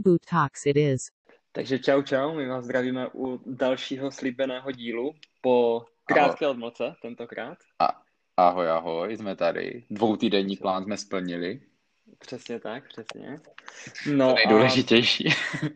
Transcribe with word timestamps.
Reboot 0.00 0.20
Talks 0.30 0.66
it 0.66 0.76
is. 0.76 1.10
Takže 1.52 1.78
čau 1.78 2.02
čau, 2.02 2.34
my 2.34 2.48
vás 2.48 2.64
zdravíme 2.64 3.08
u 3.14 3.40
dalšího 3.46 4.10
slíbeného 4.10 4.72
dílu 4.72 5.14
po 5.40 5.84
krátké 6.04 6.44
ahoj. 6.44 6.54
odmoce 6.54 6.94
tentokrát. 7.02 7.58
A, 7.78 8.02
ahoj, 8.36 8.70
ahoj, 8.70 9.16
jsme 9.16 9.36
tady. 9.36 9.84
Dvoutýdenní 9.90 10.56
plán 10.56 10.84
jsme 10.84 10.96
splnili. 10.96 11.60
Přesně 12.18 12.60
tak, 12.60 12.88
přesně. 12.88 13.40
No 14.14 14.28
to 14.28 14.34
nejdůležitější. 14.34 15.28
A... 15.28 15.32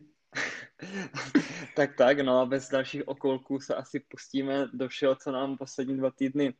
tak 1.76 1.96
tak, 1.96 2.20
no 2.20 2.40
a 2.40 2.46
bez 2.46 2.68
dalších 2.68 3.08
okolků 3.08 3.60
se 3.60 3.74
asi 3.74 4.00
pustíme 4.00 4.66
do 4.72 4.88
všeho, 4.88 5.16
co 5.16 5.32
nám 5.32 5.56
poslední 5.56 5.96
dva 5.96 6.10
týdny 6.10 6.54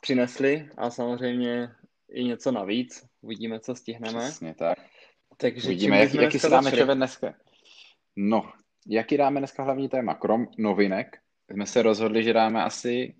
přinesli 0.00 0.68
a 0.76 0.90
samozřejmě 0.90 1.74
i 2.08 2.24
něco 2.24 2.52
navíc. 2.52 3.04
Uvidíme, 3.20 3.60
co 3.60 3.74
stihneme. 3.74 4.20
Přesně 4.20 4.54
tak. 4.54 4.78
Takže 5.42 5.68
Uvidíme, 5.68 5.98
jak, 5.98 6.14
jaký 6.14 6.38
si 6.38 6.50
dáme 6.50 6.70
čeve 6.70 6.94
dneska. 6.94 7.34
No, 8.16 8.52
jaký 8.86 9.16
dáme 9.16 9.40
dneska 9.40 9.62
hlavní 9.62 9.88
téma? 9.88 10.14
Krom 10.14 10.46
novinek 10.58 11.18
jsme 11.50 11.66
se 11.66 11.82
rozhodli, 11.82 12.24
že 12.24 12.32
dáme 12.32 12.62
asi 12.62 13.14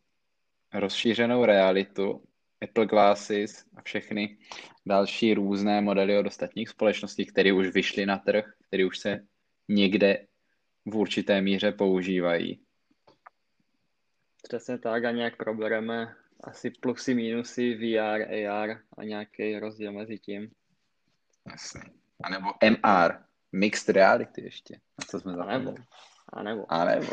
rozšířenou 0.75 1.45
realitu, 1.45 2.23
Apple 2.63 2.87
Glasses 2.87 3.65
a 3.77 3.83
všechny 3.83 4.39
další 4.87 5.35
různé 5.35 5.81
modely 5.81 6.19
od 6.19 6.27
ostatních 6.27 6.69
společností, 6.69 7.27
které 7.27 7.53
už 7.53 7.69
vyšly 7.69 8.07
na 8.07 8.19
trh, 8.19 8.45
které 8.67 8.87
už 8.87 8.99
se 8.99 9.27
někde 9.69 10.27
v 10.87 10.97
určité 10.97 11.41
míře 11.41 11.73
používají. 11.73 12.61
Přesně 14.43 14.79
tak 14.79 15.05
a 15.05 15.11
nějak 15.11 15.37
probereme 15.37 16.15
asi 16.41 16.71
plusy, 16.71 17.15
minusy, 17.15 17.75
VR, 17.75 18.23
AR 18.23 18.81
a 18.97 19.05
nějaký 19.05 19.59
rozdíl 19.59 19.93
mezi 19.93 20.19
tím. 20.19 20.51
Jasně. 21.51 22.02
A 22.23 22.29
nebo 22.29 22.47
MR, 22.71 23.13
Mixed 23.53 23.89
Reality 23.89 24.43
ještě. 24.45 24.75
Na 24.75 25.05
co 25.09 25.21
jsme 25.21 25.33
zapomněli. 25.33 25.75
A 26.33 26.43
nebo. 26.43 26.73
A 26.73 26.85
nebo. 26.85 27.13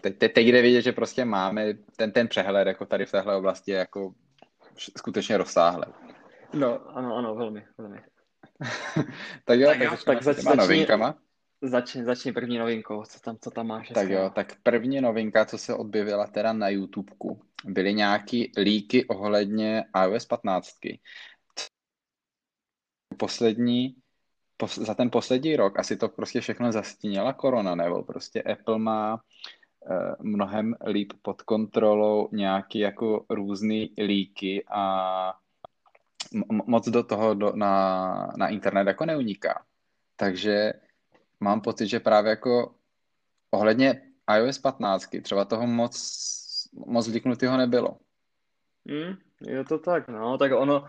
Teď, 0.00 0.18
teď, 0.18 0.32
teď 0.32 0.46
jde 0.46 0.62
vidět, 0.62 0.82
že 0.82 0.92
prostě 0.92 1.24
máme 1.24 1.74
ten, 1.96 2.12
ten 2.12 2.28
přehled 2.28 2.66
jako 2.68 2.86
tady 2.86 3.06
v 3.06 3.10
téhle 3.10 3.36
oblasti 3.36 3.70
jako 3.70 4.14
skutečně 4.78 5.36
rozsáhlý. 5.36 5.92
No, 6.54 6.96
ano, 6.96 7.16
ano, 7.16 7.34
velmi, 7.34 7.66
velmi. 7.78 8.00
tak 9.44 9.60
jo, 9.60 9.68
tak, 9.68 9.80
jo, 9.80 9.96
tak 10.06 10.22
zač, 10.22 10.36
začni, 10.36 10.56
novinkama. 10.56 11.14
Začni, 11.62 12.04
začni 12.04 12.32
první 12.32 12.58
novinkou, 12.58 13.04
co 13.04 13.20
tam, 13.20 13.36
co 13.40 13.50
tam 13.50 13.66
máš. 13.66 13.88
Tak 13.88 14.08
jo, 14.08 14.30
tak 14.34 14.56
první 14.62 15.00
novinka, 15.00 15.44
co 15.44 15.58
se 15.58 15.74
objevila 15.74 16.26
teda 16.26 16.52
na 16.52 16.68
YouTubeku, 16.68 17.42
byly 17.64 17.94
nějaký 17.94 18.52
líky 18.56 19.04
ohledně 19.06 19.84
iOS 20.04 20.26
15 20.26 20.78
poslední, 23.12 23.94
pos, 24.56 24.78
za 24.78 24.94
ten 24.94 25.10
poslední 25.10 25.56
rok 25.56 25.78
asi 25.78 25.96
to 25.96 26.08
prostě 26.08 26.40
všechno 26.40 26.72
zastínila 26.72 27.32
korona, 27.32 27.74
nebo 27.74 28.02
prostě 28.02 28.42
Apple 28.42 28.78
má 28.78 29.14
uh, 29.14 29.20
mnohem 30.20 30.74
líp 30.86 31.12
pod 31.22 31.42
kontrolou 31.42 32.28
nějaký 32.32 32.78
jako 32.78 33.24
různý 33.30 33.92
líky 33.98 34.64
a 34.70 35.34
moc 36.66 36.88
do 36.88 37.02
toho 37.02 37.34
do, 37.34 37.52
na, 37.54 38.32
na 38.36 38.48
internet 38.48 38.86
jako 38.86 39.06
neuniká. 39.06 39.64
Takže 40.16 40.72
mám 41.40 41.60
pocit, 41.60 41.86
že 41.86 42.00
právě 42.00 42.30
jako 42.30 42.74
ohledně 43.50 44.02
iOS 44.36 44.58
15 44.58 45.08
třeba 45.22 45.44
toho 45.44 45.66
moc, 45.66 45.94
moc 46.86 47.06
líknutého 47.06 47.56
nebylo. 47.56 47.96
Mm, 48.84 49.16
je 49.46 49.64
to 49.64 49.78
tak, 49.78 50.08
no, 50.08 50.38
tak 50.38 50.52
ono, 50.52 50.86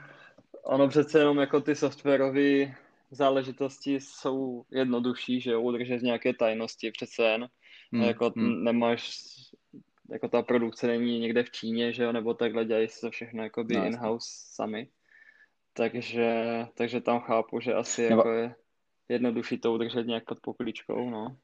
ono 0.64 0.88
přece 0.88 1.20
jenom 1.20 1.38
jako 1.38 1.62
ty 1.62 1.76
softwarové 1.76 2.76
záležitosti 3.12 3.96
jsou 4.00 4.66
jednodušší, 4.72 5.42
že 5.42 5.58
udržet 5.58 6.02
nějaké 6.02 6.34
tajnosti 6.34 6.92
přece 6.92 7.24
jen. 7.24 7.48
Hmm, 7.94 8.04
jako 8.04 8.32
hmm. 8.36 8.64
nemáš, 8.64 9.12
jako 10.12 10.28
ta 10.28 10.42
produkce 10.42 10.88
není 10.88 11.20
někde 11.20 11.44
v 11.44 11.52
Číně, 11.52 11.94
že 11.94 12.04
jo, 12.04 12.12
nebo 12.12 12.34
takhle 12.34 12.66
dělají 12.66 12.88
se 12.88 13.02
to 13.02 13.12
všechno 13.12 13.44
jako 13.44 13.64
by 13.64 13.76
no, 13.76 13.86
in-house 13.86 14.28
sami. 14.54 14.88
Takže, 15.74 16.44
takže 16.74 17.02
tam 17.02 17.20
chápu, 17.20 17.60
že 17.60 17.74
asi 17.74 18.10
nebo... 18.10 18.20
jako 18.20 18.32
je 18.32 18.56
jednodušší 19.10 19.58
to 19.58 19.74
udržet 19.74 20.08
nějak 20.08 20.26
pod 20.26 20.40
pokličkou, 20.42 21.10
no. 21.10 21.38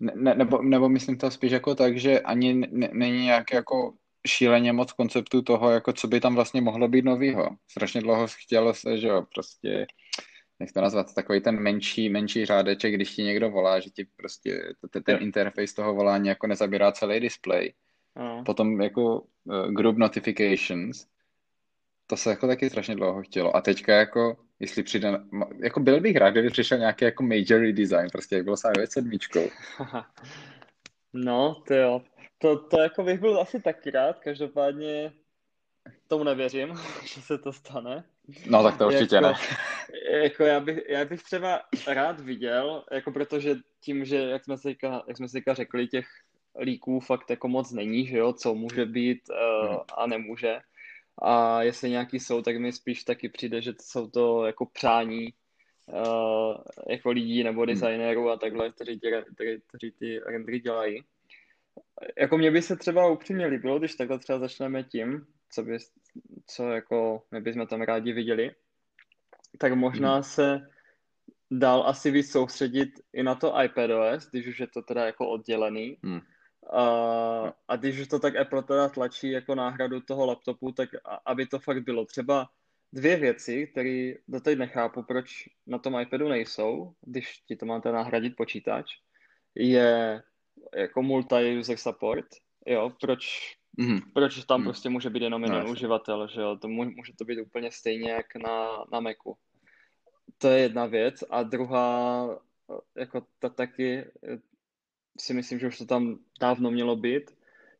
Ne, 0.00 0.34
nebo, 0.34 0.62
nebo 0.62 0.88
myslím 0.88 1.18
to 1.18 1.30
spíš 1.30 1.52
jako 1.52 1.74
tak, 1.74 1.98
že 1.98 2.20
ani 2.20 2.54
ne, 2.54 2.90
není 2.92 3.24
nějak 3.24 3.52
jako 3.52 3.94
šíleně 4.26 4.72
moc 4.72 4.92
konceptu 4.92 5.42
toho, 5.42 5.70
jako 5.70 5.92
co 5.92 6.08
by 6.08 6.20
tam 6.20 6.34
vlastně 6.34 6.60
mohlo 6.60 6.88
být 6.88 7.04
novýho. 7.04 7.48
Strašně 7.70 8.00
dlouho 8.00 8.26
chtělo 8.28 8.74
se, 8.74 8.98
že 8.98 9.08
jo, 9.08 9.22
prostě, 9.34 9.86
jak 10.60 10.72
to 10.72 10.80
nazvat, 10.80 11.14
takový 11.14 11.40
ten 11.40 11.60
menší, 11.60 12.08
menší 12.08 12.46
řádeček, 12.46 12.94
když 12.94 13.14
ti 13.14 13.22
někdo 13.22 13.50
volá, 13.50 13.80
že 13.80 13.90
ti 13.90 14.06
prostě 14.16 14.62
ten 15.04 15.18
interface 15.20 15.74
toho 15.74 15.94
volání 15.94 16.28
jako 16.28 16.46
nezabírá 16.46 16.92
celý 16.92 17.20
display. 17.20 17.72
No. 18.16 18.42
Potom 18.46 18.80
jako 18.80 19.20
uh, 19.20 19.70
group 19.72 19.96
notifications, 19.96 21.06
to 22.06 22.16
se 22.16 22.30
jako 22.30 22.46
taky 22.46 22.70
strašně 22.70 22.96
dlouho 22.96 23.22
chtělo. 23.22 23.56
A 23.56 23.60
teďka 23.60 23.94
jako, 23.94 24.36
jestli 24.60 24.82
přijde, 24.82 25.20
jako 25.62 25.80
byl 25.80 26.00
bych 26.00 26.16
rád, 26.16 26.30
kdyby 26.30 26.50
přišel 26.50 26.78
nějaký 26.78 27.04
jako 27.04 27.22
major 27.22 27.60
redesign, 27.60 28.10
prostě 28.12 28.36
jak 28.36 28.44
bylo 28.44 28.56
s 28.56 28.68
iOS 28.76 28.90
7. 28.90 29.10
No, 31.12 31.62
to 31.66 31.74
jo. 31.74 32.02
To, 32.42 32.56
to 32.56 32.80
jako 32.80 33.02
bych 33.02 33.20
byl 33.20 33.40
asi 33.40 33.60
taky 33.60 33.90
rád, 33.90 34.18
každopádně 34.18 35.12
tomu 36.08 36.24
nevěřím, 36.24 36.74
že 37.14 37.22
se 37.22 37.38
to 37.38 37.52
stane. 37.52 38.04
No 38.46 38.62
tak 38.62 38.78
to 38.78 38.86
určitě 38.86 39.14
jako, 39.14 39.28
ne. 39.28 39.34
Jako 40.22 40.44
já 40.44 40.60
bych, 40.60 40.78
já 40.88 41.04
bych 41.04 41.22
třeba 41.22 41.62
rád 41.86 42.20
viděl, 42.20 42.84
jako 42.92 43.12
protože 43.12 43.54
tím, 43.80 44.04
že 44.04 44.16
jak 44.16 44.44
jsme 44.44 44.58
si 44.58 44.76
jak 45.08 45.16
jsme 45.16 45.28
si 45.28 45.42
řekli, 45.52 45.86
těch 45.86 46.06
líků 46.60 47.00
fakt 47.00 47.30
jako 47.30 47.48
moc 47.48 47.72
není, 47.72 48.06
že 48.06 48.18
jo, 48.18 48.32
co 48.32 48.54
může 48.54 48.86
být 48.86 49.20
uh, 49.30 49.76
a 49.96 50.06
nemůže. 50.06 50.58
A 51.22 51.62
jestli 51.62 51.90
nějaký 51.90 52.20
jsou, 52.20 52.42
tak 52.42 52.56
mi 52.56 52.72
spíš 52.72 53.04
taky 53.04 53.28
přijde, 53.28 53.62
že 53.62 53.72
jsou 53.80 54.10
to 54.10 54.46
jako 54.46 54.66
přání 54.66 55.32
uh, 55.86 56.56
jako 56.88 57.10
lidí 57.10 57.44
nebo 57.44 57.64
designérů 57.64 58.30
a 58.30 58.36
takhle, 58.36 58.70
kteří 58.70 59.00
ty, 59.00 59.12
kteří, 59.34 59.62
kteří 59.66 59.92
ty 59.92 60.18
rendery 60.18 60.60
dělají 60.60 61.04
jako 62.18 62.38
mě 62.38 62.50
by 62.50 62.62
se 62.62 62.76
třeba 62.76 63.06
upřímně 63.06 63.46
líbilo, 63.46 63.78
když 63.78 63.94
takhle 63.94 64.18
třeba 64.18 64.38
začneme 64.38 64.84
tím, 64.84 65.26
co, 65.50 65.62
by, 65.62 65.78
co 66.46 66.68
jako 66.68 67.22
my 67.30 67.40
bychom 67.40 67.66
tam 67.66 67.82
rádi 67.82 68.12
viděli, 68.12 68.50
tak 69.58 69.72
možná 69.72 70.14
hmm. 70.14 70.22
se 70.22 70.68
dál 71.50 71.82
asi 71.86 72.10
víc 72.10 72.32
soustředit 72.32 72.88
i 73.12 73.22
na 73.22 73.34
to 73.34 73.62
iPadOS, 73.62 74.30
když 74.30 74.46
už 74.46 74.60
je 74.60 74.66
to 74.66 74.82
teda 74.82 75.06
jako 75.06 75.28
oddělený. 75.28 75.98
Hmm. 76.04 76.20
A, 76.72 77.52
a 77.68 77.76
když 77.76 78.00
už 78.00 78.08
to 78.08 78.18
tak 78.18 78.36
Apple 78.36 78.62
teda 78.62 78.88
tlačí 78.88 79.30
jako 79.30 79.54
náhradu 79.54 80.00
toho 80.00 80.26
laptopu, 80.26 80.72
tak 80.72 80.88
aby 81.26 81.46
to 81.46 81.58
fakt 81.58 81.82
bylo. 81.82 82.04
Třeba 82.04 82.48
dvě 82.92 83.16
věci, 83.16 83.66
které 83.66 84.12
doteď 84.28 84.58
nechápu, 84.58 85.02
proč 85.02 85.48
na 85.66 85.78
tom 85.78 86.00
iPadu 86.00 86.28
nejsou, 86.28 86.94
když 87.00 87.38
ti 87.38 87.56
to 87.56 87.66
máte 87.66 87.92
nahradit 87.92 88.36
počítač, 88.36 88.86
je 89.54 90.22
jako 90.76 91.02
multi-user 91.02 91.76
support, 91.76 92.26
jo, 92.66 92.92
proč, 93.00 93.54
mm-hmm. 93.78 94.00
proč 94.14 94.44
tam 94.44 94.60
mm. 94.60 94.64
prostě 94.64 94.88
může 94.88 95.10
být 95.10 95.22
jenom 95.22 95.42
jeden 95.42 95.64
no, 95.64 95.70
uživatel, 95.70 96.28
že 96.28 96.40
jo, 96.40 96.56
to 96.56 96.68
může 96.68 97.12
to 97.18 97.24
být 97.24 97.40
úplně 97.40 97.70
stejně 97.70 98.10
jak 98.10 98.36
na, 98.36 98.84
na 98.92 99.00
Macu. 99.00 99.36
To 100.38 100.48
je 100.48 100.58
jedna 100.58 100.86
věc 100.86 101.24
a 101.30 101.42
druhá, 101.42 102.28
jako 102.96 103.26
ta 103.38 103.48
taky 103.48 104.04
si 105.18 105.34
myslím, 105.34 105.58
že 105.58 105.66
už 105.66 105.78
to 105.78 105.86
tam 105.86 106.18
dávno 106.40 106.70
mělo 106.70 106.96
být, 106.96 107.30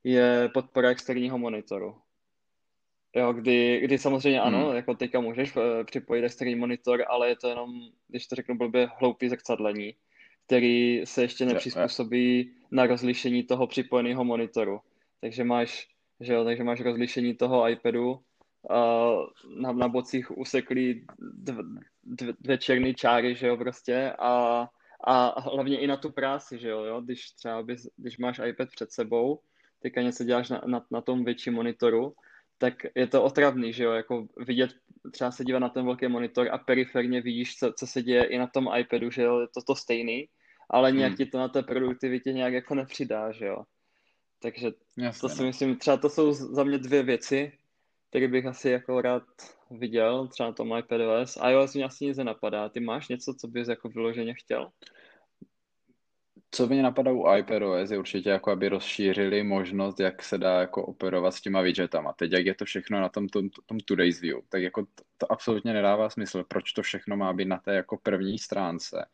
je 0.04 0.50
podpora 0.54 0.90
externího 0.90 1.38
monitoru. 1.38 1.96
Jo, 3.16 3.32
kdy, 3.32 3.80
kdy 3.80 3.98
samozřejmě 3.98 4.40
ano, 4.40 4.66
hmm. 4.66 4.76
jako 4.76 4.94
teďka 4.94 5.20
můžeš 5.20 5.56
uh, 5.56 5.62
připojit 5.84 6.24
externí 6.24 6.54
monitor, 6.54 7.04
ale 7.08 7.28
je 7.28 7.36
to 7.36 7.48
jenom, 7.48 7.70
když 8.08 8.26
to 8.26 8.34
řeknu 8.34 8.58
blbě, 8.58 8.88
hloupý 8.98 9.28
zrcadlení 9.28 9.94
který 10.50 11.02
se 11.04 11.22
ještě 11.22 11.46
nepřizpůsobí 11.46 12.54
na 12.70 12.86
rozlišení 12.86 13.42
toho 13.42 13.66
připojeného 13.66 14.24
monitoru. 14.24 14.80
Takže 15.20 15.44
máš, 15.44 15.88
že 16.20 16.32
jo, 16.32 16.44
takže 16.44 16.64
máš 16.64 16.80
rozlišení 16.80 17.34
toho 17.34 17.68
iPadu, 17.68 18.10
uh, 18.12 19.26
na, 19.62 19.72
na 19.72 19.88
bocích 19.88 20.38
useklý 20.38 21.06
dv, 21.18 21.58
dv, 22.04 22.34
dvě 22.40 22.58
černé 22.58 22.94
čáry, 22.94 23.34
že 23.34 23.46
jo, 23.46 23.56
prostě 23.56 24.12
a, 24.18 24.66
a 25.04 25.40
hlavně 25.40 25.80
i 25.80 25.86
na 25.86 25.96
tu 25.96 26.10
práci, 26.10 26.58
že 26.58 26.68
jo, 26.68 26.84
jo? 26.84 27.00
když 27.00 27.30
třeba 27.30 27.62
bys, 27.62 27.88
když 27.96 28.18
máš 28.18 28.40
iPad 28.46 28.68
před 28.68 28.92
sebou, 28.92 29.40
teďka 29.82 30.02
něco 30.02 30.24
děláš 30.24 30.48
na, 30.48 30.62
na, 30.66 30.86
na 30.90 31.00
tom 31.00 31.24
větším 31.24 31.54
monitoru, 31.54 32.14
tak 32.58 32.74
je 32.94 33.06
to 33.06 33.22
otravný, 33.22 33.72
že 33.72 33.84
jo, 33.84 33.92
jako 33.92 34.26
vidět, 34.46 34.70
třeba 35.12 35.30
se 35.30 35.44
dívat 35.44 35.58
na 35.58 35.68
ten 35.68 35.84
velký 35.84 36.08
monitor 36.08 36.48
a 36.52 36.58
periferně 36.58 37.20
vidíš, 37.20 37.56
co, 37.56 37.72
co 37.72 37.86
se 37.86 38.02
děje 38.02 38.24
i 38.24 38.38
na 38.38 38.46
tom 38.46 38.68
iPadu, 38.78 39.10
že 39.10 39.22
jo, 39.22 39.40
je 39.40 39.46
to 39.54 39.62
to 39.66 39.74
stejný, 39.74 40.28
ale 40.70 40.92
nějak 40.92 41.10
hmm. 41.10 41.16
ti 41.16 41.26
to 41.26 41.38
na 41.38 41.48
té 41.48 41.62
produktivitě 41.62 42.32
nějak 42.32 42.52
jako 42.52 42.74
nepřidá, 42.74 43.32
že 43.32 43.46
jo. 43.46 43.64
Takže 44.42 44.70
Jasně, 44.98 45.20
to 45.20 45.28
si 45.28 45.42
no. 45.42 45.46
myslím, 45.46 45.76
třeba 45.76 45.96
to 45.96 46.10
jsou 46.10 46.32
za 46.32 46.64
mě 46.64 46.78
dvě 46.78 47.02
věci, 47.02 47.52
které 48.08 48.28
bych 48.28 48.46
asi 48.46 48.70
jako 48.70 49.00
rád 49.00 49.22
viděl, 49.70 50.28
třeba 50.28 50.48
na 50.48 50.52
tom 50.52 50.78
iPadOS. 50.78 51.38
iOS 51.50 51.74
mě 51.74 51.84
asi 51.84 52.04
nic 52.04 52.16
nenapadá. 52.16 52.68
Ty 52.68 52.80
máš 52.80 53.08
něco, 53.08 53.34
co 53.34 53.48
bys 53.48 53.68
jako 53.68 53.88
vyloženě 53.88 54.34
chtěl? 54.34 54.70
Co 56.50 56.66
mě 56.66 56.82
napadá 56.82 57.12
u 57.12 57.34
iPadOS 57.34 57.90
je 57.90 57.98
určitě 57.98 58.30
jako, 58.30 58.50
aby 58.50 58.68
rozšířili 58.68 59.42
možnost, 59.42 60.00
jak 60.00 60.22
se 60.22 60.38
dá 60.38 60.60
jako 60.60 60.86
operovat 60.86 61.34
s 61.34 61.40
těma 61.40 61.60
widgetama. 61.60 62.12
Teď, 62.12 62.32
jak 62.32 62.46
je 62.46 62.54
to 62.54 62.64
všechno 62.64 63.00
na 63.00 63.08
tom, 63.08 63.28
tom, 63.28 63.48
tom 63.66 63.80
Today's 63.80 64.20
View, 64.20 64.38
tak 64.48 64.62
jako 64.62 64.82
to, 64.82 65.04
to 65.18 65.32
absolutně 65.32 65.72
nedává 65.72 66.10
smysl. 66.10 66.44
Proč 66.48 66.72
to 66.72 66.82
všechno 66.82 67.16
má 67.16 67.32
být 67.32 67.48
na 67.48 67.58
té 67.58 67.74
jako 67.74 67.98
první 68.02 68.38
stránce? 68.38 69.06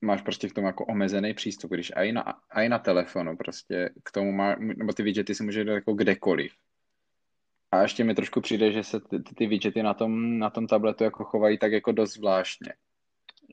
Máš 0.00 0.22
prostě 0.22 0.48
k 0.48 0.52
tomu 0.52 0.66
jako 0.66 0.84
omezený 0.84 1.34
přístup, 1.34 1.70
když 1.70 1.92
i 1.96 2.12
na, 2.12 2.24
i 2.54 2.68
na 2.68 2.78
telefonu 2.78 3.36
prostě 3.36 3.90
k 4.04 4.12
tomu 4.12 4.32
má, 4.32 4.56
nebo 4.58 4.92
ty 4.92 5.02
widgety 5.02 5.34
si 5.34 5.42
může 5.42 5.64
dát 5.64 5.74
jako 5.74 5.92
kdekoliv. 5.92 6.52
A 7.70 7.82
ještě 7.82 8.04
mi 8.04 8.14
trošku 8.14 8.40
přijde, 8.40 8.72
že 8.72 8.84
se 8.84 9.00
ty, 9.00 9.18
ty 9.34 9.46
widgety 9.46 9.82
na 9.82 9.94
tom, 9.94 10.38
na 10.38 10.50
tom 10.50 10.66
tabletu 10.66 11.04
jako 11.04 11.24
chovají 11.24 11.58
tak 11.58 11.72
jako 11.72 11.92
dost 11.92 12.12
zvláštně. 12.12 12.72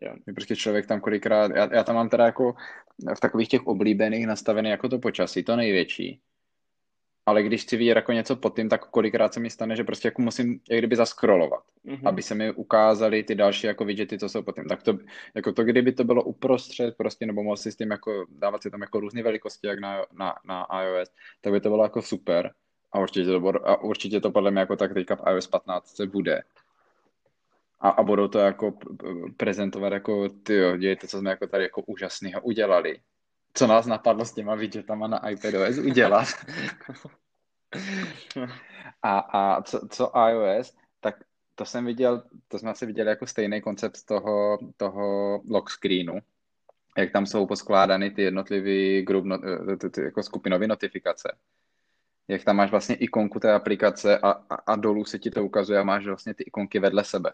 Jo. 0.01 0.15
Prostě 0.35 0.55
člověk 0.55 0.87
tam 0.87 1.01
kolikrát, 1.01 1.51
já, 1.55 1.75
já 1.75 1.83
tam 1.83 1.95
mám 1.95 2.09
teda 2.09 2.25
jako 2.25 2.55
v 3.15 3.19
takových 3.19 3.49
těch 3.49 3.67
oblíbených 3.67 4.27
nastavený 4.27 4.69
jako 4.69 4.89
to 4.89 4.99
počasí, 4.99 5.43
to 5.43 5.55
největší. 5.55 6.21
Ale 7.29 7.43
když 7.43 7.61
chci 7.61 7.77
vidět 7.77 7.95
jako 7.95 8.11
něco 8.11 8.35
pod 8.35 8.55
tím, 8.55 8.69
tak 8.69 8.85
kolikrát 8.85 9.33
se 9.33 9.39
mi 9.39 9.49
stane, 9.49 9.75
že 9.75 9.83
prostě 9.83 10.07
jako 10.07 10.21
musím 10.21 10.59
jak 10.69 10.79
kdyby 10.79 10.95
zaskrolovat, 10.95 11.63
mm-hmm. 11.85 12.01
aby 12.09 12.21
se 12.21 12.35
mi 12.35 12.51
ukázaly 12.51 13.23
ty 13.23 13.35
další 13.35 13.67
jako 13.67 13.85
widgety, 13.85 14.19
co 14.19 14.29
jsou 14.29 14.43
pod 14.43 14.55
tím. 14.55 14.65
Tak 14.65 14.83
to, 14.83 14.97
jako 15.35 15.51
to, 15.51 15.63
kdyby 15.63 15.91
to 15.91 16.03
bylo 16.03 16.23
uprostřed 16.23 16.97
prostě, 16.97 17.25
nebo 17.25 17.43
mohl 17.43 17.57
si 17.57 17.71
s 17.71 17.75
tím 17.75 17.91
jako 17.91 18.25
dávat 18.29 18.63
si 18.63 18.71
tam 18.71 18.81
jako 18.81 18.99
různé 18.99 19.23
velikosti, 19.23 19.67
jak 19.67 19.79
na, 19.79 20.05
na, 20.19 20.35
na 20.45 20.67
iOS, 20.83 21.09
tak 21.41 21.53
by 21.53 21.61
to 21.61 21.69
bylo 21.69 21.83
jako 21.83 22.01
super. 22.01 22.51
A 22.91 22.99
určitě 22.99 23.25
to, 23.25 23.67
a 23.67 23.81
určitě 23.81 24.19
to 24.19 24.31
podle 24.31 24.51
mě 24.51 24.59
jako 24.59 24.75
tak 24.75 24.93
teďka 24.93 25.15
v 25.15 25.23
iOS 25.29 25.47
15 25.47 26.01
bude 26.01 26.41
a, 27.79 27.89
a 27.89 28.03
budou 28.03 28.27
to 28.27 28.39
jako 28.39 28.73
prezentovat 29.37 29.93
jako, 29.93 30.29
ty 30.29 30.55
jo, 30.55 30.77
dějte, 30.77 31.07
co 31.07 31.19
jsme 31.19 31.29
jako 31.29 31.47
tady 31.47 31.63
jako 31.63 31.81
úžasného 31.81 32.41
udělali. 32.41 32.99
Co 33.59 33.67
nás 33.67 33.85
napadlo 33.85 34.25
s 34.25 34.33
těma 34.33 34.55
widgetama 34.55 35.07
na 35.07 35.29
iPadOS 35.29 35.77
udělat. 35.77 36.27
a, 39.03 39.19
a 39.19 39.61
co, 39.61 39.87
co 39.89 40.11
iOS, 40.29 40.75
tak 40.99 41.15
to 41.55 41.65
jsem 41.65 41.85
viděl, 41.85 42.23
to 42.47 42.59
jsme 42.59 42.71
asi 42.71 42.85
viděli 42.85 43.09
jako 43.09 43.27
stejný 43.27 43.61
koncept 43.61 44.05
toho, 44.05 44.59
toho 44.77 45.41
lock 45.49 45.69
screenu, 45.69 46.19
jak 46.97 47.11
tam 47.11 47.25
jsou 47.25 47.45
poskládány 47.45 48.11
ty 48.11 48.21
jednotlivé 48.21 49.03
no, 49.23 49.37
ty, 49.77 50.01
jako 50.01 50.23
skupinové 50.23 50.67
notifikace. 50.67 51.37
Jak 52.27 52.43
tam 52.43 52.55
máš 52.55 52.71
vlastně 52.71 52.95
ikonku 52.95 53.39
té 53.39 53.53
aplikace 53.53 54.17
a, 54.17 54.31
a, 54.31 54.55
a 54.55 54.75
dolů 54.75 55.05
se 55.05 55.19
ti 55.19 55.31
to 55.31 55.43
ukazuje 55.43 55.79
a 55.79 55.83
máš 55.83 56.05
vlastně 56.05 56.33
ty 56.33 56.43
ikonky 56.43 56.79
vedle 56.79 57.03
sebe. 57.03 57.33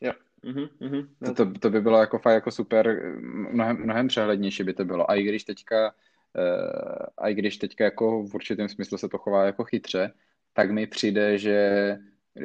Jo. 0.00 0.12
Mm-hmm, 0.44 0.68
mm-hmm. 0.80 1.08
To, 1.24 1.34
to, 1.34 1.58
to 1.58 1.70
by 1.70 1.80
bylo 1.80 2.00
jako 2.00 2.18
fakt 2.18 2.34
jako 2.34 2.50
super, 2.50 3.12
mnohem, 3.52 3.76
mnohem 3.76 4.08
přehlednější 4.08 4.62
by 4.62 4.74
to 4.74 4.84
bylo. 4.84 5.10
A 5.10 5.14
i 5.14 5.22
když 5.22 5.44
teďka, 5.44 5.94
uh, 6.36 7.06
a 7.16 7.28
i 7.28 7.34
když 7.34 7.56
teďka 7.56 7.84
jako 7.84 8.22
v 8.22 8.34
určitém 8.34 8.68
smyslu 8.68 8.98
se 8.98 9.08
to 9.08 9.18
chová 9.18 9.44
jako 9.44 9.64
chytře, 9.64 10.12
tak 10.52 10.70
mi 10.70 10.86
přijde, 10.86 11.38
že 11.38 11.96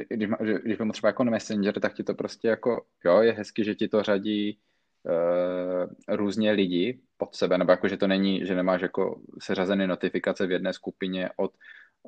když, 0.09 0.29
má, 0.29 0.37
když 0.63 0.77
mám 0.77 0.91
třeba 0.91 1.09
jako 1.09 1.23
Messenger, 1.23 1.79
tak 1.79 1.93
ti 1.93 2.03
to 2.03 2.13
prostě 2.13 2.47
jako, 2.47 2.85
jo, 3.05 3.21
je 3.21 3.31
hezky, 3.31 3.63
že 3.63 3.75
ti 3.75 3.87
to 3.87 4.03
řadí 4.03 4.59
uh, 5.03 6.15
různě 6.15 6.51
lidi 6.51 6.99
pod 7.17 7.35
sebe, 7.35 7.57
nebo 7.57 7.71
jako, 7.71 7.87
že 7.87 7.97
to 7.97 8.07
není, 8.07 8.45
že 8.45 8.55
nemáš 8.55 8.81
jako 8.81 9.21
seřazené 9.39 9.87
notifikace 9.87 10.47
v 10.47 10.51
jedné 10.51 10.73
skupině 10.73 11.29
od 11.35 11.51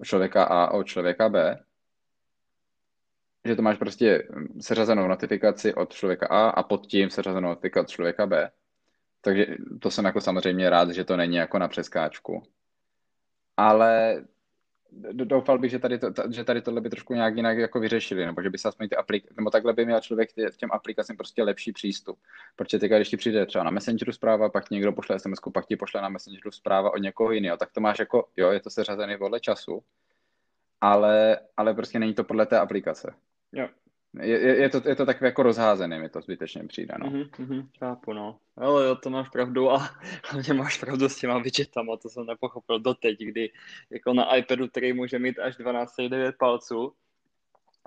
člověka 0.04 0.44
A 0.44 0.64
a 0.64 0.72
od 0.72 0.84
člověka 0.84 1.30
B, 1.30 1.60
že 3.46 3.56
to 3.56 3.62
máš 3.62 3.78
prostě 3.78 4.28
seřazenou 4.60 5.08
notifikaci 5.08 5.74
od 5.74 5.94
člověka 5.94 6.28
A 6.28 6.50
a 6.50 6.64
pod 6.64 6.88
tím 6.88 7.10
seřazenou 7.10 7.50
notifikaci 7.50 7.86
od 7.86 7.90
člověka 7.90 8.26
B. 8.26 8.52
Takže 9.22 9.46
to 9.82 9.92
jsem 9.92 10.06
jako 10.06 10.22
samozřejmě 10.22 10.70
rád, 10.70 10.90
že 10.90 11.04
to 11.04 11.18
není 11.18 11.36
jako 11.36 11.60
na 11.60 11.68
přeskáčku. 11.68 12.44
Ale 13.58 14.24
doufal 15.14 15.60
bych, 15.60 15.72
že 15.72 15.80
tady, 15.80 16.00
to, 16.00 16.14
že 16.32 16.44
tady 16.44 16.62
tohle 16.62 16.82
by 16.82 16.90
trošku 16.90 17.14
nějak 17.14 17.36
jinak 17.36 17.58
jako 17.58 17.80
vyřešili, 17.80 18.26
nebo 18.26 18.42
že 18.42 18.50
by 18.50 18.58
se 18.58 18.68
aspoň 18.68 18.90
ty 18.90 18.96
aplikace, 18.96 19.34
nebo 19.38 19.50
takhle 19.50 19.74
by 19.74 19.86
měl 19.86 20.02
člověk 20.02 20.34
tě, 20.34 20.50
těm 20.58 20.70
aplikacím 20.72 21.18
prostě 21.18 21.44
lepší 21.44 21.72
přístup. 21.72 22.20
Protože 22.56 22.80
teď, 22.80 22.92
když 22.92 23.10
ti 23.10 23.18
přijde 23.18 23.46
třeba 23.46 23.64
na 23.64 23.72
Messengeru 23.72 24.12
zpráva, 24.12 24.50
pak 24.50 24.70
ti 24.70 24.76
někdo 24.76 24.92
pošle 24.92 25.20
SMS, 25.20 25.40
pak 25.54 25.66
ti 25.66 25.76
pošle 25.76 26.02
na 26.02 26.10
Messengeru 26.10 26.52
zpráva 26.52 26.94
od 26.94 26.98
někoho 26.98 27.32
jiného, 27.32 27.58
tak 27.58 27.72
to 27.72 27.82
máš 27.82 28.00
jako, 28.00 28.28
jo, 28.38 28.52
je 28.52 28.60
to 28.60 28.70
seřazený 28.70 29.18
podle 29.18 29.40
času, 29.40 29.84
ale, 30.82 31.40
ale 31.58 31.74
prostě 31.74 32.00
není 32.00 32.14
to 32.14 32.24
podle 32.24 32.46
té 32.46 32.60
aplikace. 32.60 33.14
Jo. 33.54 33.68
Je, 34.20 34.40
je, 34.40 34.70
to, 34.70 34.82
je 34.90 34.96
to 34.96 35.06
takové 35.06 35.28
jako 35.28 35.44
rozházené, 35.44 36.00
mi 36.00 36.10
to 36.10 36.22
zbytečně 36.22 36.64
přijde, 36.64 36.96
no. 37.00 37.06
Mm-hmm, 37.06 37.30
mm-hmm, 37.30 37.68
chápu, 37.80 38.14
no. 38.14 38.40
Ale 38.58 38.86
jo, 38.86 38.96
to 38.96 39.10
máš 39.10 39.30
pravdu 39.30 39.72
a 39.72 39.78
hlavně 40.30 40.54
máš 40.54 40.80
pravdu 40.80 41.10
s 41.10 41.16
těma 41.16 41.38
widgetama, 41.38 41.98
to 41.98 42.10
jsem 42.10 42.26
nepochopil 42.26 42.80
doteď, 42.80 43.20
kdy 43.20 43.52
jako 43.90 44.14
na 44.14 44.36
iPadu, 44.36 44.68
který 44.68 44.94
může 44.94 45.20
mít 45.20 45.40
až 45.40 45.60
12,9 45.60 46.34
palců, 46.40 46.94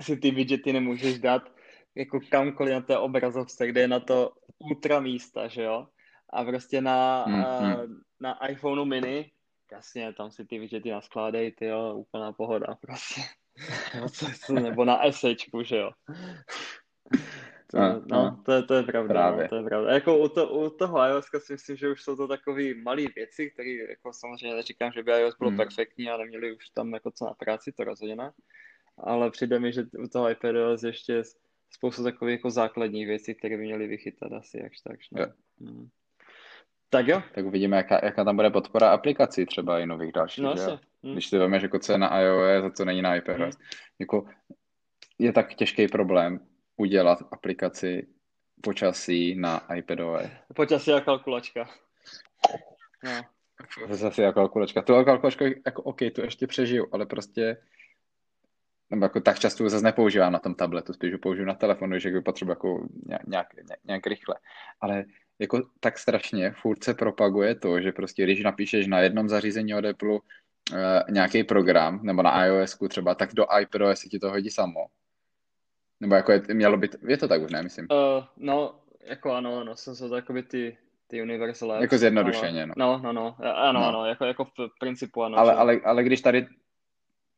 si 0.01 0.17
ty 0.17 0.31
widgety 0.31 0.73
nemůžeš 0.73 1.19
dát 1.19 1.43
jako 1.95 2.21
kamkoliv 2.31 2.75
na 2.75 2.81
té 2.81 2.99
obrazovce, 2.99 3.67
kde 3.67 3.81
je 3.81 3.89
na 3.89 4.01
to 4.01 4.33
ultra 4.59 5.01
místa, 5.01 5.49
že 5.49 5.63
jo? 5.63 5.87
A 6.31 6.45
prostě 6.45 6.81
na, 6.81 7.27
mm-hmm. 7.27 8.01
na 8.21 8.47
iPhoneu 8.47 8.85
mini, 8.85 9.31
jasně, 9.73 10.13
tam 10.13 10.31
si 10.31 10.45
ty 10.45 10.59
widgety 10.59 10.91
naskládají, 10.91 11.53
ty 11.53 11.67
jo, 11.67 11.95
úplná 11.95 12.33
pohoda 12.33 12.67
prostě. 12.81 13.21
nebo 14.63 14.85
na 14.85 15.07
esečku, 15.07 15.63
že 15.63 15.77
jo. 15.77 15.91
To, 17.71 17.79
no, 17.79 18.03
no, 18.07 18.43
to, 18.45 18.53
je, 18.53 18.63
to 18.63 18.75
je 18.75 18.83
pravda, 18.83 19.15
Právě. 19.15 19.43
no, 19.43 19.49
to 19.49 19.57
je 19.57 19.63
pravda. 19.63 19.93
Jako 19.93 20.19
u, 20.19 20.29
to, 20.29 20.49
u 20.49 20.71
toho 20.71 21.09
iOS 21.09 21.27
si 21.39 21.53
myslím, 21.53 21.77
že 21.77 21.91
už 21.91 22.03
jsou 22.03 22.17
to 22.17 22.29
takové 22.29 22.75
malé 22.75 23.03
věci, 23.17 23.51
které 23.51 23.71
jako 23.71 24.13
samozřejmě 24.13 24.57
neříkám, 24.57 24.93
že 24.93 25.03
by 25.03 25.13
iOS 25.13 25.39
bylo 25.39 25.51
hmm. 25.51 25.57
perfektní 25.57 26.11
a 26.11 26.17
neměli 26.17 26.57
už 26.57 26.69
tam 26.69 26.93
jako 26.95 27.11
co 27.11 27.25
na 27.25 27.35
práci, 27.35 27.73
to 27.73 27.85
rozhodně 27.85 28.17
ne. 28.17 28.33
Ale 28.99 29.31
přijde 29.31 29.59
mi, 29.59 29.73
že 29.73 29.83
u 29.99 30.09
toho 30.09 30.31
iPadOS 30.31 30.83
ještě 30.83 31.23
spoustu 31.71 32.05
takových 32.05 32.33
jako 32.33 32.51
základních 32.51 33.07
věcí, 33.07 33.35
které 33.35 33.57
by 33.57 33.63
měly 33.63 33.87
vychytat 33.87 34.33
asi 34.33 34.59
jakž 34.63 34.81
tak. 34.81 34.99
No. 35.13 35.27
Hmm. 35.61 35.89
Tak 36.91 37.09
jo. 37.09 37.23
Tak 37.35 37.45
uvidíme, 37.45 37.77
jaká, 37.77 38.01
jaká 38.05 38.25
tam 38.25 38.37
bude 38.37 38.51
podpora 38.51 38.91
aplikací 38.91 39.47
třeba 39.47 39.81
i 39.81 39.87
nových 39.87 40.13
dalších. 40.13 40.45
No, 40.45 40.57
že? 40.57 40.79
Hmm. 41.05 41.13
Když 41.13 41.27
si 41.27 41.39
vezmeš, 41.39 41.63
jako 41.63 41.79
co 41.79 41.93
je 41.93 41.99
na 41.99 42.21
iOS 42.21 42.65
a 42.65 42.71
co 42.71 42.85
není 42.85 43.03
na 43.03 43.17
iPadOS. 43.17 43.55
Hmm. 43.55 43.65
Jako, 43.99 44.27
je 45.19 45.33
tak 45.33 45.55
těžký 45.55 45.89
problém 45.89 46.41
udělat 46.77 47.19
aplikaci 47.31 48.07
počasí 48.63 49.35
na 49.35 49.75
iPadOS. 49.75 50.27
Počasí 50.55 50.93
a 50.93 51.01
kalkulačka. 51.01 51.69
No. 53.05 53.11
Zase 53.91 54.27
a 54.27 54.33
kalkulačka. 54.33 54.83
Tu 54.83 55.05
kalkulačku, 55.05 55.45
jako 55.67 55.83
OK, 55.83 55.99
tu 56.15 56.21
ještě 56.21 56.47
přežiju, 56.47 56.87
ale 56.93 57.07
prostě 57.07 57.57
nebo 58.91 59.05
jako 59.05 59.21
tak 59.21 59.39
často 59.39 59.69
zase 59.69 59.85
nepoužívám 59.85 60.33
na 60.33 60.39
tom 60.39 60.55
tabletu, 60.55 60.93
spíš 60.93 61.13
ho 61.13 61.19
použiju 61.19 61.47
na 61.47 61.55
telefonu, 61.55 61.99
že 61.99 62.21
potřebuji 62.21 62.51
jako 62.51 62.89
nějak, 63.07 63.29
nějak, 63.29 63.47
nějak 63.85 64.07
rychle. 64.07 64.35
Ale 64.81 65.05
jako 65.39 65.63
tak 65.81 65.99
strašně 65.99 66.51
furt 66.51 66.85
se 66.85 66.95
propaguje 66.95 67.55
to, 67.55 67.81
že 67.81 67.93
prostě 67.93 68.25
když 68.25 68.43
napíšeš 68.43 68.87
na 68.87 69.01
jednom 69.01 69.29
zařízení 69.29 69.75
od 69.75 69.85
Apple 69.85 70.19
nějaký 71.11 71.45
program, 71.45 72.01
nebo 72.03 72.23
na 72.23 72.45
iOS 72.45 72.79
třeba, 72.89 73.15
tak 73.15 73.35
do 73.35 73.47
iPadOS 73.61 74.01
ti 74.01 74.19
to 74.19 74.31
hodí 74.31 74.51
samo. 74.51 74.87
Nebo 76.01 76.15
jako 76.15 76.33
je, 76.33 76.43
mělo 76.53 76.77
být, 76.77 76.97
je 77.09 77.17
to 77.17 77.29
tak 77.29 77.43
už, 77.43 77.51
ne, 77.51 77.63
myslím? 77.63 77.87
Uh, 77.91 78.25
no, 78.37 78.75
jako 79.05 79.33
ano, 79.33 79.65
no, 79.65 79.77
jsou 79.77 80.09
to 80.09 80.17
jakoby 80.17 80.43
ty, 80.43 80.77
ty 81.07 81.23
Universal 81.23 81.71
Jako 81.71 81.99
zjednodušeně, 81.99 82.63
ale, 82.63 82.73
no. 82.77 83.01
No, 83.03 83.13
no, 83.13 83.13
no, 83.13 83.37
ano, 83.57 83.81
no. 83.81 83.89
ano, 83.89 84.07
jako, 84.07 84.25
jako 84.25 84.45
v 84.45 84.79
principu 84.81 85.23
ano. 85.23 85.39
Ale, 85.39 85.55
ale, 85.55 85.81
ale 85.85 86.05
když 86.05 86.21
tady, 86.21 86.47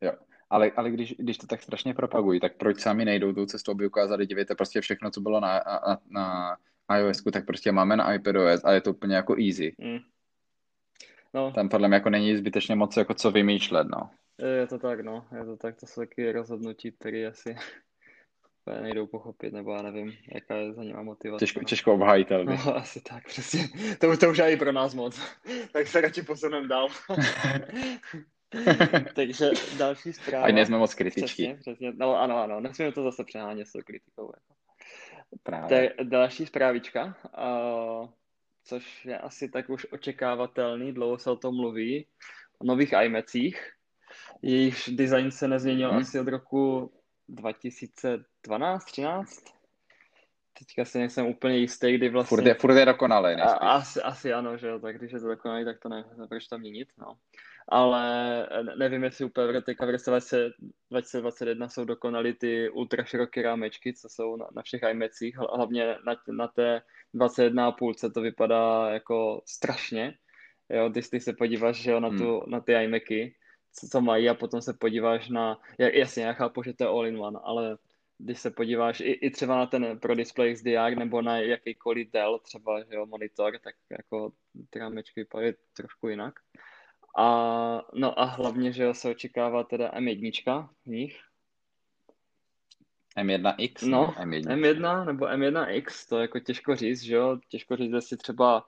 jo, 0.01 0.13
ale, 0.51 0.71
ale 0.77 0.91
když, 0.91 1.15
když 1.19 1.39
to 1.39 1.47
tak 1.47 1.63
strašně 1.63 1.95
propagují, 1.95 2.41
tak 2.41 2.57
proč 2.57 2.81
sami 2.81 3.05
nejdou 3.05 3.33
tou 3.33 3.47
cestou, 3.47 3.73
aby 3.73 3.87
ukázali, 3.87 4.27
dívejte, 4.27 4.55
prostě 4.55 4.81
všechno, 4.81 5.11
co 5.11 5.21
bylo 5.21 5.41
na, 5.41 5.63
na, 6.11 6.57
na 6.89 6.97
iOS, 6.99 7.23
tak 7.33 7.47
prostě 7.47 7.73
máme 7.73 7.97
na 7.97 8.15
iPadOS 8.15 8.65
a 8.65 8.73
je 8.73 8.81
to 8.81 8.91
úplně 8.91 9.17
jako 9.17 9.37
easy. 9.39 9.75
Mm. 9.79 9.99
No. 11.37 11.53
Tam 11.53 11.69
podle 11.69 11.89
mě 11.89 11.95
jako 11.95 12.11
není 12.11 12.37
zbytečně 12.37 12.77
moc 12.77 12.97
jako 12.97 13.15
co 13.15 13.31
vymýšlet, 13.31 13.87
no. 13.87 14.11
Je 14.59 14.67
to 14.67 14.79
tak, 14.79 15.01
no. 15.01 15.27
Je 15.39 15.45
to 15.45 15.57
tak, 15.57 15.77
to 15.77 15.87
jsou 15.87 16.01
taky 16.01 16.33
rozhodnutí, 16.33 16.93
které 16.93 17.27
asi 17.27 17.57
nejdou 18.83 19.07
pochopit, 19.07 19.53
nebo 19.53 19.75
já 19.75 19.83
nevím, 19.83 20.13
jaká 20.35 20.57
je 20.57 20.73
za 20.73 20.85
něma 20.85 21.03
motivace. 21.03 21.43
Těžko, 21.43 21.65
těžko 21.65 21.95
obhajitelný. 21.95 22.59
No, 22.67 22.77
asi 22.77 23.01
tak, 23.01 23.25
přesně. 23.27 23.69
To, 23.99 24.17
to 24.17 24.31
už 24.31 24.39
je 24.39 24.53
i 24.53 24.57
pro 24.57 24.73
nás 24.73 24.95
moc. 24.95 25.21
tak 25.73 25.87
se 25.87 26.01
radši 26.01 26.23
posuneme 26.23 26.69
dál. 26.69 26.89
Takže 29.15 29.51
další 29.79 30.13
zpráva. 30.13 30.47
Ať 30.47 30.55
nejsme 30.55 30.79
moc 30.79 30.95
kritičtí. 30.95 31.45
Přesně, 31.45 31.55
přesně. 31.61 31.93
No 31.97 32.21
ano, 32.21 32.37
ano, 32.43 32.61
nesmíme 32.61 32.93
to 32.93 33.03
zase 33.03 33.25
přehánět 33.25 33.69
s 33.69 33.73
tou 33.73 33.81
kritikou. 33.87 34.33
Jako. 34.35 34.55
Právě. 35.43 35.69
To 35.69 35.75
je 35.75 35.95
další 36.09 36.47
zprávička, 36.47 37.17
uh, 37.39 38.09
což 38.67 39.05
je 39.05 39.19
asi 39.19 39.49
tak 39.49 39.71
už 39.71 39.87
očekávatelný, 39.91 40.93
dlouho 40.93 41.19
se 41.19 41.31
o 41.31 41.37
tom 41.37 41.57
mluví, 41.57 42.07
o 42.59 42.65
nových 42.65 42.93
iMacích. 43.03 43.73
Jejich 44.43 44.89
design 44.89 45.31
se 45.31 45.49
nezměnil 45.49 45.91
hmm. 45.91 45.99
asi 45.99 46.21
od 46.21 46.29
roku 46.29 46.93
2012, 47.29 48.85
13? 48.85 49.45
Teďka 50.59 50.85
si 50.85 50.99
nejsem 50.99 51.27
úplně 51.27 51.57
jistý, 51.57 51.95
kdy 51.95 52.09
vlastně... 52.09 52.37
Furt 52.37 52.47
je, 52.47 52.55
furt 52.55 52.77
je 52.77 52.85
dokonalý, 52.85 53.35
asi, 53.61 54.03
asi 54.03 54.33
ano, 54.33 54.57
že 54.57 54.67
jo, 54.67 54.79
tak 54.79 54.99
když 54.99 55.13
je 55.13 55.21
to 55.21 55.29
dokonalý, 55.29 55.65
tak 55.65 55.79
to 55.79 55.89
ne, 55.89 56.05
proč 56.29 56.47
tam 56.47 56.61
měnit, 56.61 56.89
no. 56.99 57.19
Ale 57.69 58.49
nevím, 58.79 59.05
jestli 59.05 59.25
úplně 59.25 59.63
teďka 59.63 59.87
v 59.87 59.91
roce 59.91 60.11
2021 60.91 61.69
jsou 61.69 61.85
dokonalý 61.85 62.35
ty 62.35 62.71
ultra 62.71 63.05
široké 63.05 63.43
rámečky, 63.43 63.93
co 63.93 64.09
jsou 64.09 64.37
na, 64.37 64.47
na 64.57 64.63
všech 64.63 64.83
iMacích, 64.83 65.37
hlavně 65.37 65.97
na, 66.07 66.17
na 66.37 66.49
té 66.49 66.83
21,5 67.17 68.13
to 68.13 68.21
vypadá 68.21 68.91
jako 68.91 69.43
strašně, 69.47 70.15
jo, 70.71 70.89
když 70.89 71.09
ty 71.09 71.21
se 71.21 71.33
podíváš, 71.33 71.77
že 71.77 71.91
jo, 71.91 72.01
na, 72.01 72.11
tu, 72.11 72.41
hmm. 72.41 72.51
na 72.51 72.61
ty 72.61 72.73
iMacy, 72.73 73.35
co, 73.73 73.87
co 73.87 74.01
mají 74.01 74.29
a 74.29 74.35
potom 74.35 74.63
se 74.63 74.73
podíváš 74.81 75.29
na, 75.29 75.59
jasně, 75.79 76.25
já 76.25 76.33
chápu, 76.33 76.63
že 76.63 76.73
to 76.73 76.85
je 76.85 76.89
all-in-one, 76.89 77.39
ale 77.43 77.79
když 78.19 78.41
se 78.41 78.51
podíváš 78.51 79.01
i, 79.01 79.13
i 79.13 79.31
třeba 79.31 79.57
na 79.57 79.67
ten 79.67 79.99
Pro 79.99 80.15
Display 80.15 80.55
XDR 80.55 80.97
nebo 80.99 81.23
na 81.23 81.39
jakýkoliv 81.39 82.11
Dell 82.11 82.39
třeba, 82.39 82.81
že 82.81 82.95
jo, 82.95 83.07
monitor, 83.07 83.59
tak 83.65 83.75
jako 83.91 84.33
ty 84.71 84.79
rámečky 84.79 85.21
vypadají 85.21 85.53
trošku 85.77 86.09
jinak. 86.09 86.35
A, 87.19 87.83
no 87.95 88.21
a 88.21 88.25
hlavně, 88.25 88.73
že 88.73 88.83
jo, 88.83 88.95
se 88.95 89.11
očekává 89.11 89.65
teda 89.65 89.91
M1 89.91 90.69
v 90.83 90.87
nich. 90.87 91.21
M1X? 93.17 93.89
No, 93.89 94.07
M1. 94.07 94.43
M1 94.43 95.05
nebo 95.07 95.27
M1X, 95.27 96.09
to 96.09 96.17
je 96.17 96.23
jako 96.23 96.39
těžko 96.39 96.77
říct, 96.77 97.03
že 97.03 97.15
jo, 97.15 97.39
těžko 97.49 97.77
říct, 97.77 97.93
jestli 97.93 98.17
třeba 98.17 98.65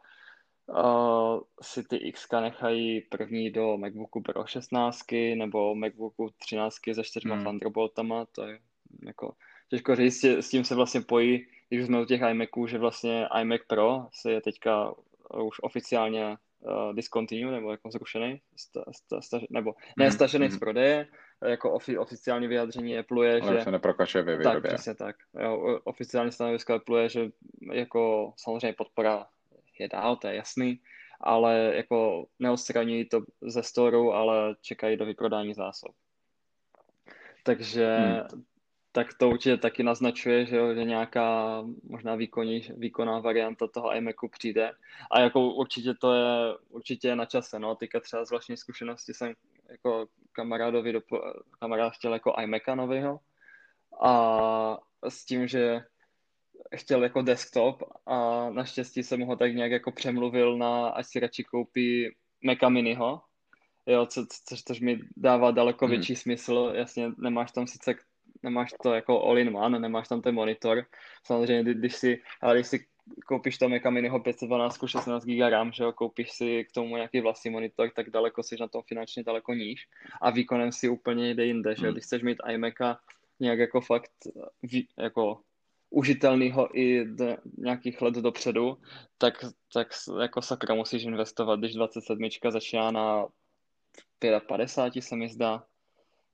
uh, 0.66 1.40
si 1.62 1.84
ty 1.84 1.96
X 1.96 2.26
nechají 2.40 3.00
první 3.00 3.50
do 3.50 3.76
MacBooku 3.76 4.22
Pro 4.22 4.46
16 4.46 5.12
nebo 5.34 5.74
MacBooku 5.74 6.30
13 6.38 6.74
se 6.94 7.04
čtyřma 7.04 7.34
hmm. 7.34 7.44
Thunderboltama, 7.44 8.24
to 8.24 8.42
je 8.42 8.58
jako 9.06 9.34
těžko 9.70 9.96
říct, 9.96 10.24
s 10.24 10.48
tím 10.48 10.64
se 10.64 10.74
vlastně 10.74 11.00
pojí, 11.00 11.46
když 11.68 11.86
jsme 11.86 12.02
u 12.02 12.04
těch 12.04 12.20
iMaců, 12.20 12.66
že 12.66 12.78
vlastně 12.78 13.26
iMac 13.40 13.60
Pro 13.66 14.06
se 14.12 14.32
je 14.32 14.40
teďka 14.40 14.94
už 15.34 15.56
oficiálně 15.62 16.36
uh, 16.60 16.94
discontinue, 16.94 17.52
nebo 17.52 17.70
jako 17.70 17.90
zrušený, 17.90 18.40
sta, 18.56 18.84
sta, 18.92 19.20
sta, 19.20 19.40
nebo 19.50 19.74
ne 19.96 20.08
mm-hmm. 20.08 20.14
stažený 20.14 20.46
mm-hmm. 20.46 20.56
z 20.56 20.58
prodeje, 20.58 21.06
jako 21.46 21.72
ofi, 21.72 21.98
oficiální 21.98 22.46
vyjádření 22.46 22.98
Apple 22.98 23.26
je, 23.26 23.40
Ale 23.40 23.58
že... 23.58 23.64
se 23.64 23.70
neprokašuje 23.70 24.24
ve 24.24 24.36
výrobě. 24.36 24.60
Tak, 24.60 24.74
přesně 24.74 24.94
tak. 24.94 25.16
Jo, 25.40 25.80
oficiální 25.84 26.32
stanovisko 26.32 26.74
Apple 26.74 27.02
je, 27.02 27.08
že 27.08 27.28
jako 27.72 28.32
samozřejmě 28.36 28.72
podpora 28.72 29.26
je 29.78 29.88
dál, 29.88 30.16
to 30.16 30.28
je 30.28 30.34
jasný, 30.34 30.80
ale 31.20 31.72
jako 31.74 32.26
neodstraňují 32.38 33.08
to 33.08 33.22
ze 33.42 33.62
storu, 33.62 34.12
ale 34.12 34.54
čekají 34.60 34.96
do 34.96 35.06
vyprodání 35.06 35.54
zásob. 35.54 35.92
Takže 37.42 37.96
hmm 37.96 38.44
tak 38.98 39.14
to 39.14 39.28
určitě 39.28 39.56
taky 39.56 39.82
naznačuje, 39.82 40.46
že, 40.46 40.56
jo, 40.56 40.74
že 40.74 40.84
nějaká 40.84 41.62
možná 41.82 42.14
výkonní, 42.14 42.62
výkonná 42.76 43.18
varianta 43.18 43.66
toho 43.66 43.94
iMacu 43.94 44.28
přijde. 44.28 44.72
A 45.10 45.20
jako 45.20 45.40
určitě 45.54 45.94
to 45.94 46.14
je 46.14 46.54
určitě 46.68 47.08
je 47.08 47.16
na 47.16 47.24
čase. 47.24 47.58
No. 47.58 47.74
Teďka 47.74 48.00
třeba 48.00 48.24
z 48.24 48.30
vlastní 48.30 48.56
zkušenosti 48.56 49.14
jsem 49.14 49.34
jako 49.70 50.06
kamarádovi 50.38 50.92
do, 50.92 51.00
kamarád 51.58 51.92
chtěl 51.92 52.12
jako 52.12 52.34
iMaca 52.40 52.74
nového 52.74 53.20
a 54.02 54.78
s 55.08 55.24
tím, 55.24 55.48
že 55.48 55.80
chtěl 56.76 57.02
jako 57.02 57.22
desktop 57.22 57.82
a 58.06 58.50
naštěstí 58.50 59.02
jsem 59.02 59.20
ho 59.20 59.36
tak 59.36 59.54
nějak 59.54 59.70
jako 59.70 59.92
přemluvil 59.92 60.58
na, 60.58 60.88
ať 60.88 61.06
si 61.06 61.20
radši 61.20 61.44
koupí 61.44 62.14
Maca 62.44 62.68
Miniho, 62.68 63.20
jo, 63.86 64.06
co, 64.06 64.26
co, 64.26 64.56
což 64.66 64.80
mi 64.80 65.00
dává 65.16 65.50
daleko 65.50 65.86
hmm. 65.86 65.90
větší 65.90 66.16
smysl. 66.16 66.72
Jasně, 66.74 67.10
nemáš 67.18 67.52
tam 67.52 67.66
sice 67.66 67.94
nemáš 68.42 68.70
to 68.82 68.94
jako 68.94 69.22
all-in-one, 69.22 69.78
nemáš 69.78 70.08
tam 70.08 70.22
ten 70.22 70.34
monitor. 70.34 70.86
Samozřejmě, 71.26 71.74
když 71.74 71.94
si, 71.94 72.22
ale 72.40 72.54
když 72.54 72.66
si 72.66 72.86
koupíš 73.26 73.58
tam 73.58 73.70
Maca 73.70 73.90
Miniho 73.90 74.20
512 74.20 74.78
16 74.86 75.24
GB 75.24 75.50
RAM, 75.50 75.72
že 75.72 75.84
jo, 75.84 75.92
koupíš 75.92 76.32
si 76.32 76.64
k 76.64 76.72
tomu 76.72 76.96
nějaký 76.96 77.20
vlastní 77.20 77.50
monitor, 77.50 77.90
tak 77.90 78.10
daleko 78.10 78.42
jsi 78.42 78.56
na 78.60 78.68
tom 78.68 78.82
finančně 78.82 79.22
daleko 79.22 79.54
níž. 79.54 79.88
A 80.20 80.30
výkonem 80.30 80.72
si 80.72 80.88
úplně 80.88 81.30
jde 81.30 81.46
jinde, 81.46 81.74
že 81.76 81.86
jo, 81.86 81.88
hmm. 81.88 81.94
když 81.94 82.04
chceš 82.04 82.22
mít 82.22 82.38
iMaca 82.48 82.98
nějak 83.40 83.58
jako 83.58 83.80
fakt 83.80 84.10
jako 84.98 85.40
užitelnýho 85.90 86.78
i 86.78 87.04
do 87.04 87.36
nějakých 87.58 88.02
let 88.02 88.14
dopředu, 88.14 88.78
tak, 89.18 89.34
tak 89.72 89.88
jako 90.20 90.42
sakra 90.42 90.74
musíš 90.74 91.04
investovat, 91.04 91.58
když 91.58 91.74
27 91.74 92.28
začíná 92.50 92.90
na 92.90 93.26
55 94.46 95.02
se 95.02 95.16
mi 95.16 95.28
zdá, 95.28 95.64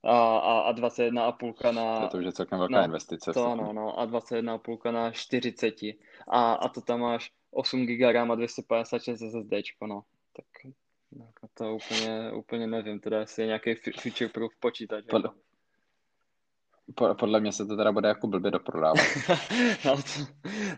a, 0.04 0.38
a, 0.38 0.60
a 0.60 0.74
21,5 0.74 1.74
na... 1.74 2.08
To 2.08 2.18
už 2.18 2.24
je 2.24 2.32
celkem 2.32 2.58
velká 2.58 2.78
no, 2.78 2.84
investice. 2.84 3.32
To 3.32 3.56
no, 3.56 3.72
no, 3.72 4.00
a 4.00 4.06
21,5 4.06 4.92
na 4.92 5.10
40. 5.10 5.74
A, 6.28 6.54
a 6.54 6.68
to 6.68 6.80
tam 6.80 7.00
máš 7.00 7.30
8 7.50 7.86
GB 7.86 8.12
RAM 8.12 8.30
a 8.30 8.34
256 8.34 9.18
SSD, 9.18 9.52
no. 9.86 10.02
Tak 10.36 10.46
jako 11.18 11.48
to 11.54 11.74
úplně, 11.74 12.32
úplně 12.32 12.66
nevím, 12.66 13.00
teda 13.00 13.20
jestli 13.20 13.42
je 13.42 13.46
nějaký 13.46 13.74
future 14.00 14.28
proof 14.28 14.52
počítač. 14.60 15.04
Podle, 15.10 15.28
jako 15.28 15.43
podle 17.18 17.40
mě 17.40 17.52
se 17.52 17.66
to 17.66 17.76
teda 17.76 17.92
bude 17.92 18.08
jako 18.08 18.26
blbě 18.26 18.50
doprodávat. 18.50 19.06
no, 19.84 19.96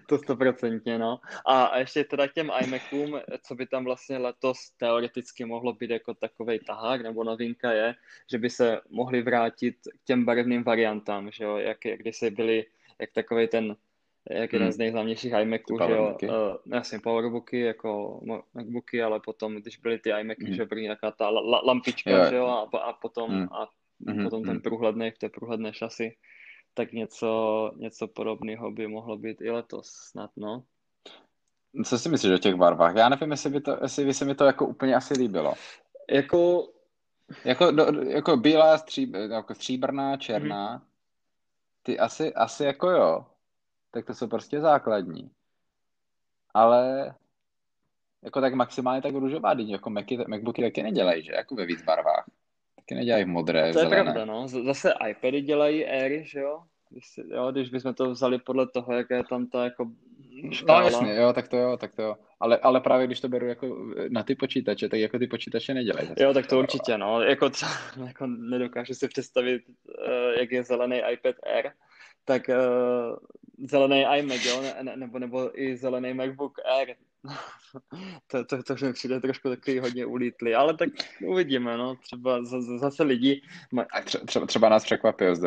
to 0.08 0.18
stoprocentně, 0.18 0.98
no. 0.98 1.20
A 1.46 1.78
ještě 1.78 2.04
teda 2.04 2.28
k 2.28 2.32
těm 2.32 2.50
iMacům, 2.64 3.20
co 3.42 3.54
by 3.54 3.66
tam 3.66 3.84
vlastně 3.84 4.18
letos 4.18 4.70
teoreticky 4.76 5.44
mohlo 5.44 5.72
být 5.72 5.90
jako 5.90 6.14
takový 6.14 6.58
tahák 6.58 7.00
nebo 7.00 7.24
novinka 7.24 7.72
je, 7.72 7.94
že 8.30 8.38
by 8.38 8.50
se 8.50 8.80
mohli 8.90 9.22
vrátit 9.22 9.76
k 10.02 10.04
těm 10.04 10.24
barevným 10.24 10.64
variantám, 10.64 11.30
že 11.30 11.44
jo, 11.44 11.56
jak, 11.56 11.84
jak 11.84 12.00
kdysi 12.00 12.30
byli, 12.30 12.64
jak 13.00 13.12
takový 13.12 13.48
ten 13.48 13.76
jak 14.30 14.52
jeden 14.52 14.66
hmm. 14.66 14.72
z 14.72 14.78
nejznámějších 14.78 15.32
iMaců, 15.32 15.78
že 15.86 15.92
jo, 15.92 16.16
uh, 16.22 16.30
jasně 16.66 16.98
powerbooky, 16.98 17.60
jako 17.60 18.20
MacBooky, 18.54 19.02
ale 19.02 19.20
potom, 19.20 19.54
když 19.54 19.76
byly 19.76 19.98
ty 19.98 20.10
iMacy, 20.10 20.44
hmm. 20.44 20.54
že 20.54 20.66
první 20.66 20.88
taková 20.88 21.12
ta 21.12 21.28
la, 21.28 21.60
lampička, 21.64 22.10
jo. 22.10 22.30
že 22.30 22.36
jo, 22.36 22.46
a, 22.46 22.78
a 22.78 22.92
potom, 22.92 23.30
hmm. 23.30 23.48
a 23.52 23.68
mm-hmm. 24.00 24.24
potom 24.24 24.42
ten 24.42 24.52
mhm. 24.52 24.62
průhledný 24.62 25.10
v 25.10 25.18
té 25.18 25.28
průhledné 25.28 25.74
šasy, 25.74 26.16
tak 26.74 26.92
něco, 26.92 27.72
něco 27.76 28.08
podobného 28.08 28.70
by 28.70 28.86
mohlo 28.86 29.16
být 29.16 29.40
i 29.40 29.50
letos 29.50 29.86
snad, 29.88 30.30
no. 30.36 30.64
Co 31.84 31.98
si 31.98 32.08
myslíš 32.08 32.32
o 32.32 32.38
těch 32.38 32.54
barvách? 32.54 32.96
Já 32.96 33.08
nevím, 33.08 33.30
jestli 33.30 33.50
by, 33.50 33.60
to, 33.60 33.78
jestli 33.82 34.04
by 34.04 34.14
se 34.14 34.24
mi 34.24 34.34
to 34.34 34.44
jako 34.44 34.66
úplně 34.66 34.96
asi 34.96 35.14
líbilo. 35.14 35.54
Jako... 36.10 36.68
Jako, 37.44 37.70
do, 37.70 37.84
jako 38.02 38.36
bílá, 38.36 38.78
stříb, 38.78 39.14
jako 39.14 39.54
stříbrná, 39.54 40.16
černá. 40.16 40.78
Mm-hmm. 40.78 40.82
Ty 41.82 41.98
asi, 41.98 42.34
asi 42.34 42.64
jako 42.64 42.90
jo. 42.90 43.26
Tak 43.90 44.06
to 44.06 44.14
jsou 44.14 44.26
prostě 44.26 44.60
základní. 44.60 45.30
Ale 46.54 47.14
jako 48.22 48.40
tak 48.40 48.54
maximálně 48.54 49.02
tak 49.02 49.14
růžová, 49.14 49.52
jako 49.52 49.90
Macy, 49.90 50.18
Macbooky 50.28 50.62
taky 50.62 50.82
nedělají, 50.82 51.24
že? 51.24 51.32
Jako 51.32 51.54
ve 51.54 51.66
víc 51.66 51.82
barvách 51.82 52.24
taky 52.86 52.98
nedělají 52.98 53.24
modré, 53.24 53.62
To 53.62 53.66
je 53.66 53.72
zelené. 53.72 54.02
pravda, 54.02 54.24
no. 54.24 54.48
Zase 54.48 54.94
iPady 55.10 55.42
dělají 55.42 55.84
éry, 55.84 56.24
že 56.26 56.40
jo? 56.40 56.62
Když, 56.90 57.06
si, 57.08 57.24
jo, 57.30 57.52
když 57.52 57.70
bychom 57.70 57.94
to 57.94 58.10
vzali 58.10 58.38
podle 58.38 58.66
toho, 58.66 58.92
jak 58.92 59.10
je 59.10 59.24
tam 59.24 59.46
ta 59.46 59.64
jako 59.64 59.90
škála. 60.52 60.80
No 60.80 60.86
jasně, 60.86 61.14
jo, 61.16 61.32
tak 61.32 61.48
to 61.48 61.56
jo, 61.56 61.76
tak 61.76 61.94
to 61.94 62.02
jo. 62.02 62.16
Ale, 62.40 62.58
ale 62.58 62.80
právě 62.80 63.06
když 63.06 63.20
to 63.20 63.28
beru 63.28 63.46
jako 63.46 63.76
na 64.08 64.22
ty 64.22 64.34
počítače, 64.34 64.88
tak 64.88 65.00
jako 65.00 65.18
ty 65.18 65.26
počítače 65.26 65.74
nedělají. 65.74 66.08
Jo, 66.18 66.34
tak 66.34 66.46
to 66.46 66.58
určitě, 66.58 66.98
no. 66.98 67.22
Jako, 67.22 67.50
třeba, 67.50 67.70
jako 68.06 68.26
nedokážu 68.26 68.94
si 68.94 69.08
představit, 69.08 69.62
uh, 69.68 70.40
jak 70.40 70.52
je 70.52 70.62
zelený 70.62 71.02
iPad 71.12 71.34
Air, 71.42 71.70
tak 72.24 72.42
uh, 72.48 73.16
zelený 73.68 74.04
iMac, 74.18 74.44
jo, 74.44 74.62
ne, 74.82 74.96
nebo, 74.96 75.18
nebo 75.18 75.60
i 75.60 75.76
zelený 75.76 76.14
MacBook 76.14 76.58
Air, 76.64 76.94
to, 78.26 78.44
to, 78.44 78.62
to 78.62 78.86
mi 78.86 78.92
přijde 78.92 79.20
trošku 79.20 79.48
takový 79.48 79.78
hodně 79.78 80.06
ulítli, 80.06 80.54
ale 80.54 80.76
tak 80.76 80.88
uvidíme, 81.26 81.76
no, 81.76 81.96
třeba 81.96 82.44
zase 82.78 83.02
lidi... 83.02 83.42
Maj... 83.72 83.86
A 83.92 84.00
třeba, 84.26 84.46
třeba 84.46 84.68
nás 84.68 84.84
překvapí 84.84 85.24
s, 85.24 85.40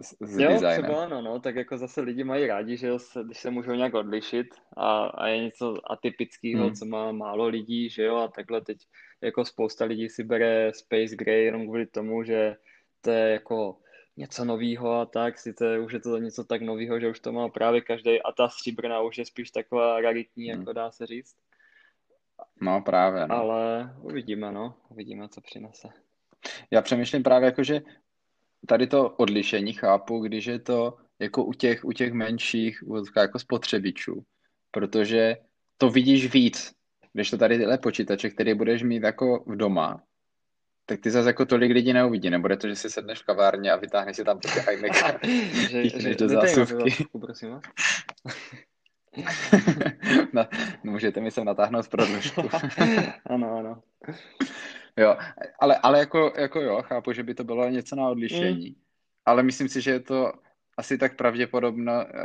s, 0.00 0.16
s 0.20 0.38
jo, 0.38 0.48
designem. 0.48 0.82
třeba 0.82 1.04
ano, 1.04 1.22
no, 1.22 1.40
tak 1.40 1.56
jako 1.56 1.78
zase 1.78 2.00
lidi 2.00 2.24
mají 2.24 2.46
rádi, 2.46 2.76
že 2.76 2.98
se, 2.98 3.24
když 3.24 3.38
se 3.38 3.50
můžou 3.50 3.72
nějak 3.72 3.94
odlišit 3.94 4.46
a, 4.76 5.04
a 5.06 5.26
je 5.26 5.38
něco 5.38 5.92
atypického, 5.92 6.64
hmm. 6.64 6.74
co 6.74 6.84
má 6.84 7.12
málo 7.12 7.46
lidí, 7.46 7.90
že 7.90 8.04
jo, 8.04 8.16
a 8.16 8.28
takhle 8.28 8.60
teď 8.60 8.78
jako 9.20 9.44
spousta 9.44 9.84
lidí 9.84 10.08
si 10.08 10.24
bere 10.24 10.72
Space 10.74 11.16
Gray 11.16 11.44
jenom 11.44 11.64
kvůli 11.64 11.86
tomu, 11.86 12.24
že 12.24 12.56
to 13.00 13.10
je 13.10 13.32
jako 13.32 13.76
něco 14.16 14.44
nového 14.44 15.00
a 15.00 15.06
tak, 15.06 15.38
sice 15.38 15.78
už 15.78 15.92
je 15.92 16.00
to 16.00 16.18
něco 16.18 16.44
tak 16.44 16.62
nového, 16.62 17.00
že 17.00 17.08
už 17.08 17.20
to 17.20 17.32
má 17.32 17.48
právě 17.48 17.80
každý 17.80 18.22
a 18.22 18.32
ta 18.32 18.48
stříbrná 18.48 19.00
už 19.00 19.18
je 19.18 19.26
spíš 19.26 19.50
taková 19.50 20.00
raritní, 20.00 20.50
hmm. 20.50 20.60
jako 20.60 20.72
dá 20.72 20.90
se 20.90 21.06
říct. 21.06 21.36
No 22.60 22.80
právě. 22.80 23.26
No. 23.26 23.34
Ale 23.34 23.94
uvidíme, 24.00 24.52
no, 24.52 24.74
uvidíme, 24.88 25.28
co 25.28 25.40
přinese. 25.40 25.88
Já 26.70 26.82
přemýšlím 26.82 27.22
právě 27.22 27.46
jako, 27.46 27.62
že 27.62 27.80
tady 28.66 28.86
to 28.86 29.10
odlišení 29.10 29.72
chápu, 29.72 30.18
když 30.20 30.46
je 30.46 30.58
to 30.58 30.96
jako 31.18 31.44
u 31.44 31.52
těch, 31.52 31.84
u 31.84 31.92
těch 31.92 32.12
menších 32.12 32.84
jako 33.16 33.38
spotřebičů, 33.38 34.24
protože 34.70 35.36
to 35.78 35.90
vidíš 35.90 36.32
víc, 36.32 36.72
když 37.12 37.30
to 37.30 37.38
tady 37.38 37.58
tyhle 37.58 37.78
počítače, 37.78 38.30
které 38.30 38.54
budeš 38.54 38.82
mít 38.82 39.02
jako 39.02 39.44
v 39.46 39.56
doma, 39.56 40.02
Tak 40.86 41.00
ty 41.00 41.10
zase 41.10 41.28
jako 41.28 41.46
tolik 41.46 41.72
lidí 41.72 41.92
neuvidí, 41.92 42.30
nebude 42.30 42.56
to, 42.56 42.68
že 42.68 42.76
si 42.76 42.90
sedneš 42.90 43.22
v 43.22 43.26
kavárně 43.26 43.72
a 43.72 43.76
vytáhneš 43.76 44.16
si 44.16 44.24
tam 44.24 44.38
prostě 44.38 44.70
iMac 44.70 44.96
že, 45.70 45.88
že, 45.88 46.14
do 46.14 46.28
zásuvky. 46.28 47.06
prosím 47.20 47.50
vás. 47.50 47.62
Můžete 50.82 51.20
mi 51.20 51.30
sem 51.30 51.44
natáhnout 51.44 51.88
prodlužku. 51.88 52.42
ano, 53.26 53.58
ano. 53.58 53.82
Jo, 54.96 55.16
ale, 55.60 55.76
ale 55.76 55.98
jako, 55.98 56.32
jako 56.38 56.60
jo, 56.60 56.82
chápu, 56.82 57.12
že 57.12 57.22
by 57.22 57.34
to 57.34 57.44
bylo 57.44 57.68
něco 57.68 57.96
na 57.96 58.08
odlišení. 58.08 58.68
Mm. 58.68 58.74
Ale 59.26 59.42
myslím 59.42 59.68
si, 59.68 59.80
že 59.80 59.90
je 59.90 60.00
to 60.00 60.32
asi 60.76 60.98
tak 60.98 61.12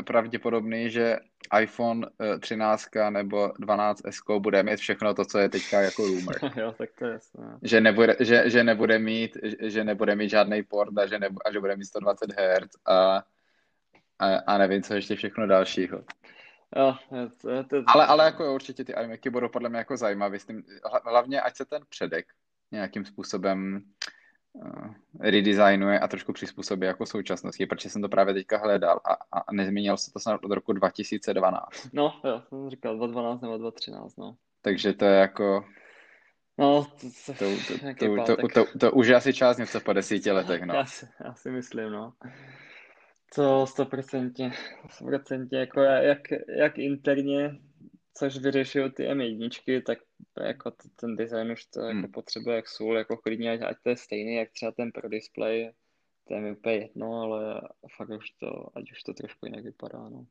pravděpodobný, 0.05 0.89
že 0.89 1.17
iPhone 1.59 2.07
13 2.39 2.95
eh, 2.95 3.11
nebo 3.11 3.51
12 3.59 4.01
S 4.05 4.19
bude 4.39 4.63
mít 4.63 4.79
všechno 4.79 5.13
to, 5.13 5.25
co 5.25 5.39
je 5.39 5.49
teďka 5.49 5.81
jako 5.81 6.07
rumor. 6.07 6.35
jo, 6.55 6.75
tak 6.77 6.89
to 6.99 7.05
je 7.05 7.11
jasné. 7.11 7.57
Že 7.61 7.81
nebude, 7.81 8.15
že, 8.19 8.49
že 8.49 8.63
nebude 8.63 8.99
mít, 8.99 9.37
že 9.61 9.83
nebude 9.83 10.15
mít 10.15 10.29
žádný 10.29 10.63
port 10.63 10.97
a 10.97 11.07
že, 11.07 11.19
ne, 11.19 11.29
a 11.45 11.51
že 11.51 11.59
bude 11.59 11.75
mít 11.75 11.85
120 11.85 12.31
Hz 12.31 12.69
a, 12.85 13.23
a, 14.19 14.35
a 14.47 14.57
nevím, 14.57 14.83
co 14.83 14.93
ještě 14.93 15.15
všechno 15.15 15.47
dalšího. 15.47 16.03
Jo, 16.75 16.95
to, 17.41 17.63
to... 17.63 17.83
Ale, 17.87 18.05
ale 18.05 18.25
jako 18.25 18.53
určitě 18.53 18.83
ty 18.83 18.93
iMacy 19.03 19.29
budou 19.29 19.49
podle 19.49 19.69
mě 19.69 19.77
jako 19.77 19.97
zajímavý. 19.97 20.39
Hlavně, 21.05 21.41
ať 21.41 21.55
se 21.55 21.65
ten 21.65 21.81
předek 21.89 22.25
nějakým 22.71 23.05
způsobem 23.05 23.83
redesignuje 25.19 25.99
a 25.99 26.07
trošku 26.07 26.33
přizpůsobí 26.33 26.85
jako 26.85 27.05
současnosti, 27.05 27.65
protože 27.65 27.89
jsem 27.89 28.01
to 28.01 28.09
právě 28.09 28.33
teďka 28.33 28.57
hledal 28.57 28.99
a, 29.05 29.13
a 29.39 29.53
nezměnil 29.53 29.97
se 29.97 30.11
to 30.11 30.19
snad 30.19 30.43
od 30.43 30.51
roku 30.51 30.73
2012. 30.73 31.89
No, 31.93 32.21
jo, 32.23 32.41
jsem 32.49 32.69
říkal 32.69 32.97
2012 32.97 33.41
nebo 33.41 33.57
2013, 33.57 34.17
no. 34.17 34.35
Takže 34.61 34.93
to 34.93 35.05
je 35.05 35.19
jako... 35.19 35.65
No, 36.57 36.87
to, 37.01 37.07
to, 37.25 37.33
to, 37.33 38.25
to, 38.25 38.35
to, 38.35 38.47
to, 38.47 38.79
to 38.79 38.91
už 38.91 39.07
je 39.07 39.15
asi 39.15 39.33
část 39.33 39.57
něco 39.57 39.79
po 39.79 39.93
desíti 39.93 40.31
letech, 40.31 40.61
no. 40.61 40.73
Já 40.75 40.85
si, 40.85 41.07
já 41.25 41.33
si 41.33 41.49
myslím, 41.49 41.89
no. 41.89 42.13
To 43.35 43.67
stoprocentně, 43.67 44.51
stoprocentně, 44.89 45.59
jako 45.59 45.81
jak, 45.81 46.19
jak 46.57 46.77
interně, 46.77 47.57
což 48.17 48.37
vyřešil 48.37 48.91
ty 48.91 49.03
M1, 49.03 49.81
tak 49.85 49.99
jako 50.43 50.71
ten 50.95 51.15
design 51.15 51.51
už 51.51 51.65
to 51.65 51.79
jako 51.79 51.91
hmm. 51.91 52.01
jako 52.03 52.11
potřebuje 52.11 52.55
jak 52.55 52.67
sůl, 52.67 52.97
jako 52.97 53.17
klidně, 53.17 53.51
ať, 53.51 53.61
ať 53.61 53.77
to 53.83 53.89
je 53.89 53.97
stejný, 53.97 54.35
jak 54.35 54.51
třeba 54.51 54.71
ten 54.71 54.91
pro 54.91 55.09
display, 55.09 55.71
to 56.27 56.33
je 56.33 56.41
mi 56.41 56.51
úplně 56.51 56.75
jedno, 56.75 57.21
ale 57.21 57.61
fakt 57.97 58.09
už 58.09 58.29
to, 58.29 58.67
ať 58.75 58.91
už 58.91 59.03
to 59.03 59.13
trošku 59.13 59.45
jinak 59.45 59.63
vypadá, 59.63 60.09
no. 60.09 60.25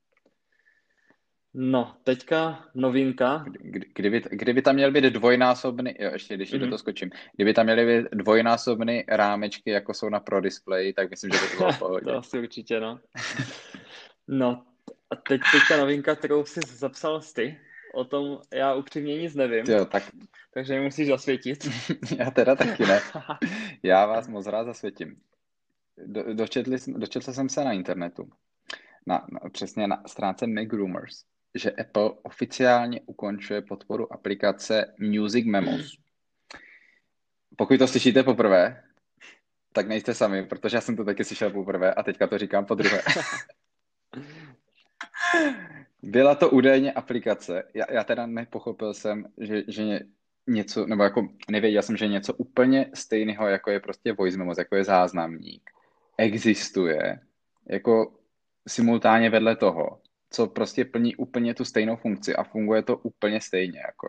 No, 1.58 1.96
teďka 2.04 2.68
novinka. 2.74 3.44
Kdy, 3.60 3.86
kdyby, 3.94 4.22
kdyby 4.30 4.62
tam 4.62 4.74
měl 4.74 4.92
být 4.92 5.04
dvojnásobný, 5.04 5.94
jo, 5.98 6.10
ještě 6.12 6.34
když 6.34 6.52
mm-hmm. 6.52 6.58
do 6.58 6.66
toho 6.66 6.78
skočím, 6.78 7.10
kdyby 7.36 7.54
tam 7.54 7.66
měly 7.66 7.86
být 7.86 8.08
dvojnásobný 8.12 9.04
rámečky, 9.08 9.70
jako 9.70 9.94
jsou 9.94 10.08
na 10.08 10.20
Pro 10.20 10.40
Display, 10.40 10.92
tak 10.92 11.10
myslím, 11.10 11.30
že 11.30 11.38
by 11.38 11.50
to 11.50 11.56
bylo 11.56 11.72
pohodě. 11.78 12.04
to 12.04 12.16
asi 12.16 12.38
určitě, 12.38 12.80
no. 12.80 13.00
No, 14.28 14.66
a 15.10 15.16
teď 15.16 15.40
teďka 15.52 15.76
novinka, 15.76 16.14
kterou 16.14 16.44
jsi 16.44 16.60
zapsal 16.60 17.20
ty, 17.34 17.60
o 17.94 18.04
tom 18.04 18.40
já 18.54 18.74
upřímně 18.74 19.18
nic 19.18 19.34
nevím. 19.34 19.64
Jo, 19.68 19.84
tak... 19.84 20.02
Takže 20.54 20.74
mi 20.74 20.84
musíš 20.84 21.08
zasvětit. 21.08 21.68
já 22.18 22.30
teda 22.30 22.56
taky 22.56 22.86
ne. 22.86 23.00
Já 23.82 24.06
vás 24.06 24.28
moc 24.28 24.46
rád 24.46 24.64
zasvětím. 24.64 25.16
Do, 26.06 26.34
dočetli, 26.34 26.76
dočetl 26.88 27.32
jsem 27.32 27.48
se 27.48 27.64
na 27.64 27.72
internetu, 27.72 28.30
na, 29.06 29.26
na, 29.32 29.50
přesně 29.50 29.86
na 29.86 30.02
stránce 30.06 30.46
Mac 30.46 30.68
Rumors, 30.70 31.24
že 31.54 31.70
Apple 31.70 32.10
oficiálně 32.22 33.00
ukončuje 33.06 33.62
podporu 33.62 34.12
aplikace 34.12 34.94
Music 34.98 35.46
Memos. 35.46 35.98
Pokud 37.56 37.78
to 37.78 37.88
slyšíte 37.88 38.22
poprvé, 38.22 38.82
tak 39.72 39.88
nejste 39.88 40.14
sami, 40.14 40.46
protože 40.46 40.76
já 40.76 40.80
jsem 40.80 40.96
to 40.96 41.04
taky 41.04 41.24
slyšel 41.24 41.50
poprvé 41.50 41.94
a 41.94 42.02
teďka 42.02 42.26
to 42.26 42.38
říkám 42.38 42.64
po 42.64 42.74
druhé. 42.74 43.02
Byla 46.02 46.34
to 46.34 46.50
údajně 46.50 46.92
aplikace. 46.92 47.62
Já, 47.74 47.84
já 47.92 48.04
teda 48.04 48.26
nepochopil 48.26 48.94
jsem, 48.94 49.26
že, 49.40 49.62
že 49.68 50.00
něco, 50.46 50.86
nebo 50.86 51.02
jako 51.02 51.28
nevěděl 51.50 51.82
jsem, 51.82 51.96
že 51.96 52.06
něco 52.06 52.34
úplně 52.34 52.90
stejného, 52.94 53.48
jako 53.48 53.70
je 53.70 53.80
prostě 53.80 54.12
voice 54.12 54.38
memos, 54.38 54.58
jako 54.58 54.76
je 54.76 54.84
záznamník, 54.84 55.70
existuje 56.18 57.20
jako 57.68 58.12
simultánně 58.68 59.30
vedle 59.30 59.56
toho 59.56 60.00
co 60.30 60.46
prostě 60.46 60.84
plní 60.84 61.16
úplně 61.16 61.54
tu 61.54 61.64
stejnou 61.64 61.96
funkci 61.96 62.36
a 62.36 62.44
funguje 62.44 62.82
to 62.82 62.96
úplně 62.96 63.40
stejně, 63.40 63.78
jako 63.78 64.08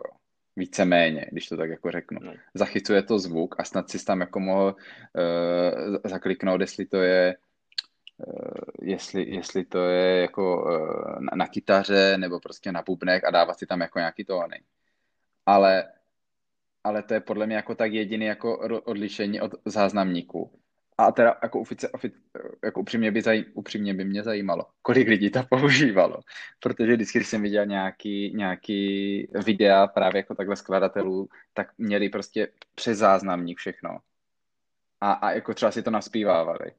víceméně, 0.56 1.26
když 1.32 1.48
to 1.48 1.56
tak 1.56 1.70
jako 1.70 1.90
řeknu. 1.90 2.18
No. 2.22 2.32
Zachycuje 2.54 3.02
to 3.02 3.18
zvuk 3.18 3.54
a 3.58 3.64
snad 3.64 3.90
si 3.90 4.04
tam 4.04 4.20
jako 4.20 4.40
mohl 4.40 4.76
uh, 4.76 5.96
zakliknout, 6.04 6.60
jestli 6.60 6.86
to 6.86 6.96
je 6.96 7.36
jestli, 8.82 9.30
jestli 9.34 9.64
to 9.64 9.78
je 9.78 10.20
jako 10.20 10.62
uh, 10.62 11.20
na, 11.20 11.30
na 11.34 11.46
kytaře 11.46 12.18
nebo 12.18 12.40
prostě 12.40 12.72
na 12.72 12.82
bubnech 12.82 13.24
a 13.24 13.30
dávat 13.30 13.58
si 13.58 13.66
tam 13.66 13.80
jako 13.80 13.98
nějaký 13.98 14.24
tóny. 14.24 14.62
Ale, 15.46 15.92
ale 16.84 17.02
to 17.02 17.14
je 17.14 17.20
podle 17.20 17.46
mě 17.46 17.56
jako 17.56 17.74
tak 17.74 17.92
jediný 17.92 18.26
jako 18.26 18.58
odlišení 18.84 19.40
od 19.40 19.54
záznamníku 19.64 20.60
a 20.98 21.12
teda 21.12 21.36
jako, 21.42 21.60
ofici, 21.60 21.88
ofici, 21.88 22.16
jako 22.64 22.80
upřímně, 22.80 23.10
by 23.10 23.22
zaj, 23.22 23.44
upřímně 23.54 23.94
by 23.94 24.04
mě 24.04 24.22
zajímalo, 24.22 24.66
kolik 24.82 25.08
lidí 25.08 25.30
to 25.30 25.42
používalo. 25.50 26.20
Protože 26.60 26.92
vždycky, 26.92 27.18
když 27.18 27.28
jsem 27.28 27.42
viděl 27.42 27.66
nějaký, 27.66 28.32
nějaký 28.36 29.28
videa 29.44 29.86
právě 29.86 30.18
jako 30.18 30.34
takhle 30.34 30.56
skladatelů, 30.56 31.28
tak 31.54 31.78
měli 31.78 32.08
prostě 32.08 32.48
přes 32.74 32.98
záznamník 32.98 33.58
všechno. 33.58 33.98
A, 35.00 35.12
a 35.12 35.30
jako 35.30 35.54
třeba 35.54 35.70
si 35.70 35.82
to 35.82 35.90
naspívávali. 35.90 36.72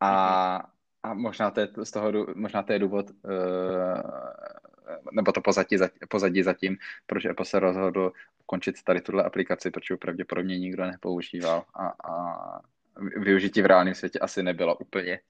A, 0.00 0.70
a 1.02 1.14
možná 1.14 1.50
to 1.50 1.60
je 1.60 1.68
z 1.82 1.90
toho, 1.90 2.12
možná 2.34 2.62
to 2.62 2.72
je 2.72 2.78
důvod, 2.78 3.10
uh, 3.10 4.00
nebo 5.12 5.32
to 5.32 5.40
pozadí, 5.40 5.76
pozadí 6.08 6.42
zatím, 6.42 6.76
proč 7.06 7.24
Apple 7.24 7.46
se 7.46 7.58
rozhodl 7.58 8.12
ukončit 8.40 8.82
tady 8.82 9.00
tuhle 9.00 9.24
aplikaci, 9.24 9.70
protože 9.70 9.96
pravděpodobně 9.96 10.58
nikdo 10.58 10.86
nepoužíval 10.86 11.64
a, 11.74 11.86
a 11.86 12.60
využití 13.16 13.62
v 13.62 13.66
reálném 13.66 13.94
světě 13.94 14.18
asi 14.18 14.42
nebylo 14.42 14.76
úplně, 14.76 15.20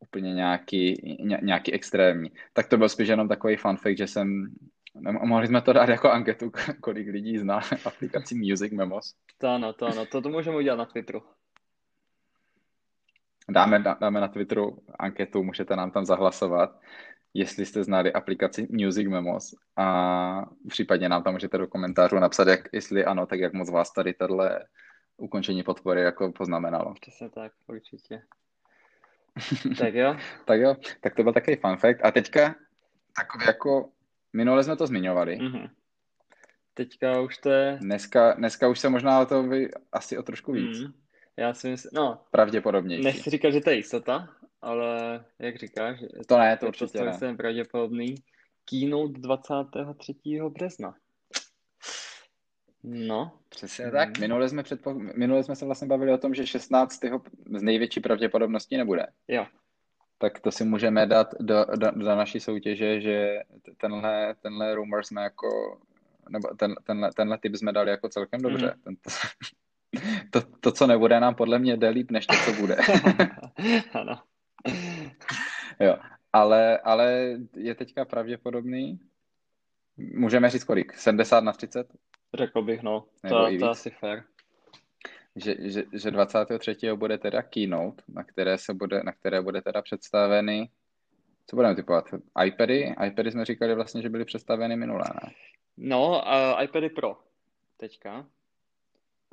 úplně 0.00 0.34
nějaký, 0.34 1.16
ně, 1.20 1.38
nějaký 1.42 1.72
extrémní. 1.72 2.32
Tak 2.52 2.68
to 2.68 2.78
byl 2.78 2.88
spíš 2.88 3.08
jenom 3.08 3.28
takový 3.28 3.56
fun 3.56 3.76
fact, 3.76 3.98
že 3.98 4.06
jsem 4.06 4.54
Mohli 5.00 5.46
jsme 5.46 5.62
to 5.62 5.72
dát 5.72 5.88
jako 5.88 6.10
anketu, 6.10 6.52
kolik 6.80 7.08
lidí 7.08 7.38
zná 7.38 7.60
aplikaci 7.84 8.34
Music 8.34 8.72
Memos. 8.72 9.14
To 9.38 9.48
ano, 9.48 9.72
to 9.72 9.86
ano, 9.86 10.06
to, 10.06 10.22
to 10.22 10.28
můžeme 10.28 10.56
udělat 10.56 10.76
na 10.76 10.84
Twitteru. 10.84 11.22
Dáme, 13.48 13.84
dáme 14.00 14.20
na 14.20 14.28
Twitteru 14.28 14.78
anketu, 14.98 15.42
můžete 15.42 15.76
nám 15.76 15.90
tam 15.90 16.04
zahlasovat, 16.04 16.80
jestli 17.34 17.66
jste 17.66 17.84
znali 17.84 18.12
aplikaci 18.12 18.68
Music 18.70 19.08
Memos 19.08 19.54
a 19.76 20.46
případně 20.68 21.08
nám 21.08 21.22
tam 21.22 21.32
můžete 21.32 21.58
do 21.58 21.66
komentářů 21.66 22.16
napsat, 22.16 22.48
jak, 22.48 22.68
jestli 22.72 23.04
ano, 23.04 23.26
tak 23.26 23.40
jak 23.40 23.52
moc 23.52 23.70
vás 23.70 23.92
tady 23.92 24.14
tohle 24.14 24.64
ukončení 25.16 25.62
podpory 25.62 26.02
jako 26.02 26.32
poznamenalo. 26.32 26.94
Přesně 27.00 27.30
tak, 27.30 27.52
určitě. 27.66 28.22
tak 29.78 29.94
jo. 29.94 30.16
tak 30.44 30.60
jo, 30.60 30.76
tak 31.00 31.14
to 31.14 31.22
byl 31.22 31.32
takový 31.32 31.56
fun 31.56 31.76
fact. 31.76 32.04
A 32.04 32.10
teďka 32.10 32.54
takový 33.16 33.44
jako, 33.46 33.88
minule 34.32 34.64
jsme 34.64 34.76
to 34.76 34.86
zmiňovali. 34.86 35.38
Mm-hmm. 35.38 35.70
Teďka 36.74 37.20
už 37.20 37.38
to 37.38 37.50
je... 37.50 37.78
Dneska, 37.80 38.32
dneska 38.32 38.68
už 38.68 38.78
se 38.78 38.88
možná 38.88 39.20
o 39.20 39.26
to 39.26 39.42
vy, 39.42 39.70
asi 39.92 40.18
o 40.18 40.22
trošku 40.22 40.52
víc. 40.52 40.80
Mm. 40.80 40.92
Já 41.36 41.54
si 41.54 41.68
myslím, 41.68 41.90
no. 41.94 42.20
Pravděpodobně. 42.30 42.98
Nechci 42.98 43.30
říkat, 43.30 43.50
že 43.50 43.60
to 43.60 43.70
je 43.70 43.76
jistota, 43.76 44.28
ale 44.62 45.24
jak 45.38 45.56
říkáš, 45.56 46.00
to 46.28 46.38
ne, 46.38 46.56
to 46.56 46.66
určitě 46.66 46.98
to 46.98 47.26
ne. 47.26 47.34
pravděpodobný. 47.36 48.14
Keynote 48.64 49.20
23. 49.20 50.14
března. 50.48 50.94
No. 52.84 53.32
Přesně 53.48 53.90
tak. 53.90 54.18
Minule 54.18 54.48
jsme, 54.48 54.62
předpo... 54.62 54.94
Minule 54.94 55.44
jsme 55.44 55.56
se 55.56 55.64
vlastně 55.64 55.88
bavili 55.88 56.12
o 56.12 56.18
tom, 56.18 56.34
že 56.34 56.46
16. 56.46 57.00
z 57.56 57.62
největší 57.62 58.00
pravděpodobností 58.00 58.76
nebude. 58.76 59.06
Jo. 59.28 59.46
Tak 60.18 60.40
to 60.40 60.52
si 60.52 60.64
můžeme 60.64 61.06
dát 61.06 61.34
do, 61.40 61.64
do, 61.76 61.90
do 61.90 62.16
naší 62.16 62.40
soutěže, 62.40 63.00
že 63.00 63.40
tenhle, 63.76 64.34
tenhle 64.42 64.74
rumor 64.74 65.04
jsme 65.04 65.22
jako, 65.22 65.80
nebo 66.28 66.48
ten, 66.58 66.74
tenhle, 66.84 67.10
tenhle 67.12 67.38
typ 67.38 67.56
jsme 67.56 67.72
dali 67.72 67.90
jako 67.90 68.08
celkem 68.08 68.40
dobře. 68.40 68.74
Mm. 68.76 68.82
Tento, 68.82 69.10
to, 70.30 70.42
to, 70.60 70.72
co 70.72 70.86
nebude, 70.86 71.20
nám 71.20 71.34
podle 71.34 71.58
mě 71.58 71.76
jde 71.76 71.88
líp, 71.88 72.10
než 72.10 72.26
to, 72.26 72.34
co 72.44 72.52
bude. 72.52 72.76
ano. 73.92 74.22
jo, 75.80 75.96
ale, 76.32 76.78
ale 76.78 77.36
je 77.56 77.74
teďka 77.74 78.04
pravděpodobný, 78.04 79.00
můžeme 79.96 80.50
říct 80.50 80.64
kolik? 80.64 80.94
70 80.94 81.44
na 81.44 81.52
30? 81.52 81.86
Řekl 82.34 82.62
bych, 82.62 82.82
no. 82.82 83.04
Nebo 83.22 83.36
to, 83.36 83.58
to 83.58 83.70
asi 83.70 83.90
fair. 83.90 84.22
Že, 85.36 85.54
že, 85.58 85.84
že 85.92 86.10
23. 86.10 86.76
bude 86.94 87.18
teda 87.18 87.42
keynote, 87.42 88.02
na 88.08 88.24
které, 88.24 88.58
se 88.58 88.74
bude, 88.74 89.02
na 89.02 89.12
které 89.12 89.42
bude 89.42 89.62
teda 89.62 89.82
představeny 89.82 90.68
co 91.46 91.56
budeme 91.56 91.74
typovat? 91.74 92.04
iPady? 92.46 92.94
iPady 93.06 93.30
jsme 93.30 93.44
říkali 93.44 93.74
vlastně, 93.74 94.02
že 94.02 94.08
byly 94.08 94.24
představeny 94.24 94.76
minulé, 94.76 95.04
ne? 95.24 95.32
No, 95.76 96.08
uh, 96.10 96.62
iPady 96.62 96.88
Pro 96.88 97.16
teďka. 97.76 98.26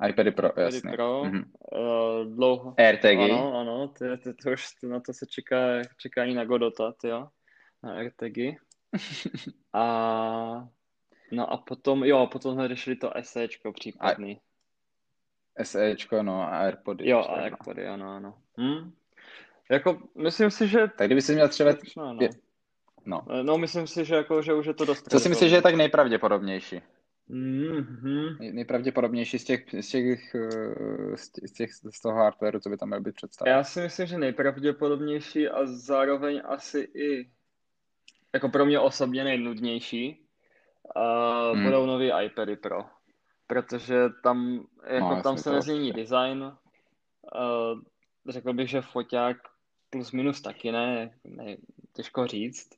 iPady 0.08 0.30
Pro, 0.30 0.48
iPady 0.48 0.76
jasně. 0.76 0.92
Pro, 0.92 1.24
Mhm. 1.24 1.52
uh, 1.72 2.34
dlouho. 2.34 2.74
AirTagy. 2.78 3.30
Ano, 3.30 3.58
ano, 3.60 3.88
ty, 3.88 4.04
ty, 4.22 4.34
to 4.34 4.50
už 4.50 4.66
na 4.82 5.00
to 5.00 5.12
se 5.12 5.26
čeká, 5.26 5.56
čeká 5.98 6.24
i 6.24 6.34
na 6.34 6.44
Godota, 6.44 6.92
ty 6.92 7.08
jo, 7.08 7.28
na 7.82 7.94
AirTagy. 7.94 8.56
A 9.72 10.68
no 11.32 11.52
a 11.52 11.56
potom, 11.56 12.04
jo, 12.04 12.26
potom 12.32 12.54
jsme 12.54 12.68
řešili 12.68 12.96
to 12.96 13.10
SEčko 13.22 13.72
případný. 13.72 14.40
SEčko, 15.62 16.22
no 16.22 16.42
a 16.42 16.46
AirPody. 16.46 17.08
Jo, 17.08 17.18
a 17.18 17.36
no. 17.36 17.42
AirPody, 17.42 17.86
ano, 17.86 18.08
ano. 18.10 18.38
Hm? 18.60 18.92
Jako, 19.70 19.98
myslím 20.14 20.50
si, 20.50 20.68
že... 20.68 20.88
Tak 20.88 21.08
kdyby 21.08 21.22
si 21.22 21.34
měl 21.34 21.48
třeba... 21.48 21.70
No, 21.96 22.12
no. 22.14 22.28
No. 23.06 23.42
no, 23.42 23.58
myslím 23.58 23.86
si, 23.86 24.04
že, 24.04 24.14
jako, 24.14 24.42
že 24.42 24.54
už 24.54 24.66
je 24.66 24.74
to 24.74 24.84
dost 24.84 25.10
Co 25.10 25.20
si 25.20 25.28
myslíš, 25.28 25.50
že 25.50 25.56
je 25.56 25.62
tak 25.62 25.74
nejpravděpodobnější? 25.74 26.82
Mm-hmm. 27.30 28.36
Nej- 28.38 28.52
Nejpravděpodobnější 28.52 29.38
z 29.38 29.44
těch, 29.44 29.64
z 29.80 29.88
těch, 29.88 30.34
eh, 30.34 31.16
z 31.16 31.30
těch, 31.30 31.74
z 31.74 31.80
těch 31.80 31.94
z 31.94 32.00
toho 32.00 32.14
hardwareu, 32.14 32.60
co 32.60 32.70
by 32.70 32.76
tam 32.76 32.88
měl 32.88 33.00
být 33.00 33.14
představen. 33.14 33.52
Já 33.54 33.64
si 33.64 33.80
myslím, 33.80 34.06
že 34.06 34.18
nejpravděpodobnější 34.18 35.48
a 35.48 35.66
zároveň 35.66 36.42
asi 36.44 36.80
i 36.80 37.30
jako 38.34 38.48
pro 38.48 38.66
mě 38.66 38.78
osobně 38.80 39.24
nejnudnější 39.24 40.20
uh, 40.96 41.56
Hmm. 41.56 41.64
budou 41.64 41.86
nový 41.86 42.12
iPady 42.24 42.56
Pro. 42.56 42.84
Protože 43.46 44.08
tam, 44.22 44.66
jako 44.86 45.14
No, 45.14 45.22
tam 45.22 45.38
se 45.38 45.52
nezmění 45.52 45.92
design. 45.92 46.42
Uh, 46.42 47.80
řekl 48.28 48.52
bych, 48.52 48.68
že 48.70 48.80
foťák 48.80 49.36
plus 49.90 50.12
minus 50.12 50.40
taky 50.40 50.72
ne, 50.72 51.10
ne 51.24 51.56
těžko 51.92 52.26
říct. 52.26 52.68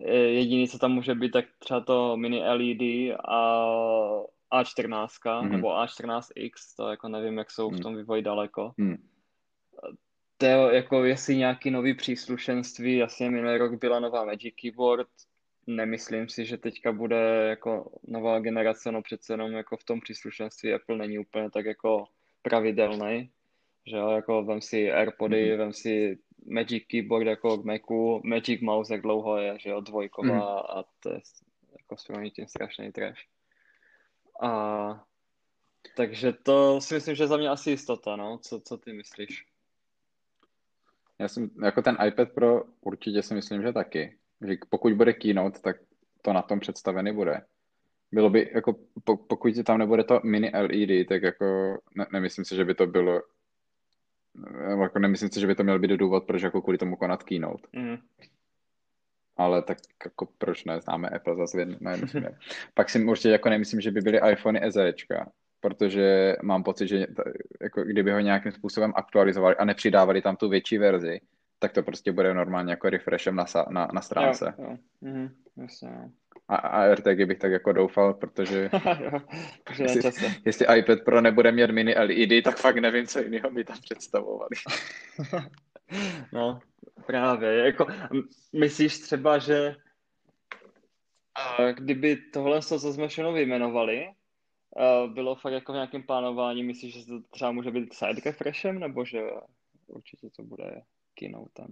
Eh, 0.00 0.14
Jediný, 0.14 0.68
co 0.68 0.78
tam 0.78 0.92
může 0.92 1.14
být, 1.14 1.30
tak 1.30 1.44
třeba 1.58 1.80
to 1.80 2.16
mini 2.16 2.42
LED 2.42 3.16
a 3.28 3.66
A14 4.52 5.40
Mhm. 5.42 5.52
nebo 5.52 5.68
A14X, 5.68 6.74
to 6.76 6.88
jako 6.88 7.08
nevím, 7.08 7.38
jak 7.38 7.50
jsou 7.50 7.68
v 7.68 7.72
Hmm. 7.72 7.82
tom 7.82 7.96
vývoji 7.96 8.22
daleko. 8.22 8.72
Hmm. 8.78 8.96
To 10.36 10.46
je 10.46 10.56
jako 10.74 11.04
jestli 11.04 11.36
nějaký 11.36 11.70
nový 11.70 11.94
příslušenství, 11.94 12.96
jasně 12.96 13.30
minulý 13.30 13.56
rok 13.56 13.80
byla 13.80 14.00
nová 14.00 14.24
Magic 14.24 14.54
Keyboard, 14.54 15.08
nemyslím 15.66 16.28
si, 16.28 16.46
že 16.46 16.58
teďka 16.58 16.92
bude 16.92 17.46
jako 17.48 17.92
nová 18.08 18.40
generace, 18.40 18.92
no 18.92 19.02
přece 19.02 19.32
jenom 19.32 19.52
jako 19.52 19.76
v 19.76 19.84
tom 19.84 20.00
příslušenství 20.00 20.74
Apple 20.74 20.96
není 20.96 21.18
úplně 21.18 21.50
tak 21.50 21.64
jako 21.64 22.04
pravidelný, 22.42 23.30
že 23.86 23.96
jo, 23.96 24.10
jako 24.10 24.44
vem 24.44 24.60
si 24.60 24.92
AirPody, 24.92 25.48
Mhm. 25.48 25.58
vem 25.58 25.72
si 25.72 26.18
Magic 26.46 26.84
Keyboard 26.86 27.26
jako 27.26 27.58
k 27.58 27.64
Macu, 27.64 28.20
Magic 28.24 28.60
Mouse 28.60 28.94
jak 28.94 29.02
dlouho 29.02 29.36
je, 29.36 29.58
že 29.60 29.70
jo, 29.70 29.80
dvojková 29.80 30.26
Mhm. 30.34 30.78
a 30.78 30.84
to 31.00 31.10
je 31.10 31.20
jako 31.72 31.96
prominutím 32.06 32.48
strašný 32.48 32.92
trash. 32.92 33.20
A 34.42 35.04
takže 35.96 36.32
to 36.32 36.80
si 36.80 36.94
myslím, 36.94 37.14
že 37.14 37.26
za 37.26 37.36
mě 37.36 37.48
asi 37.48 37.70
jistota, 37.70 38.16
no, 38.16 38.38
co, 38.38 38.60
co 38.60 38.78
ty 38.78 38.92
myslíš? 38.92 39.46
Já 41.18 41.28
jsem, 41.28 41.50
jako 41.64 41.82
ten 41.82 41.96
iPad 42.06 42.32
Pro 42.32 42.62
určitě 42.80 43.22
si 43.22 43.34
myslím, 43.34 43.62
že 43.62 43.72
taky. 43.72 44.16
Že 44.46 44.56
pokud 44.68 44.92
bude 44.92 45.12
keynote, 45.12 45.60
tak 45.60 45.76
to 46.22 46.32
na 46.32 46.42
tom 46.42 46.60
představený 46.60 47.12
bude. 47.12 47.40
Bylo 48.12 48.30
by, 48.30 48.50
jako 48.54 48.76
po, 49.04 49.16
pokud 49.16 49.54
tam 49.66 49.78
nebude 49.78 50.04
to 50.04 50.20
mini 50.24 50.50
LED, 50.54 51.08
tak 51.08 51.22
jako 51.22 51.78
ne, 51.94 52.06
nemyslím 52.12 52.44
si, 52.44 52.56
že 52.56 52.64
by 52.64 52.74
to 52.74 52.86
bylo 52.86 53.22
jako 54.82 54.98
nemyslím 54.98 55.30
si, 55.30 55.40
že 55.40 55.46
by 55.46 55.54
to 55.54 55.64
měl 55.64 55.78
být 55.78 55.90
důvod, 55.90 56.24
proč 56.24 56.42
jako 56.42 56.62
kvůli 56.62 56.78
tomu 56.78 56.96
konat 56.96 57.22
keynote. 57.22 57.68
Mm. 57.72 57.96
Ale 59.36 59.62
tak 59.62 59.78
jako 60.04 60.28
proč 60.38 60.64
ne, 60.64 60.80
známe 60.80 61.08
Apple 61.08 61.36
zase 61.36 61.66
na 61.80 61.90
jednu 61.90 62.06
směr. 62.06 62.38
Pak 62.74 62.90
si 62.90 63.04
určitě 63.04 63.28
jako 63.28 63.48
nemyslím, 63.48 63.80
že 63.80 63.90
by 63.90 64.00
byly 64.00 64.20
iPhony 64.32 64.72
SEčka, 64.72 65.30
protože 65.60 66.36
mám 66.42 66.62
pocit, 66.62 66.88
že 66.88 67.06
jako 67.60 67.84
kdyby 67.84 68.12
ho 68.12 68.20
nějakým 68.20 68.52
způsobem 68.52 68.92
aktualizovali 68.96 69.56
a 69.56 69.64
nepřidávali 69.64 70.22
tam 70.22 70.36
tu 70.36 70.48
větší 70.48 70.78
verzi, 70.78 71.20
tak 71.58 71.72
to 71.72 71.82
prostě 71.82 72.12
bude 72.12 72.34
normálně 72.34 72.72
jako 72.72 72.90
refreshem 72.90 73.36
na, 73.36 73.44
na, 73.70 73.88
na 73.92 74.00
stránce. 74.00 74.54
Jo, 74.58 74.64
jo. 74.64 74.76
Mhm, 75.00 75.34
jasně, 75.56 75.88
jo. 75.88 76.10
A, 76.48 76.56
a 76.56 76.82
AirTagy 76.82 77.26
bych 77.26 77.38
tak 77.38 77.52
jako 77.52 77.72
doufal, 77.72 78.14
protože 78.14 78.70
jestli, 79.78 80.10
jestli 80.44 80.78
iPad 80.78 80.98
Pro 81.04 81.20
nebude 81.20 81.52
mít 81.52 81.70
mini 81.70 81.94
LED, 81.94 82.44
tak 82.44 82.58
fakt 82.58 82.76
nevím, 82.76 83.06
co 83.06 83.18
jiného 83.18 83.50
by 83.50 83.64
tam 83.64 83.80
představovali. 83.80 84.56
No, 86.32 86.60
právě. 87.06 87.54
Jako, 87.54 87.86
myslíš 88.52 88.98
třeba, 88.98 89.38
že 89.38 89.76
a 91.34 91.72
kdyby 91.72 92.16
tohle, 92.16 92.62
co 92.62 92.78
jsme 92.78 93.08
všechno 93.08 93.32
vyjmenovali, 93.32 94.08
bylo 95.06 95.34
fakt 95.34 95.52
jako 95.52 95.72
v 95.72 95.74
nějakém 95.74 96.02
plánování, 96.02 96.62
myslíš, 96.62 96.94
že 96.94 97.06
to 97.06 97.20
třeba 97.30 97.52
může 97.52 97.70
být 97.70 97.94
side 97.94 98.20
refreshem, 98.24 98.78
nebo 98.78 99.04
že 99.04 99.22
určitě 99.86 100.30
to 100.36 100.42
bude 100.42 100.82
keynotem? 101.14 101.66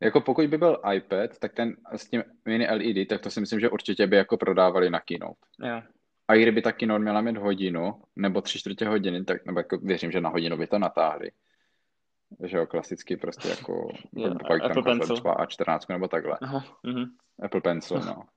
Jako 0.00 0.20
pokud 0.20 0.46
by 0.46 0.58
byl 0.58 0.80
iPad, 0.94 1.38
tak 1.38 1.52
ten 1.52 1.76
s 1.96 2.10
tím 2.10 2.22
mini 2.44 2.66
LED, 2.70 3.08
tak 3.08 3.20
to 3.20 3.30
si 3.30 3.40
myslím, 3.40 3.60
že 3.60 3.70
určitě 3.70 4.06
by 4.06 4.16
jako 4.16 4.36
prodávali 4.36 4.90
na 4.90 5.00
keynote. 5.00 5.40
Jo. 5.62 5.82
A 6.28 6.34
i 6.34 6.42
kdyby 6.42 6.62
ta 6.62 6.72
keynote 6.72 6.98
měla 6.98 7.20
mít 7.20 7.36
hodinu, 7.36 8.02
nebo 8.16 8.40
tři 8.40 8.58
čtvrtě 8.58 8.88
hodiny, 8.88 9.24
tak 9.24 9.46
nebo 9.46 9.60
jako 9.60 9.78
věřím, 9.78 10.10
že 10.10 10.20
na 10.20 10.30
hodinu 10.30 10.56
by 10.56 10.66
to 10.66 10.78
natáhli. 10.78 11.30
Že 12.44 12.56
jo, 12.56 12.66
klasicky 12.66 13.16
prostě 13.16 13.48
jako, 13.48 13.88
Jo, 14.12 14.34
pak, 14.48 14.62
Apple 14.64 14.82
tam 14.82 14.84
Pencil. 14.84 15.14
třeba 15.14 15.36
A14 15.36 15.78
nebo 15.88 16.08
takhle. 16.08 16.38
Aha, 16.40 16.64
mhm. 16.82 17.04
Apple 17.42 17.60
Pencil, 17.60 18.00
no. 18.00 18.22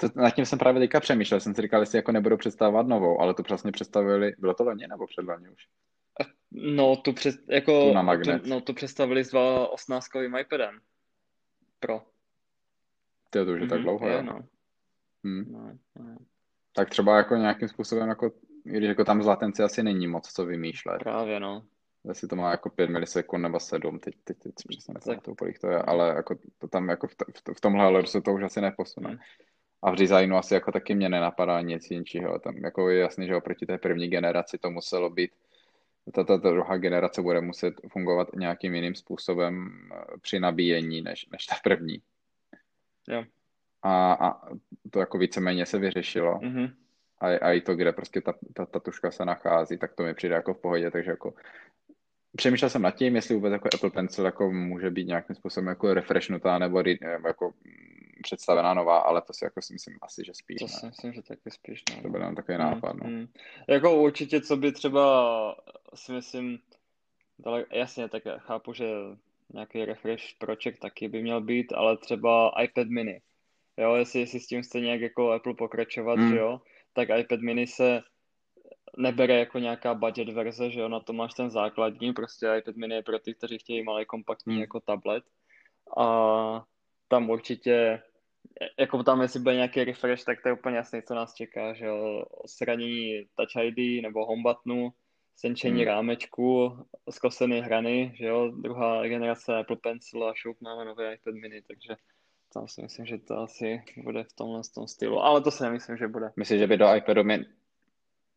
To, 0.00 0.08
nad 0.14 0.30
tím 0.30 0.46
jsem 0.46 0.58
právě 0.58 0.80
teďka 0.80 1.00
přemýšlel, 1.00 1.40
jsem 1.40 1.54
si 1.54 1.62
říkal, 1.62 1.80
jestli 1.80 1.98
jako 1.98 2.12
nebudou 2.12 2.36
představovat 2.36 2.86
novou, 2.86 3.20
ale 3.20 3.34
tu 3.34 3.42
přesně 3.42 3.72
představili, 3.72 4.32
bylo 4.38 4.54
to 4.54 4.64
loni 4.64 4.86
nebo 4.86 5.06
předloni 5.06 5.48
už? 5.48 5.62
No, 6.56 6.96
tu, 6.96 7.12
před, 7.12 7.34
jako, 7.48 7.88
Tu 7.88 7.94
na 7.94 8.02
magnet. 8.02 8.42
Tu, 8.42 8.48
no, 8.48 8.60
tu 8.60 8.74
představili 8.74 9.24
s 9.24 9.32
2.18 9.32 10.40
iPadem. 10.40 10.80
Pro. 11.80 12.02
To, 13.30 13.44
to 13.44 13.52
už 13.52 13.60
je 13.60 13.66
tak 13.66 13.78
Mhm, 13.78 13.82
dlouho, 13.82 14.08
je, 14.08 14.14
jo. 14.14 14.22
no. 14.22 14.40
Hm. 15.26 15.44
No, 15.52 15.78
no. 15.98 16.16
Tak 16.72 16.90
třeba 16.90 17.16
jako 17.16 17.36
nějakým 17.36 17.68
způsobem, 17.68 18.08
jako, 18.08 18.32
když 18.64 18.88
jako 18.88 19.04
tam 19.04 19.22
z 19.22 19.26
latenci 19.26 19.62
asi 19.62 19.82
není 19.82 20.06
moc 20.06 20.32
co 20.32 20.46
vymýšlet. 20.46 20.98
Právě, 20.98 21.40
no. 21.40 21.62
Jestli 22.08 22.28
to 22.28 22.36
má 22.36 22.50
jako 22.50 22.70
5 22.70 22.90
milisekund 22.90 23.42
nebo 23.42 23.60
7, 23.60 23.98
teď, 23.98 24.14
teď, 24.24 24.36
teď 24.38 24.52
přesně 24.68 24.94
Tak. 24.94 25.06
nepamatuju, 25.06 25.34
kolik 25.34 25.58
to 25.58 25.70
je, 25.70 25.78
ale 25.78 26.08
jako 26.08 26.38
to 26.58 26.68
tam 26.68 26.88
jako 26.88 27.06
v, 27.06 27.10
v, 27.10 27.56
v 27.56 27.60
tomhle 27.60 27.86
hledu 27.86 28.06
se 28.06 28.20
to 28.20 28.32
už 28.32 28.42
asi 28.42 28.60
neposune. 28.60 29.08
Hmm. 29.08 29.18
A 29.82 29.90
v 29.90 29.96
designu 29.96 30.36
asi 30.36 30.54
jako 30.54 30.72
taky 30.72 30.94
mě 30.94 31.08
nenapadá 31.08 31.60
nic 31.60 31.90
jiného. 31.90 32.38
Tam 32.38 32.56
jako 32.56 32.90
je 32.90 32.98
jasný, 33.00 33.26
že 33.26 33.36
oproti 33.36 33.66
té 33.66 33.78
první 33.78 34.08
generaci 34.08 34.58
to 34.58 34.70
muselo 34.70 35.10
být, 35.10 35.30
ta, 36.12 36.24
ta, 36.24 36.36
druhá 36.36 36.76
generace 36.76 37.22
bude 37.22 37.40
muset 37.40 37.74
fungovat 37.92 38.28
nějakým 38.36 38.74
jiným 38.74 38.94
způsobem 38.94 39.70
eh, 39.92 40.18
při 40.20 40.40
nabíjení 40.40 41.02
než, 41.02 41.26
než 41.32 41.46
ta 41.46 41.54
první. 41.64 42.02
Jo. 43.08 43.24
A, 43.82 44.12
a 44.12 44.48
to 44.90 45.00
jako 45.00 45.18
víceméně 45.18 45.66
se 45.66 45.78
vyřešilo. 45.78 46.38
Mhm. 46.42 46.68
A, 47.18 47.26
a 47.26 47.52
i 47.52 47.60
to, 47.60 47.76
kde 47.76 47.92
prostě 47.92 48.20
ta, 48.20 48.34
ta, 48.54 48.66
ta 48.66 48.80
tuška 48.80 49.10
se 49.10 49.24
nachází, 49.24 49.78
tak 49.78 49.94
to 49.94 50.02
mi 50.02 50.14
přijde 50.14 50.34
jako 50.34 50.54
v 50.54 50.60
pohodě, 50.60 50.90
takže 50.90 51.10
jako 51.10 51.34
přemýšlel 52.36 52.70
jsem 52.70 52.82
nad 52.82 52.94
tím, 52.94 53.16
jestli 53.16 53.34
vůbec 53.34 53.52
jako 53.52 53.68
Apple 53.74 53.90
Pencil 53.90 54.24
jako 54.24 54.52
může 54.52 54.90
být 54.90 55.08
nějakým 55.08 55.36
způsobem 55.36 55.66
jako 55.66 55.94
refreshnutá 55.94 56.58
nebo, 56.58 56.82
re- 56.82 56.94
nebo 57.00 57.28
jako 57.28 57.52
představená 58.24 58.74
nová, 58.74 58.98
ale 58.98 59.22
to 59.22 59.32
si 59.32 59.44
jako 59.44 59.62
si 59.62 59.72
myslím 59.72 59.98
asi, 60.02 60.22
že 60.24 60.34
spíš 60.34 60.58
To 60.58 60.64
ne. 60.64 60.68
si 60.72 60.86
myslím, 60.86 61.12
že 61.12 61.22
taky 61.22 61.50
spíš 61.50 61.82
ne. 61.90 62.02
To 62.02 62.08
byl 62.08 62.20
jenom 62.20 62.34
takový 62.34 62.58
Mm, 62.58 62.64
nápad, 62.64 62.92
no. 62.96 63.10
mm. 63.10 63.26
Jako 63.68 63.96
určitě, 63.96 64.40
co 64.40 64.56
by 64.56 64.72
třeba, 64.72 65.04
si 65.94 66.12
myslím, 66.12 66.58
dale, 67.38 67.64
jasně, 67.72 68.08
tak 68.08 68.22
chápu, 68.38 68.72
že 68.72 68.86
nějaký 69.54 69.84
refresh 69.84 70.24
proček 70.38 70.78
taky 70.78 71.08
by 71.08 71.22
měl 71.22 71.40
být, 71.40 71.72
ale 71.72 71.96
třeba 71.96 72.52
iPad 72.62 72.86
mini. 72.88 73.20
Jo, 73.76 73.94
jestli, 73.94 74.20
jestli 74.20 74.40
s 74.40 74.46
tím 74.46 74.62
chce 74.62 74.80
nějak 74.80 75.00
jako 75.00 75.32
Apple 75.32 75.54
pokračovat, 75.54 76.18
Mm. 76.18 76.28
že 76.30 76.36
jo, 76.36 76.60
tak 76.92 77.08
iPad 77.18 77.40
mini 77.40 77.66
se 77.66 78.02
nebere 78.96 79.38
jako 79.38 79.58
nějaká 79.58 79.94
budget 79.94 80.28
verze, 80.28 80.70
že 80.70 80.80
jo, 80.80 80.88
na 80.88 81.00
to 81.00 81.12
máš 81.12 81.34
ten 81.34 81.50
základní, 81.50 82.12
prostě 82.12 82.46
iPad 82.58 82.76
mini 82.76 82.94
je 82.94 83.02
pro 83.02 83.18
ty, 83.18 83.34
kteří 83.34 83.58
chtějí 83.58 83.82
malý 83.82 84.04
kompaktní 84.06 84.54
Mm. 84.54 84.60
jako 84.60 84.80
tablet 84.80 85.24
a 85.98 86.64
tam 87.08 87.30
určitě 87.30 88.02
jako 88.78 89.02
tam, 89.02 89.22
jestli 89.22 89.40
bude 89.40 89.54
nějaký 89.54 89.84
refresh, 89.84 90.24
tak 90.24 90.42
to 90.42 90.48
je 90.48 90.52
úplně 90.52 90.76
jasný, 90.76 91.02
co 91.02 91.14
nás 91.14 91.34
čeká, 91.34 91.74
že 91.74 91.86
jo, 91.86 92.24
sranění 92.46 93.24
Touch 93.34 93.64
ID 93.64 94.02
nebo 94.02 94.26
home 94.26 94.42
buttonu, 94.42 94.92
senčení 95.36 95.84
Hmm. 95.84 95.86
rámečku, 95.86 96.78
zkosený 97.10 97.60
hrany, 97.60 98.12
že 98.16 98.26
jo, 98.26 98.50
druhá 98.50 99.06
generace 99.06 99.56
Apple 99.56 99.76
Pencil 99.76 100.28
a 100.28 100.34
šup 100.34 100.60
máme 100.60 100.84
nový 100.84 101.04
iPad 101.04 101.34
mini, 101.34 101.62
takže 101.62 101.96
tam 102.54 102.68
si 102.68 102.82
myslím, 102.82 103.06
že 103.06 103.18
to 103.18 103.38
asi 103.38 103.82
bude 104.04 104.24
v 104.24 104.32
tomhle 104.32 104.60
tom 104.74 104.88
stylu, 104.88 105.20
ale 105.20 105.40
to 105.40 105.50
si 105.50 105.62
nemyslím, 105.62 105.96
že 105.96 106.08
bude. 106.08 106.30
Myslíš, 106.36 106.58
že 106.58 106.66
by 106.66 106.76
do 106.76 106.94
iPadu 106.94 107.24
mini, 107.24 107.44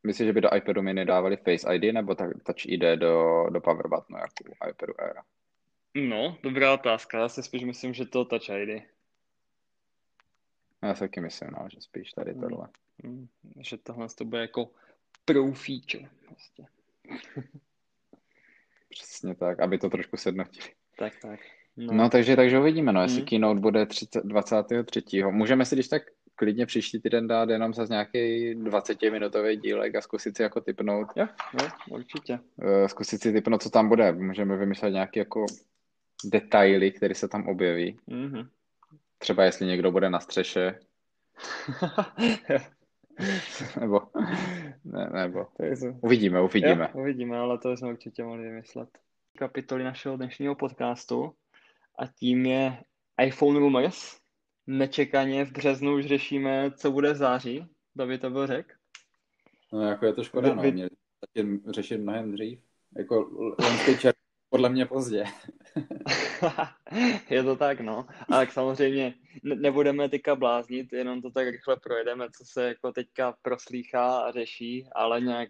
myslíš, 0.04 0.26
že 0.26 0.34
by 0.34 0.42
do 0.42 0.50
iPadu 0.56 0.82
mini 0.82 1.06
dávali 1.06 1.38
Face 1.38 1.76
ID 1.76 1.94
nebo 1.94 2.16
tak 2.16 2.44
Touch 2.44 2.66
ID 2.66 2.82
do, 2.96 3.46
do 3.50 3.62
power 3.62 3.88
buttonu 3.88 4.20
jako 4.20 4.68
iPadu 4.70 4.94
Air? 5.02 5.16
No, 5.96 6.38
dobrá 6.44 6.74
otázka, 6.74 7.20
já 7.20 7.30
si 7.30 7.44
spíš 7.44 7.64
myslím, 7.64 7.94
že 7.94 8.06
to 8.06 8.26
Touch 8.26 8.50
ID. 8.50 8.84
Já 10.84 10.94
si 10.96 11.00
taky 11.00 11.22
myslím, 11.22 11.50
no, 11.52 11.68
že 11.74 11.82
spíš 11.82 12.12
tady 12.12 12.32
Hmm. 12.32 12.42
tohle. 12.42 12.68
Mm, 13.04 13.28
že 13.60 13.78
tohle 13.78 14.08
to 14.18 14.26
bude 14.26 14.42
jako 14.42 14.70
pro 15.26 15.52
feature. 15.54 16.10
Prostě. 16.26 16.66
Přesně 18.90 19.36
tak, 19.36 19.60
aby 19.60 19.78
to 19.78 19.90
trošku 19.90 20.18
sednotili. 20.18 20.68
Tak, 20.98 21.14
tak. 21.22 21.40
No, 21.78 21.94
no 21.94 22.10
takže, 22.10 22.36
takže 22.36 22.60
uvidíme, 22.60 22.92
no, 22.92 23.02
jestli 23.02 23.18
hmm. 23.18 23.26
keynote 23.26 23.60
bude 23.60 23.86
30, 23.86 24.26
23. 24.26 25.24
Můžeme 25.24 25.66
si 25.66 25.76
když 25.76 25.88
tak 25.88 26.04
klidně 26.36 26.66
příští 26.66 27.00
týden 27.00 27.28
dát 27.28 27.50
jenom 27.50 27.74
za 27.74 27.86
nějaký 27.90 28.56
20-minutový 28.56 29.62
dílek 29.62 29.96
a 29.96 30.02
zkusit 30.02 30.38
si 30.38 30.44
jako 30.44 30.62
typnout. 30.62 31.08
Jo, 31.16 31.28
jo, 31.62 31.68
určitě. 31.90 32.40
Uh, 32.56 32.88
zkusit 32.88 33.22
si 33.22 33.34
typnout, 33.34 33.64
co 33.64 33.70
tam 33.70 33.90
bude. 33.90 34.12
Můžeme 34.12 34.58
vymyslet 34.58 34.92
nějaké 34.92 35.20
jako 35.20 35.46
detaily, 36.26 36.92
které 36.92 37.16
se 37.16 37.28
tam 37.28 37.48
objeví. 37.48 37.98
Mm-hmm. 38.08 38.48
Třeba 39.18 39.44
jestli 39.44 39.66
někdo 39.66 39.92
bude 39.92 40.10
na 40.10 40.20
střeše. 40.20 40.80
nebo, 43.80 44.02
ne, 44.86 45.10
nebo, 45.14 45.48
uvidíme, 46.02 46.42
uvidíme. 46.42 46.90
Jo, 46.94 47.02
uvidíme, 47.02 47.38
ale 47.38 47.58
to 47.58 47.78
jsme 47.78 47.90
určitě 47.90 48.24
mohli 48.24 48.44
vymyslet. 48.44 48.90
Kapitoly 49.38 49.84
našeho 49.84 50.18
dnešního 50.18 50.56
podcastu 50.56 51.34
a 52.00 52.08
tím 52.08 52.46
je 52.46 52.84
iPhone 53.22 53.60
Rumors. 53.60 54.18
Nečekaně 54.68 55.46
v 55.46 55.52
březnu 55.52 55.96
už 55.96 56.06
řešíme, 56.06 56.72
co 56.72 56.92
bude 56.92 57.14
v 57.14 57.18
září. 57.18 57.68
By 57.96 58.18
to 58.18 58.30
byl 58.30 58.48
řek? 58.48 58.74
No 59.74 59.82
jako 59.82 60.06
je 60.06 60.14
to 60.14 60.24
škoda, 60.24 60.56
no. 60.56 60.64
Měli 60.64 60.90
řešit 61.70 61.98
mnohem 61.98 62.32
dřív. 62.32 62.60
Jako 62.98 63.30
loňský 63.60 63.98
čer, 63.98 64.14
podle 64.50 64.70
mě 64.70 64.86
pozdě. 64.86 65.24
je 67.30 67.44
to 67.44 67.56
tak, 67.56 67.80
no. 67.80 68.06
A 68.30 68.38
tak 68.38 68.52
samozřejmě 68.52 69.14
ne- 69.44 69.56
nebudeme 69.56 70.10
teďka 70.10 70.36
bláznit, 70.36 70.94
jenom 70.94 71.22
to 71.22 71.32
tak 71.32 71.48
rychle 71.48 71.78
projedeme, 71.78 72.28
co 72.38 72.46
se 72.46 72.68
jako 72.68 72.92
teďka 72.92 73.38
proslýchá 73.42 74.20
a 74.20 74.32
řeší, 74.32 74.88
ale 74.96 75.22
nějak 75.22 75.50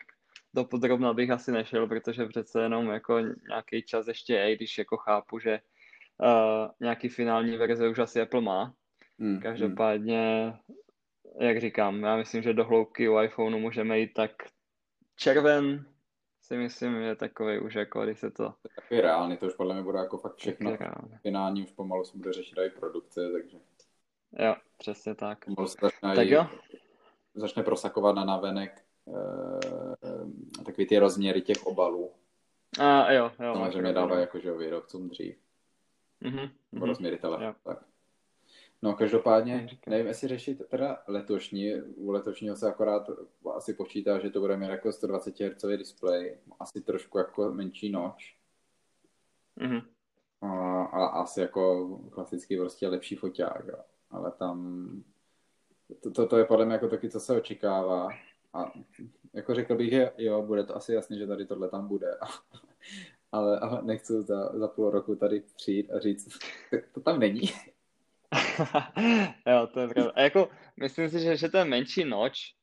do 0.54 0.64
podrobna 0.64 1.14
bych 1.14 1.30
asi 1.30 1.52
nešel, 1.52 1.88
protože 1.88 2.26
přece 2.26 2.62
jenom 2.62 2.90
jako 2.90 3.20
nějaký 3.50 3.84
čas 3.84 4.08
ještě 4.08 4.34
je, 4.34 4.56
když 4.56 4.78
jako 4.78 4.98
chápu, 4.98 5.40
že 5.40 5.60
uh, 6.18 6.70
nějaký 6.80 7.10
finální 7.10 7.58
verze 7.58 7.90
už 7.90 8.00
asi 8.00 8.22
Apple 8.22 8.42
má. 8.42 8.74
Hmm, 9.20 9.42
Každopádně, 9.42 10.54
jak 11.40 11.62
říkám, 11.62 12.04
já 12.04 12.16
myslím, 12.18 12.44
že 12.44 12.54
do 12.54 12.66
hloubky 12.66 13.10
u 13.10 13.22
iPhoneu 13.22 13.60
můžeme 13.60 14.00
jít 14.00 14.14
tak 14.14 14.32
červen, 15.16 15.86
si 16.48 16.58
myslím, 16.58 16.96
je 16.96 17.16
takový 17.16 17.60
už 17.60 17.76
jako, 17.76 18.04
když 18.04 18.20
se 18.20 18.32
to... 18.32 18.54
Takový 18.76 19.02
reálný, 19.02 19.38
to 19.38 19.46
už 19.46 19.54
podle 19.54 19.74
mě 19.74 19.84
bude 19.84 20.00
jako 20.00 20.18
fakt 20.18 20.36
všechno. 20.36 20.78
Finální 21.22 21.64
už 21.64 21.72
pomalu 21.72 22.06
se 22.06 22.18
bude 22.18 22.34
řešit 22.34 22.58
i 22.60 22.70
produkce, 22.70 23.32
takže... 23.32 23.58
Jo, 24.40 24.56
přesně 24.78 25.16
tak. 25.16 25.46
Pomalu 25.46 25.68
se 25.68 25.78
začne 25.82 26.16
tak 26.16 26.28
jo. 26.28 26.48
Začne 27.36 27.64
prosakovat 27.64 28.16
na 28.16 28.26
navenek 28.26 28.82
e, 29.08 30.64
takový 30.64 30.88
ty 30.88 31.00
rozměry 31.00 31.42
těch 31.42 31.66
obalů. 31.66 32.12
A 32.80 33.12
jo, 33.12 33.32
jo. 33.40 33.54
Samozřejmě 33.54 33.94
dávají 33.94 34.22
jakože 34.22 34.52
výrobcům 34.52 35.10
dřív. 35.10 35.38
Mm-hmm. 36.22 36.50
Nebo 36.72 36.86
rozměry 36.86 37.18
telefonu, 37.18 37.56
tak. 37.64 37.84
No 38.82 38.94
každopádně, 38.94 39.70
nevím, 39.88 40.08
jestli 40.08 40.28
řešit 40.28 40.62
teda 40.70 41.04
letošní, 41.08 41.74
u 41.82 42.12
letošního 42.12 42.56
se 42.56 42.68
akorát 42.68 43.10
asi 43.56 43.74
počítá, 43.74 44.20
že 44.20 44.30
to 44.30 44.40
bude 44.40 44.58
mít 44.58 44.70
jako 44.70 44.92
120 44.92 45.40
Hz 45.40 45.66
display, 45.78 46.38
asi 46.60 46.82
trošku 46.82 47.18
jako 47.18 47.54
menší 47.54 47.92
noč. 47.92 48.38
Mm-hmm. 49.58 49.84
A, 50.42 50.84
a, 50.84 51.06
asi 51.06 51.42
jako 51.42 51.88
klasický 52.12 52.58
prostě 52.58 52.88
lepší 52.88 53.16
foťák, 53.16 53.66
ale 54.12 54.32
tam 54.32 54.88
to, 56.02 56.12
to, 56.12 56.28
to 56.28 56.38
je 56.38 56.46
podle 56.46 56.66
mě 56.66 56.74
jako 56.74 56.88
taky, 56.88 57.10
co 57.10 57.20
se 57.20 57.38
očekává. 57.38 58.10
A 58.54 58.72
jako 59.34 59.54
řekl 59.54 59.76
bych, 59.76 59.92
že 59.92 60.12
jo, 60.18 60.42
bude 60.42 60.64
to 60.64 60.76
asi 60.76 60.94
jasně, 60.94 61.18
že 61.18 61.28
tady 61.28 61.46
tohle 61.46 61.70
tam 61.70 61.88
bude. 61.88 62.18
ale, 63.32 63.60
ale 63.60 63.82
nechci 63.82 64.22
za, 64.22 64.52
za 64.54 64.68
půl 64.68 64.90
roku 64.90 65.16
tady 65.16 65.44
přijít 65.56 65.92
a 65.92 66.00
říct, 66.00 66.40
to 66.94 67.02
tam 67.02 67.20
není. 67.20 67.42
jo, 69.48 69.68
to 69.68 69.80
je 69.80 69.88
pravda. 69.88 70.12
A 70.16 70.22
jako, 70.22 70.50
myslím 70.78 71.10
si, 71.10 71.20
že, 71.20 71.38
že 71.38 71.50
ten 71.50 71.70
menší 71.70 72.06
noč 72.06 72.54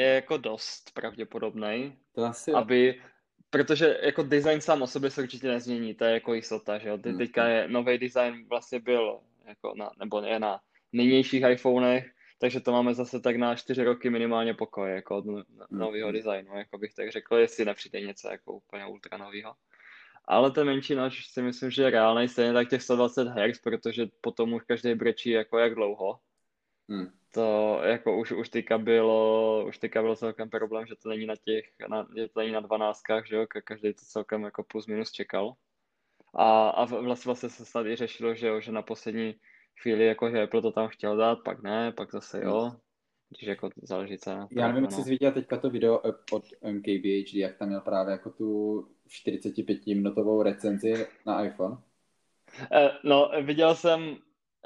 je 0.00 0.06
jako 0.06 0.36
dost 0.36 0.90
pravděpodobný, 0.94 1.98
to 2.12 2.24
asi 2.24 2.52
aby, 2.52 3.02
protože 3.50 3.98
jako 4.02 4.22
design 4.22 4.60
sám 4.60 4.82
o 4.82 4.86
sobě 4.86 5.10
se 5.10 5.22
určitě 5.22 5.48
nezmění, 5.48 5.94
to 5.94 6.04
je 6.04 6.12
jako 6.12 6.34
jistota, 6.34 6.78
že 6.78 6.88
jo. 6.88 6.98
Te, 6.98 7.08
hmm. 7.08 7.18
teďka 7.18 7.48
je, 7.48 7.68
nový 7.68 7.98
design 7.98 8.46
vlastně 8.48 8.80
byl, 8.80 9.20
jako 9.46 9.74
na, 9.76 9.90
nebo 9.98 10.20
je 10.22 10.38
na 10.38 10.60
nynějších 10.92 11.42
iPhonech, 11.50 12.10
takže 12.38 12.60
to 12.60 12.72
máme 12.72 12.94
zase 12.94 13.20
tak 13.20 13.36
na 13.36 13.54
čtyři 13.54 13.84
roky 13.84 14.10
minimálně 14.10 14.54
pokoj, 14.54 14.94
jako 14.94 15.16
od 15.16 15.24
nového 15.70 16.08
hmm. 16.08 16.16
designu, 16.16 16.56
jako 16.56 16.78
bych 16.78 16.94
tak 16.94 17.10
řekl, 17.10 17.36
jestli 17.36 17.64
nepřijde 17.64 18.00
něco 18.00 18.28
jako 18.30 18.52
úplně 18.52 18.86
ultra 18.86 19.18
nového 19.18 19.54
ale 20.28 20.50
ten 20.50 20.66
menší 20.66 20.94
noč 20.94 21.26
si 21.26 21.42
myslím, 21.42 21.70
že 21.70 21.82
je 21.82 21.90
reálný, 21.90 22.28
stejně 22.28 22.52
tak 22.52 22.68
těch 22.68 22.82
120 22.82 23.28
Hz, 23.28 23.58
protože 23.58 24.06
potom 24.20 24.52
už 24.52 24.62
každý 24.62 24.94
brečí 24.94 25.30
jako 25.30 25.58
jak 25.58 25.74
dlouho. 25.74 26.20
Hmm. 26.88 27.06
To 27.34 27.80
jako 27.82 28.18
už, 28.18 28.32
už 28.32 28.48
teďka 28.48 28.78
bylo, 28.78 29.64
už 29.68 29.78
teďka 29.78 30.02
bylo 30.02 30.16
celkem 30.16 30.50
problém, 30.50 30.86
že 30.86 30.94
to 31.02 31.08
není 31.08 31.26
na 31.26 31.36
těch, 31.36 31.64
na, 31.88 32.06
že 32.16 32.28
to 32.28 32.40
není 32.40 32.52
na 32.52 32.60
12, 32.60 33.02
že 33.24 33.36
jo, 33.36 33.46
každý 33.64 33.94
to 33.94 34.04
celkem 34.04 34.42
jako 34.42 34.64
plus 34.64 34.86
minus 34.86 35.12
čekal. 35.12 35.54
A, 36.34 36.68
a 36.68 36.84
vlastně, 36.84 37.28
vlastně 37.28 37.48
se 37.48 37.64
snad 37.64 37.86
i 37.86 37.96
řešilo, 37.96 38.34
že 38.34 38.46
jo, 38.46 38.60
že 38.60 38.72
na 38.72 38.82
poslední 38.82 39.34
chvíli 39.82 40.06
jako, 40.06 40.30
že 40.30 40.42
Apple 40.42 40.62
to 40.62 40.72
tam 40.72 40.88
chtěl 40.88 41.16
dát, 41.16 41.38
pak 41.44 41.62
ne, 41.62 41.92
pak 41.92 42.12
zase 42.12 42.44
jo. 42.44 42.72
Když 43.30 43.42
jako 43.42 43.70
záleží 43.82 44.18
co. 44.18 44.30
Já 44.50 44.68
nevím, 44.68 44.84
jestli 44.84 45.02
jsi 45.02 45.10
viděl 45.10 45.32
teďka 45.32 45.56
to 45.56 45.70
video 45.70 45.98
od 46.32 46.44
MKBHD, 46.62 47.34
jak 47.34 47.56
tam 47.56 47.68
měl 47.68 47.80
právě 47.80 48.12
jako 48.12 48.30
tu 48.30 48.88
45-minutovou 49.08 50.42
recenzi 50.42 51.06
na 51.26 51.44
iPhone? 51.44 51.76
Eh, 52.72 52.90
no, 53.04 53.30
viděl 53.42 53.74
jsem, 53.74 54.16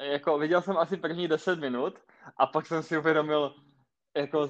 jako 0.01 0.39
viděl 0.39 0.63
jsem 0.63 0.77
asi 0.77 0.97
první 0.97 1.29
10 1.29 1.61
minut 1.61 1.95
a 2.37 2.47
pak 2.47 2.67
jsem 2.67 2.83
si 2.83 2.99
uvědomil, 2.99 3.55
jako, 4.17 4.49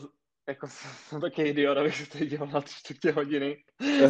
jako 0.48 0.66
jsem 1.08 1.20
taky 1.20 1.42
idiot, 1.42 1.78
abych 1.78 1.96
se 1.96 2.18
to 2.18 2.24
dělal 2.24 2.48
na 2.48 2.60
tři 2.60 2.74
čtvrtě 2.78 3.12
hodiny. 3.12 3.64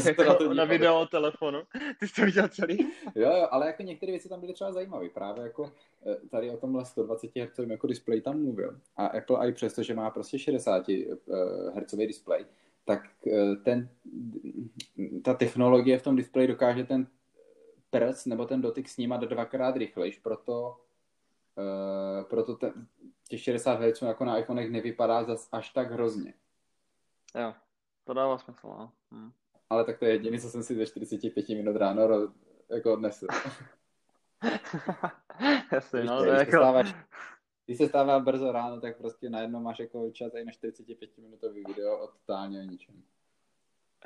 jako 0.07 0.25
na, 0.25 0.35
to 0.35 0.55
na 0.55 0.65
video 0.65 1.07
telefonu. 1.07 1.63
Ty 2.01 2.09
jsi 2.09 2.15
to 2.15 2.25
viděl 2.25 2.49
celý? 2.49 2.79
jo, 3.15 3.31
jo, 3.31 3.49
ale 3.51 3.67
jako 3.67 3.83
některé 3.83 4.13
věci 4.13 4.29
tam 4.29 4.41
byly 4.41 4.53
třeba 4.53 4.73
zajímavé. 4.73 5.09
Právě 5.09 5.43
jako 5.43 5.73
eh, 6.07 6.17
tady 6.31 6.51
o 6.51 6.57
tomhle 6.57 6.85
120 6.85 7.31
Hz 7.37 7.59
jako 7.59 7.87
display 7.87 8.21
tam 8.21 8.43
mluvil. 8.43 8.81
A 8.97 9.07
Apple 9.07 9.49
i 9.49 9.53
přesto, 9.53 9.83
že 9.83 9.95
má 9.95 10.11
prostě 10.11 10.39
60 10.39 10.89
Hz 11.75 11.95
display, 11.95 12.47
tak 12.85 13.09
eh, 13.27 13.57
ten, 13.57 13.89
ta 15.23 15.35
technologie 15.35 15.99
v 15.99 16.03
tom 16.03 16.17
displeji 16.17 16.49
dokáže 16.49 16.85
ten 16.85 17.07
prst 17.91 18.27
nebo 18.27 18.47
ten 18.47 18.61
dotyk 18.61 18.89
snímat 18.89 19.21
dvakrát 19.21 19.77
rychlejš, 19.77 20.19
proto, 20.19 20.77
uh, 21.57 22.25
proto 22.25 22.57
ten, 22.57 22.87
těch 23.33 23.43
60 23.43 23.81
Hz 23.81 24.03
jako 24.03 24.25
na 24.25 24.39
iPhonech 24.39 24.71
nevypadá 24.71 25.25
zas 25.25 25.49
až 25.53 25.71
tak 25.71 25.91
hrozně. 25.91 26.35
Jo, 27.41 27.55
to 28.05 28.15
dává 28.15 28.39
smysl, 28.39 28.67
no. 28.67 28.93
Hm. 29.11 29.33
Ale 29.71 29.85
tak 29.85 29.99
to 29.99 30.05
je 30.05 30.13
jediný, 30.13 30.41
co 30.41 30.51
jsem 30.51 30.63
si 30.63 30.75
ze 30.75 30.87
45 30.87 31.49
minut 31.49 31.77
ráno 31.77 32.07
roz, 32.07 32.31
jako 32.71 32.93
odnesl. 32.93 33.27
Jasně, 35.73 36.05
no, 36.05 36.19
to 36.19 36.25
je 36.25 36.39
jako 36.39 36.83
když 37.67 37.79
se 37.79 37.89
stává 37.89 38.21
brzo 38.21 38.53
ráno, 38.53 38.81
tak 38.81 38.99
prostě 38.99 39.31
najednou 39.31 39.61
máš 39.61 39.79
jako 39.79 40.11
čas 40.11 40.35
i 40.35 40.45
na 40.45 40.53
45 40.53 41.19
minutový 41.19 41.65
video 41.69 41.99
o 41.99 42.07
totálně 42.07 42.67
ničem. 42.67 43.03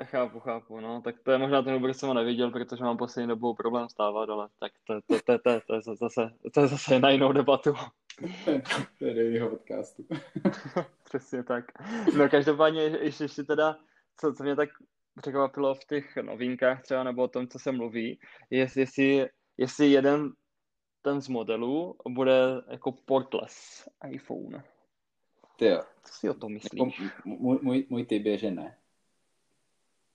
Chápu, 0.03 0.39
chápu, 0.39 0.79
no, 0.79 1.01
tak 1.01 1.19
to 1.19 1.31
je 1.31 1.37
možná 1.37 1.61
ten 1.61 1.73
důvod, 1.73 1.93
jsem 1.93 2.09
ho 2.09 2.13
neviděl, 2.13 2.51
protože 2.51 2.83
mám 2.83 2.97
poslední 2.97 3.27
dobou 3.27 3.53
problém 3.53 3.89
stávat, 3.89 4.29
ale 4.29 4.47
tak 4.59 4.71
to, 4.87 5.01
to, 5.01 5.19
to, 5.25 5.39
to, 5.39 5.61
to, 5.67 5.73
je 5.73 5.81
zase, 5.81 6.33
to 6.53 6.61
je 6.61 6.67
zase 6.67 6.99
na 6.99 7.09
jinou 7.09 7.31
debatu. 7.31 7.73
To 8.99 9.05
je 9.05 9.13
do 9.13 9.21
jiného 9.21 9.49
podcastu. 9.49 10.05
Přesně 11.03 11.43
tak. 11.43 11.65
No 12.17 12.29
každopádně 12.29 12.81
ještě, 12.81 13.23
ještě 13.23 13.43
teda, 13.43 13.77
co, 14.17 14.33
co 14.33 14.43
mě 14.43 14.55
tak 14.55 14.69
překvapilo 15.21 15.75
v 15.75 15.85
těch 15.85 16.15
novinkách 16.17 16.81
třeba, 16.81 17.03
nebo 17.03 17.23
o 17.23 17.27
tom, 17.27 17.47
co 17.47 17.59
se 17.59 17.71
mluví, 17.71 18.19
je, 18.49 18.67
jestli, 18.75 19.29
jestli 19.57 19.91
jeden 19.91 20.31
ten 21.01 21.21
z 21.21 21.27
modelů 21.27 21.95
bude 22.09 22.41
jako 22.67 22.91
portless 22.91 23.89
iPhone. 24.09 24.63
Ty 25.55 25.65
jo. 25.65 25.83
Co 26.03 26.13
si 26.13 26.29
o 26.29 26.33
tom 26.33 26.53
myslíš? 26.53 26.99
Jako, 26.99 27.19
můj, 27.25 27.59
můj, 27.61 27.85
můj 27.89 28.05
typ 28.05 28.25
je, 28.25 28.37
že 28.37 28.51
ne. 28.51 28.77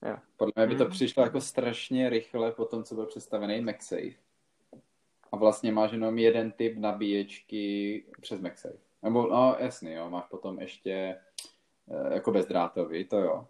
Jo. 0.05 0.17
Podle 0.37 0.53
mě 0.55 0.67
by 0.67 0.75
to 0.75 0.83
hmm. 0.83 0.91
přišlo 0.91 1.23
jako 1.23 1.41
strašně 1.41 2.09
rychle 2.09 2.51
po 2.51 2.65
tom, 2.65 2.83
co 2.83 2.95
byl 2.95 3.05
představený 3.05 3.61
MagSafe. 3.61 4.23
A 5.33 5.35
vlastně 5.35 5.71
máš 5.71 5.91
jenom 5.91 6.17
jeden 6.17 6.51
typ 6.51 6.77
nabíječky 6.77 8.05
přes 8.21 8.41
MagSafe. 8.41 8.77
Nebo, 9.03 9.27
no 9.27 9.55
jasný, 9.59 9.93
jo, 9.93 10.09
máš 10.09 10.25
potom 10.25 10.59
ještě 10.59 10.91
e, 10.91 12.13
jako 12.13 12.31
bezdrátový, 12.31 13.05
to 13.05 13.17
jo. 13.17 13.47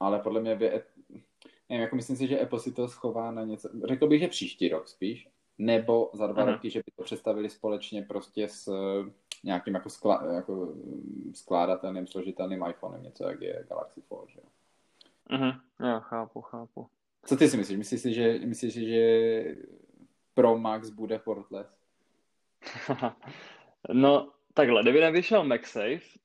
Ale 0.00 0.18
podle 0.18 0.40
mě 0.40 0.56
by, 0.56 0.70
nevím, 1.68 1.82
jako 1.82 1.96
myslím 1.96 2.16
si, 2.16 2.26
že 2.26 2.40
Apple 2.40 2.60
si 2.60 2.72
to 2.72 2.88
schová 2.88 3.30
na 3.30 3.44
něco, 3.44 3.68
řekl 3.84 4.06
bych, 4.06 4.20
že 4.20 4.28
příští 4.28 4.68
rok 4.68 4.88
spíš, 4.88 5.28
nebo 5.58 6.10
za 6.14 6.26
dva 6.26 6.42
Aha. 6.42 6.52
roky, 6.52 6.70
že 6.70 6.78
by 6.78 6.92
to 6.96 7.02
představili 7.02 7.50
společně 7.50 8.02
prostě 8.02 8.48
s 8.48 8.72
nějakým 9.44 9.74
jako, 9.74 9.90
skla, 9.90 10.32
jako 10.34 10.74
skládatelným, 11.34 12.06
složitelným 12.06 12.64
iPhonem, 12.70 13.02
něco 13.02 13.28
jak 13.28 13.40
je 13.40 13.64
Galaxy 13.68 14.00
Fold, 14.00 14.28
že 14.28 14.40
jo. 14.40 14.48
Mhm, 15.38 15.50
jo, 15.88 16.00
chápu, 16.00 16.40
chápu. 16.40 16.86
Co 17.24 17.36
ty 17.36 17.48
si 17.48 17.56
myslíš? 17.56 17.78
Myslíš 17.78 18.00
si, 18.00 18.14
že, 18.14 18.38
myslíš 18.44 18.74
si, 18.74 18.86
že 18.88 19.56
Pro 20.34 20.58
Max 20.58 20.90
bude 20.90 21.18
portless? 21.18 21.66
no, 23.92 24.32
takhle, 24.54 24.82
kdyby 24.82 25.00
nevyšel 25.00 25.44
MagSafe, 25.44 26.18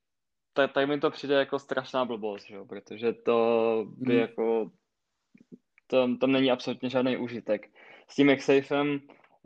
tak, 0.53 0.73
tak 0.73 0.87
mi 0.87 0.99
to 0.99 1.11
přijde 1.11 1.35
jako 1.35 1.59
strašná 1.59 2.05
blbost, 2.05 2.47
že? 2.47 2.57
protože 2.69 3.13
to 3.13 3.85
by 3.97 4.13
hmm. 4.13 4.21
jako, 4.21 4.71
tam, 5.87 6.17
tam 6.17 6.31
není 6.31 6.51
absolutně 6.51 6.89
žádný 6.89 7.17
užitek. 7.17 7.69
S 8.07 8.15
tím 8.15 8.27
MagSafem 8.27 8.99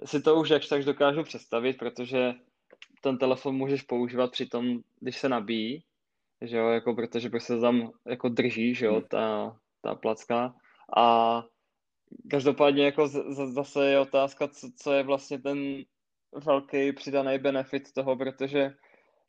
si 0.06 0.21
to 0.21 0.36
už 0.36 0.49
jakž 0.49 0.67
tak 0.67 0.84
dokážu 0.84 1.23
představit, 1.23 1.78
protože 1.78 2.34
ten 3.02 3.17
telefon 3.17 3.56
můžeš 3.56 3.82
používat 3.82 4.32
při 4.32 4.45
tom, 4.45 4.80
když 4.99 5.17
se 5.17 5.30
nabíjí, 5.30 5.84
že 6.41 6.58
jo, 6.58 6.67
jako 6.67 6.93
protože 6.93 7.30
prostě 7.30 7.58
tam 7.58 7.91
jako 8.06 8.30
drží, 8.30 8.76
že 8.76 8.86
jo, 8.86 8.93
hmm. 8.93 9.04
ta, 9.04 9.58
ta 9.82 9.95
placka 9.95 10.56
a 10.97 11.43
každopádně 12.30 12.86
jako 12.86 13.08
z, 13.08 13.23
zase 13.54 13.86
je 13.86 13.99
otázka, 13.99 14.47
co, 14.47 14.69
co 14.78 14.93
je 14.93 15.04
vlastně 15.04 15.39
ten 15.39 15.84
velký 16.45 16.91
přidaný 16.91 17.38
benefit 17.38 17.93
toho, 17.93 18.15
protože 18.15 18.71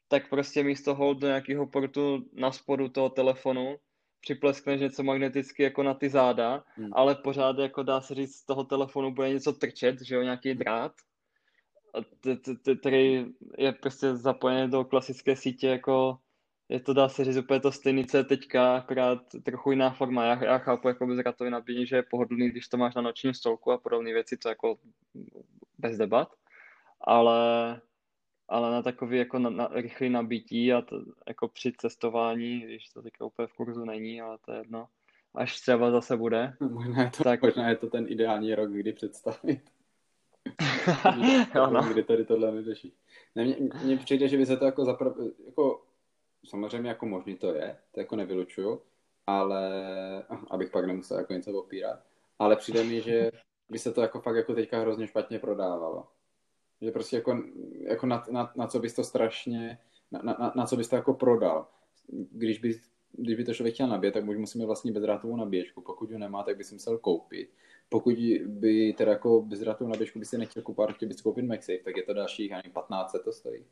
tak 0.08 0.30
prostě 0.30 0.62
místo 0.62 0.94
hold 0.94 1.18
do 1.18 1.26
nějakého 1.26 1.66
portu 1.66 2.24
na 2.32 2.52
spodu 2.52 2.88
toho 2.88 3.08
telefonu 3.08 3.76
připleskneš 4.20 4.80
něco 4.80 5.02
magneticky 5.02 5.62
jako 5.62 5.82
na 5.82 5.94
ty 5.94 6.08
záda, 6.08 6.64
hmm. 6.74 6.90
ale 6.92 7.14
pořád 7.14 7.58
jako 7.58 7.82
dá 7.82 8.00
se 8.00 8.14
říct, 8.14 8.36
z 8.36 8.46
toho 8.46 8.64
telefonu 8.64 9.14
bude 9.14 9.28
něco 9.28 9.52
trčet, 9.52 10.02
že 10.02 10.14
jo, 10.14 10.22
nějaký 10.22 10.54
drát, 10.54 10.92
který 12.80 13.26
je 13.58 13.72
prostě 13.72 14.16
zapojený 14.16 14.70
do 14.70 14.84
klasické 14.84 15.36
sítě 15.36 15.68
jako 15.68 16.18
je 16.74 16.80
to, 16.80 16.94
dá 16.94 17.08
se 17.08 17.24
říct, 17.24 17.36
úplně 17.36 17.60
to 17.60 17.72
stejný, 17.72 18.06
co 18.06 18.16
je 18.16 18.24
teďka, 18.24 18.76
akorát 18.76 19.18
trochu 19.42 19.70
jiná 19.70 19.90
forma. 19.90 20.24
Já, 20.24 20.44
já 20.44 20.58
chápu 20.58 20.88
jako 20.88 21.06
bezratový 21.06 21.50
nabíjení, 21.50 21.86
že 21.86 21.96
je 21.96 22.02
pohodlný, 22.02 22.50
když 22.50 22.68
to 22.68 22.76
máš 22.76 22.94
na 22.94 23.02
nočním 23.02 23.34
stolku 23.34 23.72
a 23.72 23.78
podobné 23.78 24.12
věci, 24.12 24.36
to 24.36 24.48
jako 24.48 24.78
bez 25.78 25.96
debat, 25.98 26.28
ale, 27.00 27.80
ale 28.48 28.70
na 28.70 28.82
takový 28.82 29.18
jako 29.18 29.38
na, 29.38 29.50
na 29.50 29.68
rychlý 29.72 30.10
nabití 30.10 30.72
a 30.72 30.82
to, 30.82 31.04
jako 31.28 31.48
při 31.48 31.72
cestování, 31.78 32.60
když 32.60 32.88
to 32.88 33.02
teďka 33.02 33.24
úplně 33.24 33.48
v 33.48 33.52
kurzu 33.52 33.84
není, 33.84 34.20
ale 34.20 34.38
to 34.44 34.52
je 34.52 34.58
jedno, 34.58 34.86
až 35.34 35.60
třeba 35.60 35.90
zase 35.90 36.16
bude. 36.16 36.56
Možná 36.60 37.02
je 37.02 37.10
to, 37.16 37.24
tak... 37.24 37.42
možná 37.42 37.68
je 37.68 37.76
to 37.76 37.90
ten 37.90 38.06
ideální 38.08 38.54
rok, 38.54 38.70
kdy 38.70 38.92
představit. 38.92 39.60
jo, 41.54 41.70
no. 41.70 41.82
Kdy 41.82 42.02
tady 42.02 42.24
tohle. 42.24 42.52
Ne, 43.34 43.44
mně, 43.44 43.56
mně 43.84 43.96
přijde, 43.96 44.28
že 44.28 44.36
by 44.36 44.46
se 44.46 44.56
to 44.56 44.64
jako, 44.64 44.84
zapra... 44.84 45.14
jako 45.46 45.82
samozřejmě 46.44 46.88
jako 46.88 47.06
možný 47.06 47.36
to 47.36 47.54
je, 47.54 47.78
to 47.92 48.00
jako 48.00 48.16
nevylučuju, 48.16 48.82
ale 49.26 49.72
abych 50.50 50.70
pak 50.70 50.86
nemusel 50.86 51.18
jako 51.18 51.32
něco 51.32 51.52
opírat, 51.52 52.00
ale 52.38 52.56
přijde 52.56 52.84
mi, 52.84 53.00
že 53.00 53.30
by 53.70 53.78
se 53.78 53.92
to 53.92 54.02
jako 54.02 54.20
fakt 54.20 54.36
jako 54.36 54.54
teďka 54.54 54.80
hrozně 54.80 55.06
špatně 55.06 55.38
prodávalo. 55.38 56.06
Že 56.80 56.90
prostě 56.90 57.16
jako, 57.16 57.42
jako 57.80 58.06
na, 58.06 58.24
na, 58.30 58.52
na, 58.56 58.66
co 58.66 58.78
bys 58.78 58.94
to 58.94 59.04
strašně, 59.04 59.78
na, 60.10 60.20
na, 60.22 60.52
na 60.56 60.66
co 60.66 60.76
bys 60.76 60.88
to 60.88 60.96
jako 60.96 61.14
prodal. 61.14 61.66
Když 62.32 62.58
by, 62.58 62.80
když 63.12 63.36
by 63.36 63.44
to 63.44 63.54
člověk 63.54 63.74
chtěl 63.74 63.88
nabít, 63.88 64.14
tak 64.14 64.24
může 64.24 64.38
mít 64.38 64.64
vlastně 64.64 64.92
bezdrátovou 64.92 65.36
nabíječku. 65.36 65.80
Pokud 65.80 66.10
ji 66.10 66.18
nemá, 66.18 66.42
tak 66.42 66.56
by 66.56 66.64
si 66.64 66.74
musel 66.74 66.98
koupit. 66.98 67.50
Pokud 67.88 68.14
by 68.46 68.92
teda 68.92 69.12
jako 69.12 69.42
bezdrátovou 69.42 69.90
nabíječku 69.90 70.18
by 70.18 70.24
si 70.24 70.38
nechtěl 70.38 70.62
koupit, 70.62 70.96
chtěl 70.96 71.08
bys 71.08 71.20
koupit 71.20 71.44
MagSafe, 71.44 71.78
tak 71.84 71.96
je 71.96 72.02
to 72.02 72.14
dalších, 72.14 72.52
ani 72.52 72.72
15 72.72 73.16
to 73.24 73.32
stojí. 73.32 73.64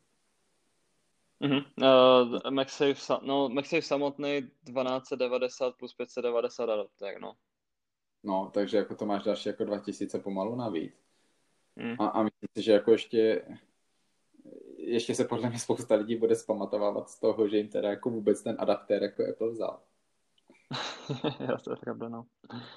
Mm-hmm. 1.42 1.64
Uh, 1.83 2.50
MagSafe, 2.50 3.14
no, 3.22 3.48
MagSafe 3.48 3.83
samotný 3.83 4.40
1290 4.40 5.76
plus 5.76 5.94
590 5.94 6.70
adapter, 6.70 7.20
no. 7.20 7.33
No, 8.24 8.50
takže 8.55 8.76
jako 8.76 8.94
to 8.94 9.07
máš 9.07 9.22
další 9.22 9.48
jako 9.48 9.64
2000 9.64 10.18
pomalu 10.18 10.57
navíc. 10.57 10.92
Mm. 11.76 11.94
A, 11.98 12.07
a 12.07 12.22
myslím 12.22 12.48
si, 12.57 12.62
že 12.62 12.72
jako 12.72 12.92
ještě 12.92 13.44
ještě 14.76 15.14
se 15.14 15.24
podle 15.24 15.48
mě 15.48 15.59
spousta 15.59 15.94
lidí 15.94 16.16
bude 16.16 16.37
zpamatovávat 16.37 17.09
z 17.09 17.20
toho, 17.20 17.48
že 17.48 17.57
jim 17.57 17.68
teda 17.68 17.90
jako 17.90 18.11
vůbec 18.11 18.42
ten 18.42 18.57
adaptér 18.59 19.02
jako 19.02 19.22
Apple 19.31 19.50
vzal. 19.50 19.81
Já 21.40 21.57
to 21.57 21.70
je 21.70 21.76
pravda, 21.76 22.09
no. 22.09 22.26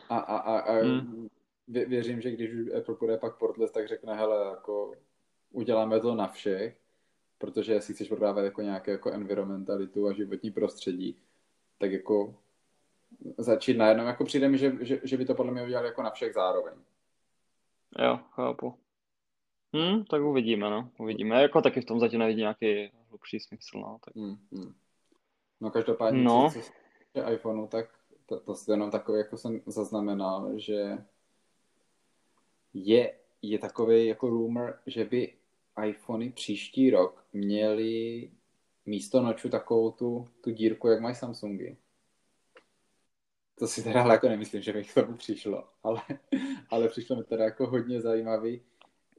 A, 0.09 0.17
a, 0.17 0.37
a, 0.37 0.59
a 0.59 0.83
mm. 0.83 1.27
vě, 1.67 1.85
věřím, 1.85 2.21
že 2.21 2.31
když 2.31 2.51
Apple 2.77 2.95
bude 2.99 3.17
pak 3.17 3.37
portless, 3.37 3.71
tak 3.71 3.87
řekne, 3.87 4.15
hele, 4.15 4.49
jako 4.49 4.93
uděláme 5.51 5.99
to 5.99 6.15
na 6.15 6.27
všech 6.27 6.84
protože 7.45 7.73
jestli 7.73 7.93
chceš 7.93 8.07
prodávat 8.07 8.41
jako 8.41 8.61
nějaké 8.61 8.91
jako 8.91 9.11
environmentalitu 9.11 10.07
a 10.07 10.13
životní 10.13 10.51
prostředí, 10.51 11.17
tak 11.77 11.91
jako 11.91 12.35
začít 13.37 13.77
najednou, 13.77 14.05
jako 14.05 14.25
přijde 14.25 14.49
mi, 14.49 14.57
že, 14.57 14.77
že, 14.81 14.99
že 15.03 15.17
by 15.17 15.25
to 15.25 15.35
podle 15.35 15.51
mě 15.51 15.63
udělali 15.63 15.87
jako 15.87 16.01
na 16.01 16.11
všech 16.11 16.33
zároveň. 16.33 16.73
Jo, 17.99 18.19
chápu. 18.31 18.73
Hm, 19.75 20.03
tak 20.03 20.21
uvidíme, 20.21 20.69
no. 20.69 20.89
Uvidíme. 20.99 21.41
Jako 21.41 21.61
taky 21.61 21.81
v 21.81 21.85
tom 21.85 21.99
zatím 21.99 22.19
nevidí 22.19 22.39
nějaký 22.39 22.91
hlubší 23.09 23.39
smysl, 23.39 23.79
no. 23.79 23.99
Tak... 24.05 24.15
Hmm, 24.15 24.37
hmm. 24.51 24.73
No 25.61 25.71
každopádně, 25.71 26.23
no. 26.23 26.51
co, 27.13 27.31
iPhoneu, 27.31 27.67
tak 27.67 27.89
to, 28.25 28.39
to 28.39 28.51
je 28.51 28.73
jenom 28.73 28.91
takový, 28.91 29.17
jako 29.17 29.37
jsem 29.37 29.61
zaznamenal, 29.65 30.59
že 30.59 30.97
je, 32.73 33.13
je 33.41 33.59
takový 33.59 34.05
jako 34.05 34.29
rumor, 34.29 34.79
že 34.85 35.05
by 35.05 35.33
iPhony 35.83 36.29
příští 36.29 36.89
rok 36.89 37.25
měli 37.33 38.31
místo 38.85 39.21
noču 39.21 39.49
takovou 39.49 39.91
tu, 39.91 40.27
tu 40.41 40.51
dírku, 40.51 40.87
jak 40.87 41.01
mají 41.01 41.15
Samsungy. 41.15 41.77
To 43.59 43.67
si 43.67 43.83
teda 43.83 43.99
jako 43.99 44.29
nemyslím, 44.29 44.61
že 44.61 44.73
by 44.73 44.83
k 44.83 44.93
tomu 44.93 45.17
přišlo, 45.17 45.63
ale, 45.83 46.01
ale 46.69 46.89
přišlo 46.89 47.15
mi 47.15 47.23
teda 47.23 47.43
jako 47.43 47.67
hodně 47.67 48.01
zajímavý 48.01 48.61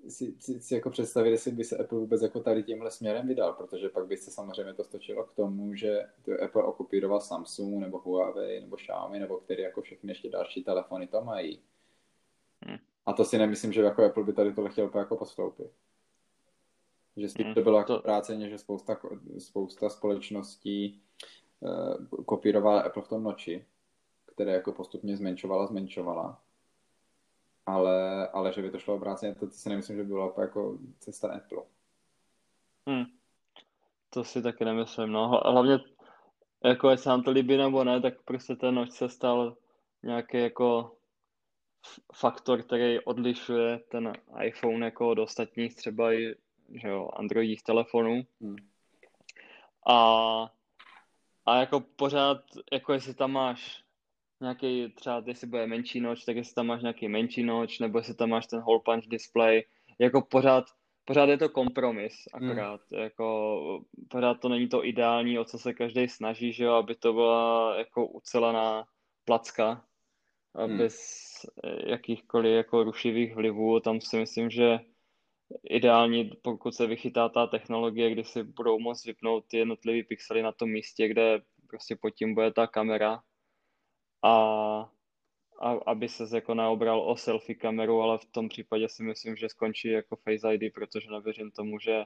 si, 0.09 0.35
si, 0.39 0.61
si 0.61 0.75
jako 0.75 0.91
představit, 0.91 1.31
jestli 1.31 1.53
by 1.53 1.65
se 1.65 1.77
Apple 1.77 1.99
vůbec 1.99 2.23
jako 2.23 2.41
tady 2.41 2.63
tímhle 2.63 2.91
směrem 2.91 3.29
vydal, 3.29 3.53
protože 3.53 3.89
pak 3.89 4.07
by 4.07 4.17
se 4.17 4.31
samozřejmě 4.31 4.75
to 4.75 4.85
stočilo 4.85 5.25
k 5.25 5.33
tomu, 5.33 5.75
že 5.75 6.07
to 6.25 6.43
Apple 6.43 6.63
okupíroval 6.63 7.21
Samsung 7.21 7.81
nebo 7.81 7.99
Huawei 7.99 8.61
nebo 8.61 8.77
Xiaomi 8.77 9.19
nebo 9.19 9.37
který 9.37 9.63
jako 9.63 9.83
všechny 9.83 10.11
ještě 10.11 10.31
další 10.31 10.65
telefony 10.65 11.07
to 11.07 11.21
mají. 11.21 11.61
Hmm. 12.61 12.79
A 13.07 13.13
to 13.13 13.25
si 13.25 13.39
nemyslím, 13.39 13.73
že 13.73 13.81
jako 13.81 14.05
Apple 14.05 14.25
by 14.25 14.33
tady 14.33 14.53
tohle 14.53 14.71
chtěl 14.71 14.91
jako 14.95 15.17
postoupit. 15.17 15.71
Že 17.17 17.29
s 17.29 17.35
tím 17.35 17.55
to 17.55 17.61
bylo 17.61 17.79
jako 17.79 17.99
práceně, 17.99 18.49
že 18.49 18.59
spousta, 18.59 18.97
spousta 19.39 19.89
společností 19.89 21.03
uh, 21.61 22.25
kopírovala 22.25 22.81
Apple 22.81 23.03
v 23.03 23.09
tom 23.09 23.23
noči, 23.23 23.67
které 24.27 24.53
jako 24.53 24.73
postupně 24.73 25.17
zmenšovala, 25.17 25.67
zmenšovala. 25.67 26.41
Ale, 27.67 28.29
ale 28.29 28.53
že 28.53 28.63
by 28.63 28.71
to 28.71 28.79
šlo 28.79 28.95
obráceně, 28.95 29.35
to, 29.35 29.47
to 29.47 29.53
si 29.53 29.69
nemyslím, 29.69 29.97
že 29.97 30.03
by 30.03 30.09
byla 30.09 30.35
jako 30.41 30.79
cesta 30.99 31.33
Apple. 31.33 31.63
Hmm. 32.89 33.05
To 34.11 34.25
si 34.25 34.43
taky 34.43 34.65
nemyslím, 34.65 35.13
no. 35.13 35.29
Hlavně, 35.29 35.79
jako 36.65 36.91
jestli 36.91 37.09
nám 37.09 37.23
to 37.23 37.31
líbí 37.31 37.57
nebo 37.57 37.85
ne, 37.85 38.01
tak 38.01 38.23
prostě 38.25 38.57
ten 38.57 38.75
noč 38.75 38.91
se 38.91 39.09
stal 39.09 39.57
nějaký 40.03 40.39
jako 40.39 40.93
faktor, 42.15 42.63
který 42.63 43.01
odlišuje 43.01 43.79
ten 43.79 44.13
iPhone 44.43 44.85
jako 44.85 45.09
od 45.09 45.19
ostatních 45.19 45.77
třeba 45.77 46.13
i 46.13 46.35
že 46.75 46.89
jo, 46.89 47.09
Androidích 47.17 47.63
telefonů. 47.63 48.23
Hmm. 48.41 48.57
A, 49.89 49.97
a 51.47 51.57
jako 51.61 51.81
pořád, 51.81 52.39
jako 52.73 52.93
jestli 52.93 53.15
tam 53.15 53.33
máš 53.33 53.83
nějaký, 54.41 54.93
třeba 54.93 55.23
jestli 55.27 55.47
bude 55.47 55.67
menší 55.67 56.01
noč, 56.01 56.25
tak 56.25 56.37
jestli 56.37 56.55
tam 56.55 56.67
máš 56.67 56.83
nějaký 56.83 57.09
menší 57.09 57.43
noč, 57.43 57.79
nebo 57.79 57.99
jestli 57.99 58.15
tam 58.15 58.31
máš 58.31 58.47
ten 58.47 58.61
hole 58.61 58.81
punch 58.85 59.05
display, 59.07 59.65
jako 59.99 60.23
pořád, 60.23 60.65
pořád 61.05 61.29
je 61.29 61.39
to 61.39 61.49
kompromis, 61.49 62.15
akorát, 62.33 62.81
hmm. 62.93 63.03
jako 63.03 63.85
pořád 64.09 64.41
to 64.41 64.49
není 64.49 64.69
to 64.69 64.87
ideální, 64.87 65.39
o 65.39 65.45
co 65.45 65.59
se 65.59 65.75
každý 65.75 66.09
snaží, 66.09 66.53
že 66.53 66.65
jo, 66.65 66.73
aby 66.73 66.95
to 66.95 67.13
byla 67.13 67.77
jako 67.79 68.07
ucelená 68.07 68.85
placka, 69.25 69.85
hmm. 70.55 70.79
bez 70.79 70.97
jakýchkoliv 71.87 72.53
jako 72.53 72.85
rušivých 72.85 73.35
vlivů, 73.35 73.81
tam 73.81 74.01
si 74.01 74.17
myslím, 74.17 74.51
že 74.51 74.79
ideální, 75.63 76.31
pokud 76.43 76.75
se 76.75 76.87
vychytá 76.87 77.29
ta 77.29 77.47
technologie, 77.47 78.11
kdy 78.11 78.25
si 78.25 78.43
budou 78.43 78.79
moct 78.79 79.05
vypnout 79.05 79.45
ty 79.47 79.57
jednotlivé 79.57 80.03
pixely 80.09 80.43
na 80.43 80.53
tom 80.53 80.71
místě, 80.71 81.09
kde 81.09 81.41
prostě 81.69 81.97
pod 81.97 82.11
tím 82.11 82.35
bude 82.35 82.53
ta 82.53 82.67
kamera. 82.67 83.23
A, 84.25 84.33
a 85.61 85.71
aby 85.87 86.09
se 86.09 86.25
jako 86.35 86.55
neobral 86.55 87.01
o 87.01 87.17
selfie 87.17 87.57
kameru, 87.57 88.01
ale 88.01 88.19
v 88.19 88.27
tom 88.27 88.49
případě 88.49 88.89
si 88.89 89.03
myslím, 89.03 89.37
že 89.37 89.49
skončí 89.49 89.89
jako 89.89 90.17
Face 90.17 90.55
ID, 90.55 90.75
protože 90.75 91.11
nevěřím 91.11 91.51
tomu, 91.51 91.79
že 91.79 92.05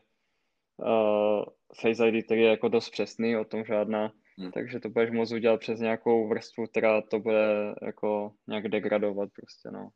uh, 0.76 1.44
Face 1.80 2.08
ID, 2.08 2.24
který 2.24 2.42
je 2.42 2.48
jako 2.48 2.68
dost 2.68 2.90
přesný, 2.90 3.36
o 3.36 3.44
tom 3.44 3.64
žádná, 3.64 4.12
hmm. 4.38 4.52
takže 4.52 4.80
to 4.80 4.88
budeš 4.88 5.10
moct 5.10 5.32
udělat 5.32 5.60
přes 5.60 5.80
nějakou 5.80 6.28
vrstvu, 6.28 6.66
která 6.66 7.02
to 7.02 7.18
bude 7.18 7.74
jako 7.82 8.32
nějak 8.48 8.68
degradovat 8.68 9.30
prostě, 9.36 9.70
no 9.70 9.90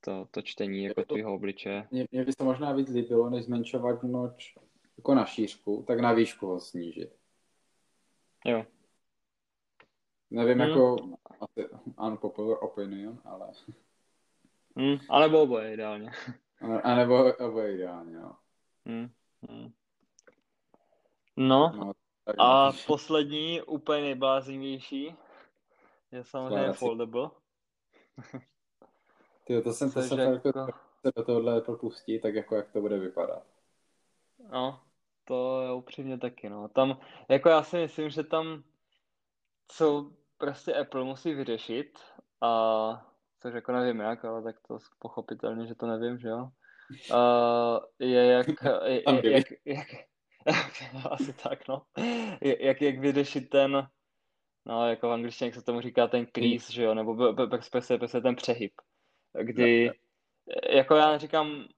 to, 0.00 0.28
to 0.30 0.42
čtení 0.42 0.84
jako 0.84 1.04
tvýho 1.04 1.34
obličeje. 1.34 1.88
Mně, 1.90 2.06
mně 2.12 2.24
by 2.24 2.32
se 2.32 2.44
možná 2.44 2.72
víc 2.72 2.88
líbilo, 2.88 3.30
než 3.30 3.44
zmenšovat 3.44 4.02
noč 4.02 4.54
jako 4.96 5.14
na 5.14 5.24
šířku, 5.24 5.84
tak 5.86 6.00
na 6.00 6.12
výšku 6.12 6.46
ho 6.46 6.60
snížit. 6.60 7.16
Jo. 8.44 8.66
Nevím, 10.30 10.58
hmm. 10.58 10.68
jako 10.68 10.96
asi 11.40 11.68
unpopular 12.06 12.58
opinion, 12.60 13.18
ale... 13.24 13.52
Hmm. 14.76 14.98
A 15.10 15.20
nebo 15.20 15.42
oboje 15.42 15.74
ideálně. 15.74 16.10
A 16.82 16.94
nebo 16.94 17.34
oboje 17.34 17.74
ideálně, 17.74 18.14
jo. 18.14 18.32
Hmm. 18.86 19.08
Hmm. 19.48 19.72
No, 21.36 21.72
no 21.76 21.92
a 22.38 22.72
poslední, 22.86 23.62
úplně 23.62 24.02
nejbláznivější, 24.02 25.14
je 26.12 26.24
samozřejmě 26.24 26.56
Skládací. 26.56 26.78
foldable. 26.78 27.30
Ty, 29.48 29.62
to 29.62 29.72
jsem, 29.72 29.90
to 29.90 30.02
jsem 30.02 30.18
jako... 30.18 30.48
jako... 30.48 30.66
se 31.00 31.12
do 31.16 31.24
tohohle 31.24 31.60
propustí, 31.60 32.20
tak 32.20 32.34
jako 32.34 32.56
jak 32.56 32.72
to 32.72 32.80
bude 32.80 32.98
vypadat. 32.98 33.42
No, 34.52 34.80
to 35.24 35.62
je 35.62 35.72
upřímně 35.72 36.18
taky, 36.18 36.48
no. 36.48 36.68
Tam, 36.68 36.98
jako 37.28 37.48
já 37.48 37.62
si 37.62 37.76
myslím, 37.76 38.10
že 38.10 38.22
tam 38.22 38.62
co 39.68 40.10
prostě 40.38 40.74
Apple 40.74 41.04
musí 41.04 41.34
vyřešit 41.34 41.98
a 42.40 43.12
což 43.42 43.54
jako 43.54 43.72
nevím 43.72 44.00
jak, 44.00 44.24
ale 44.24 44.42
tak 44.42 44.56
to 44.68 44.78
pochopitelně, 44.98 45.66
že 45.66 45.74
to 45.74 45.86
nevím, 45.86 46.18
že 46.18 46.28
jo. 46.28 46.48
Uh, 47.12 47.78
je 47.98 48.26
jak, 48.26 48.46
je, 48.84 49.02
je, 49.22 49.32
jak, 49.32 49.46
jak, 49.64 49.88
asi 51.10 51.32
tak, 51.32 51.68
no. 51.68 51.82
Je, 52.40 52.66
jak, 52.66 52.82
jak 52.82 52.98
vyřešit 52.98 53.50
ten, 53.50 53.88
no 54.66 54.88
jako 54.88 55.08
v 55.08 55.12
angličtině, 55.12 55.46
jak 55.48 55.54
se 55.54 55.62
tomu 55.62 55.80
říká, 55.80 56.06
ten 56.06 56.26
crease, 56.26 56.72
že 56.72 56.82
jo, 56.82 56.94
nebo 56.94 57.34
prostě, 57.70 57.98
prostě 57.98 58.20
ten 58.20 58.36
přehyb, 58.36 58.72
kdy, 59.42 59.90
jako 60.70 60.94
já 60.94 61.18
říkám, 61.18 61.68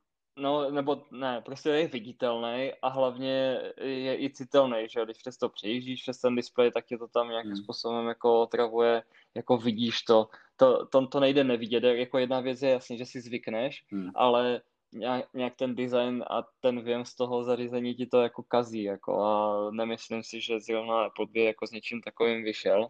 No, 0.40 0.70
nebo 0.70 1.02
ne, 1.10 1.40
prostě 1.40 1.68
je 1.68 1.88
viditelný 1.88 2.72
a 2.82 2.88
hlavně 2.88 3.60
je 3.80 4.22
i 4.22 4.30
citelný, 4.30 4.86
že 4.88 5.04
když 5.04 5.16
přes 5.16 5.38
to 5.38 5.48
přejíždíš 5.48 6.02
přes 6.02 6.20
ten 6.20 6.34
displej, 6.34 6.70
tak 6.70 6.90
je 6.90 6.98
to 6.98 7.08
tam 7.08 7.28
nějakým 7.28 7.52
hmm. 7.52 7.62
způsobem 7.62 8.06
jako 8.06 8.40
otravuje, 8.40 9.02
jako 9.34 9.56
vidíš 9.56 10.02
to. 10.02 10.28
To, 10.56 10.86
to. 10.86 11.06
to 11.06 11.20
nejde 11.20 11.44
nevidět, 11.44 11.84
jako 11.84 12.18
jedna 12.18 12.40
věc 12.40 12.62
je 12.62 12.70
jasně, 12.70 12.98
že 12.98 13.06
si 13.06 13.20
zvykneš, 13.20 13.84
hmm. 13.92 14.10
ale 14.14 14.60
nějak, 14.92 15.24
nějak 15.34 15.56
ten 15.56 15.74
design 15.74 16.24
a 16.30 16.42
ten 16.60 16.80
věm 16.82 17.04
z 17.04 17.14
toho 17.14 17.44
zařízení 17.44 17.94
ti 17.94 18.06
to 18.06 18.22
jako 18.22 18.42
kazí, 18.42 18.82
jako 18.82 19.22
a 19.22 19.70
nemyslím 19.70 20.22
si, 20.22 20.40
že 20.40 20.60
zrovna 20.60 21.04
Apple 21.04 21.26
by 21.30 21.44
jako 21.44 21.66
s 21.66 21.70
něčím 21.70 22.00
takovým 22.00 22.44
vyšel. 22.44 22.88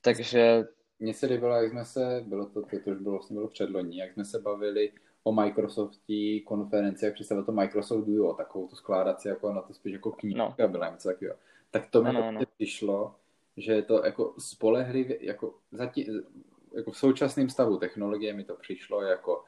Takže... 0.00 0.64
Mně 1.00 1.14
se 1.14 1.26
líbilo, 1.26 1.54
jak 1.54 1.70
jsme 1.70 1.84
se, 1.84 2.24
bylo 2.26 2.46
to, 2.46 2.62
to, 2.62 2.68
to 2.84 2.90
už 2.90 2.98
bylo, 2.98 3.14
vlastně 3.14 3.34
bylo 3.34 3.48
předloní, 3.48 3.96
jak 3.96 4.12
jsme 4.12 4.24
se 4.24 4.38
bavili 4.38 4.92
o 5.22 5.32
Microsoftí 5.32 6.40
konferenci, 6.40 7.04
jak 7.04 7.14
představil 7.14 7.44
to 7.44 7.52
Microsoft 7.52 8.04
Duo, 8.04 8.34
takovou 8.34 8.68
tu 8.68 8.76
skládací, 8.76 9.28
jako 9.28 9.52
na 9.52 9.62
to 9.62 9.74
spíš 9.74 9.92
jako 9.92 10.12
knížka 10.12 10.54
no. 10.58 10.68
byla 10.68 10.90
něco 10.90 11.08
takového. 11.08 11.36
Tak 11.70 11.90
to 11.90 12.02
mi 12.02 12.12
no, 12.12 12.32
no. 12.32 12.40
přišlo, 12.54 13.14
že 13.56 13.72
je 13.72 13.82
to 13.82 14.04
jako 14.04 14.34
spolehlivě, 14.38 15.26
jako, 15.26 15.54
zatím, 15.72 16.22
jako 16.74 16.90
v 16.90 16.98
současném 16.98 17.48
stavu 17.48 17.76
technologie 17.76 18.34
mi 18.34 18.44
to 18.44 18.54
přišlo 18.54 19.02
jako 19.02 19.44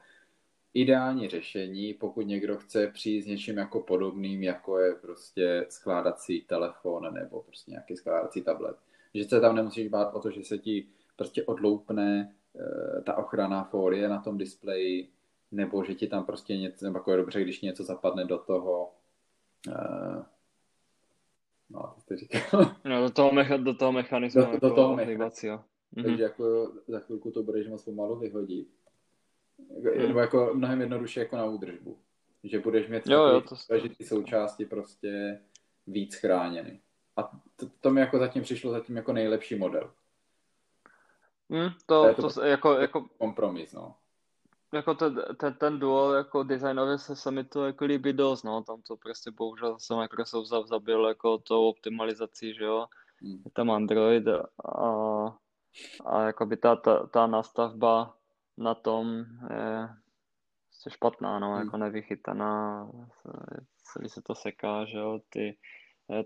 ideální 0.73 1.29
řešení, 1.29 1.93
pokud 1.93 2.21
někdo 2.21 2.57
chce 2.57 2.87
přijít 2.87 3.21
s 3.21 3.27
něčím 3.27 3.57
jako 3.57 3.79
podobným, 3.79 4.43
jako 4.43 4.79
je 4.79 4.95
prostě 4.95 5.65
skládací 5.69 6.41
telefon 6.41 7.13
nebo 7.13 7.41
prostě 7.41 7.71
nějaký 7.71 7.97
skládací 7.97 8.41
tablet. 8.41 8.77
Že 9.13 9.23
se 9.23 9.41
tam 9.41 9.55
nemusíš 9.55 9.87
bát 9.87 10.13
o 10.13 10.19
to, 10.19 10.31
že 10.31 10.43
se 10.43 10.57
ti 10.57 10.87
prostě 11.23 11.43
odloupne 11.43 12.35
e, 12.55 13.01
ta 13.01 13.17
ochranná 13.17 13.63
folie 13.63 14.09
na 14.09 14.21
tom 14.21 14.37
displeji, 14.37 15.09
nebo 15.51 15.83
že 15.83 15.95
ti 15.95 16.07
tam 16.07 16.25
prostě 16.25 16.57
něco, 16.57 16.85
nebo 16.85 16.97
jako 16.97 17.11
je 17.11 17.17
dobře, 17.17 17.41
když 17.41 17.61
něco 17.61 17.83
zapadne 17.83 18.25
do 18.25 18.37
toho, 18.37 18.91
uh, 19.67 20.23
no, 21.69 21.91
to 21.95 22.01
jste 22.01 22.17
říkal. 22.17 22.75
No, 22.85 23.01
do 23.01 23.09
toho, 23.09 23.31
mecha, 23.31 23.57
do 23.57 23.73
toho 23.73 23.91
mechanismu. 23.91 24.41
Do, 24.41 24.47
do 24.47 24.53
jako 24.53 24.75
toho 24.75 24.95
mechanismu. 24.95 25.59
Takže 25.95 26.09
mm-hmm. 26.09 26.21
jako 26.21 26.71
za 26.87 26.99
chvilku 26.99 27.31
to 27.31 27.43
budeš 27.43 27.67
moc 27.67 27.83
pomalu 27.83 28.19
vyhodit. 28.19 28.67
Mm. 29.57 30.07
Nebo 30.07 30.19
jako 30.19 30.51
mnohem 30.53 30.81
jednoduše 30.81 31.19
jako 31.19 31.37
na 31.37 31.45
údržbu. 31.45 31.97
Že 32.43 32.59
budeš 32.59 32.87
mít 32.87 33.07
jo, 33.07 33.23
jo, 33.23 33.41
to 33.41 33.55
ty 33.97 34.03
součásti 34.03 34.65
prostě 34.65 35.39
víc 35.87 36.15
chráněny. 36.15 36.81
A 37.17 37.23
to, 37.55 37.69
to 37.81 37.89
mi 37.89 38.01
jako 38.01 38.19
zatím 38.19 38.43
přišlo 38.43 38.71
zatím 38.71 38.95
jako 38.95 39.13
nejlepší 39.13 39.55
model. 39.55 39.91
Mm, 41.53 41.69
to, 41.85 42.13
to, 42.13 42.29
to, 42.29 42.43
jako, 42.43 42.73
jako 42.73 43.07
kompromis, 43.17 43.73
no. 43.73 43.95
jako 44.73 44.93
ten, 44.93 45.23
ten, 45.37 45.53
ten 45.53 45.79
duo 45.79 46.13
jako 46.13 46.43
designově 46.43 46.97
se, 46.97 47.15
se 47.15 47.31
mi 47.31 47.43
to 47.43 47.65
jako 47.65 47.85
líbí 47.85 48.13
dost, 48.13 48.43
no, 48.43 48.63
tam 48.63 48.81
to 48.81 48.97
prostě 48.97 49.31
bohužel 49.31 49.79
se 49.79 49.95
Microsoft 49.95 50.47
zabil 50.67 51.05
jako 51.07 51.37
tou 51.37 51.69
optimalizací, 51.69 52.53
že 52.53 52.63
jo, 52.63 52.85
hmm. 53.21 53.41
je 53.45 53.51
tam 53.51 53.71
Android 53.71 54.27
a, 54.27 55.37
a 56.05 56.21
jakoby 56.21 56.57
ta, 56.57 56.75
ta, 56.75 57.07
ta 57.07 57.27
nastavba 57.27 58.17
na 58.57 58.75
tom 58.75 59.25
je 59.49 59.89
prostě 60.69 60.89
špatná, 60.89 61.39
no, 61.39 61.51
hmm. 61.51 61.65
jako 61.65 61.77
nevychytaná, 61.77 62.87
celý 63.83 64.09
se 64.09 64.21
to 64.21 64.35
seká, 64.35 64.85
že 64.85 64.97
jo, 64.97 65.19
ty, 65.29 65.57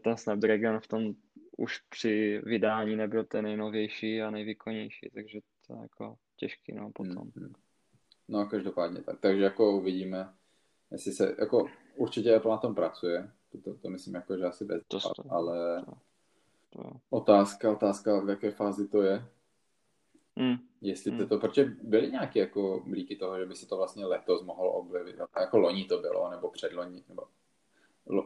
ten 0.04 0.18
Snapdragon 0.18 0.80
v 0.80 0.88
tom 0.88 1.14
už 1.58 1.80
při 1.90 2.42
vydání 2.46 2.96
nebyl 2.96 3.24
ten 3.24 3.46
nejnovější 3.46 4.22
a 4.22 4.30
nejvýkonnější, 4.30 5.10
takže 5.14 5.40
to 5.68 5.74
je 5.74 5.80
jako 5.82 6.16
těžký, 6.36 6.74
no, 6.76 6.92
potom. 6.94 7.32
Hmm. 7.36 7.54
No, 8.28 8.46
každopádně 8.46 9.02
tak. 9.04 9.20
Takže 9.20 9.44
jako 9.44 9.78
uvidíme, 9.78 10.34
jestli 10.92 11.12
se, 11.12 11.36
jako 11.40 11.66
určitě 11.96 12.36
Apple 12.36 12.52
na 12.52 12.58
tom 12.58 12.76
pracuje, 12.76 13.32
to, 13.52 13.58
to, 13.58 13.78
to 13.78 13.90
myslím 13.90 14.16
jako, 14.16 14.38
že 14.38 14.44
asi 14.44 14.66
bez, 14.66 14.84
to, 14.88 15.00
to, 15.00 15.24
ale 15.30 15.86
to, 15.86 15.92
to. 16.70 16.92
otázka, 17.10 17.72
otázka, 17.72 18.20
v 18.20 18.30
jaké 18.30 18.52
fázi 18.52 18.88
to 18.88 19.02
je. 19.02 19.26
Mm. 20.36 20.56
Jestli 20.82 21.12
mm. 21.12 21.18
to, 21.18 21.28
to, 21.28 21.40
protože 21.40 21.66
byly 21.66 22.12
nějaké 22.12 22.40
jako 22.40 22.84
blíky 22.88 23.16
toho, 23.16 23.40
že 23.40 23.46
by 23.46 23.56
se 23.56 23.68
to 23.68 23.78
vlastně 23.78 24.06
letos 24.06 24.44
mohlo 24.44 24.72
objevit, 24.72 25.16
jako 25.40 25.58
loni 25.58 25.86
to 25.86 26.00
bylo, 26.00 26.30
nebo 26.32 26.52
předloni, 26.52 27.04
nebo 27.10 27.24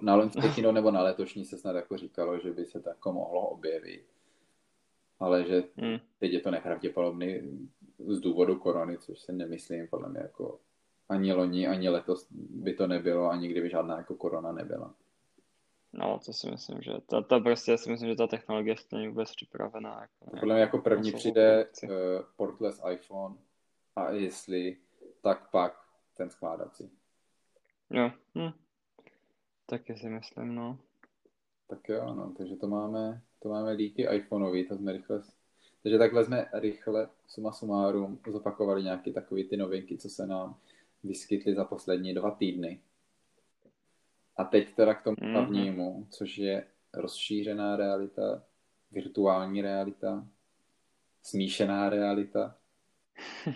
na 0.02 0.16
loňské 0.16 0.62
nebo 0.72 0.92
na 0.92 1.02
letošní 1.02 1.46
se 1.46 1.58
snad 1.58 1.76
jako 1.76 1.98
říkalo, 1.98 2.40
že 2.40 2.52
by 2.52 2.66
se 2.66 2.82
to 2.82 2.90
jako 2.90 3.14
mohlo 3.14 3.48
objevit 3.48 4.06
ale 5.22 5.46
že 5.46 5.64
hmm. 5.78 5.98
teď 6.20 6.32
je 6.32 6.40
to 6.40 6.52
nepravděpodobný 6.52 7.42
z 8.08 8.20
důvodu 8.20 8.56
korony, 8.60 8.98
což 8.98 9.20
si 9.20 9.34
nemyslím, 9.34 9.88
podle 9.88 10.10
mě 10.10 10.20
jako 10.20 10.60
ani 11.10 11.34
loni, 11.34 11.68
ani 11.68 11.90
letos 11.90 12.28
by 12.32 12.74
to 12.74 12.88
nebylo, 12.88 13.30
ani 13.30 13.48
kdyby 13.48 13.70
žádná 13.70 13.98
jako 13.98 14.16
korona 14.16 14.52
nebyla. 14.52 14.94
No, 15.94 16.20
to 16.26 16.34
si 16.34 16.52
myslím, 16.52 16.82
že 16.82 16.92
ta, 17.06 17.22
ta 17.22 17.40
prostě 17.40 17.78
si 17.78 17.92
myslím, 17.92 18.10
že 18.10 18.16
ta 18.16 18.28
technologie 18.28 18.76
není 18.92 19.08
vůbec 19.08 19.36
připravená. 19.36 20.02
Jako, 20.02 20.38
podle 20.40 20.56
mě 20.56 20.62
jako 20.62 20.78
první 20.78 21.12
přijde 21.12 21.66
uh, 21.84 21.90
portless 22.36 22.82
iPhone 22.92 23.36
a 23.96 24.12
jestli, 24.12 24.78
tak 25.22 25.52
pak 25.52 25.82
ten 26.18 26.30
skládací. 26.30 26.92
Jo, 27.90 28.12
hm. 28.38 28.52
Taky 29.72 29.98
si 29.98 30.10
myslím, 30.10 30.56
no. 30.56 30.80
Tak 31.68 31.90
jo, 31.90 32.14
no, 32.14 32.34
takže 32.38 32.56
to 32.56 32.68
máme 32.68 33.22
to 33.42 33.50
máme 33.50 33.72
líky 33.72 34.08
iPhoneovi, 34.16 34.64
to 34.64 34.78
jsme 34.78 34.92
rychle... 34.92 35.22
Takže 35.84 35.98
takhle 35.98 36.26
jsme 36.26 36.46
rychle 36.54 37.10
suma 37.28 37.52
sumárum 37.52 38.20
zopakovali 38.28 38.84
nějaké 38.84 39.12
takové 39.12 39.44
ty 39.44 39.58
novinky, 39.58 39.98
co 39.98 40.10
se 40.10 40.28
nám 40.28 40.56
vyskytly 41.04 41.56
za 41.56 41.66
poslední 41.66 42.14
dva 42.14 42.32
týdny. 42.32 42.82
A 44.38 44.44
teď 44.44 44.76
teda 44.76 44.94
k 44.94 45.04
tomu 45.04 45.16
mhm. 45.22 45.32
hlavnímu, 45.32 46.08
což 46.10 46.38
je 46.38 46.68
rozšířená 46.94 47.76
realita, 47.76 48.44
virtuální 48.92 49.62
realita, 49.62 50.28
smíšená 51.24 51.90
realita 51.90 52.58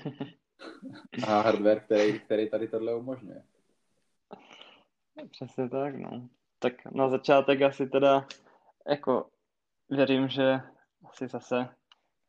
a 1.28 1.42
hardware, 1.42 1.80
který, 1.80 2.20
který 2.20 2.50
tady 2.50 2.68
tohle 2.68 2.96
umožňuje. 2.96 3.44
Přesně 5.32 5.70
tak, 5.70 5.96
no. 5.96 6.30
Tak 6.60 6.86
na 6.86 7.10
začátek 7.10 7.62
asi 7.62 7.90
teda 7.90 8.28
jako 8.88 9.30
věřím, 9.90 10.28
že 10.28 10.62
asi 11.12 11.28
zase 11.28 11.68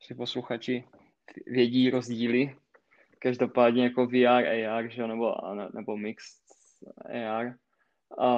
si 0.00 0.14
posluchači 0.14 0.88
vědí 1.46 1.90
rozdíly. 1.90 2.56
Každopádně 3.18 3.84
jako 3.84 4.06
VR, 4.06 4.66
AR, 4.68 4.88
že, 4.88 5.06
nebo, 5.06 5.34
nebo 5.74 5.96
mixed 5.96 6.42
AR. 7.30 7.54
A 8.18 8.28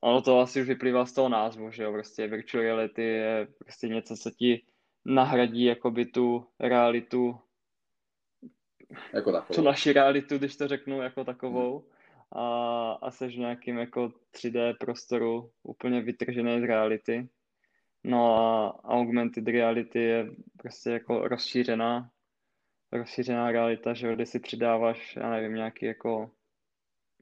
ono 0.00 0.22
to 0.22 0.40
asi 0.40 0.60
už 0.60 0.68
vyplývá 0.68 1.06
z 1.06 1.12
toho 1.12 1.28
názvu, 1.28 1.70
že 1.70 1.82
jo, 1.82 1.92
prostě 1.92 2.26
virtual 2.26 2.62
reality 2.62 3.02
je 3.02 3.48
prostě 3.58 3.88
něco, 3.88 4.16
co 4.16 4.30
ti 4.30 4.66
nahradí 5.04 5.64
jakoby 5.64 6.06
tu 6.06 6.46
realitu, 6.60 7.40
jako 9.12 9.32
takovou. 9.32 9.56
tu 9.56 9.62
naši 9.62 9.92
realitu, 9.92 10.38
když 10.38 10.56
to 10.56 10.68
řeknu 10.68 11.02
jako 11.02 11.24
takovou. 11.24 11.78
Hmm. 11.78 11.93
A, 12.34 12.92
a 12.92 13.10
seš 13.10 13.36
v 13.36 13.38
nějakým 13.38 13.78
jako 13.78 14.12
3D 14.32 14.76
prostoru 14.80 15.50
úplně 15.62 16.00
vytržené 16.00 16.60
z 16.60 16.64
reality. 16.64 17.28
No 18.04 18.36
a 18.36 18.84
augmented 18.84 19.48
reality 19.48 19.98
je 19.98 20.30
prostě 20.56 20.90
jako 20.90 21.28
rozšířená, 21.28 22.10
rozšířená 22.92 23.52
realita, 23.52 23.94
že 23.94 24.14
když 24.14 24.28
si 24.28 24.40
přidáváš, 24.40 25.16
já 25.16 25.30
nevím, 25.30 25.54
nějaký 25.54 25.86
jako 25.86 26.30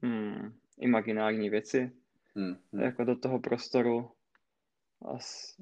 hmm, 0.02 0.52
imaginární 0.78 1.50
věci, 1.50 1.92
Hmm, 2.36 2.56
hmm. 2.72 2.82
jako 2.82 3.04
do 3.04 3.16
toho 3.16 3.38
prostoru. 3.38 4.10
As, 5.04 5.54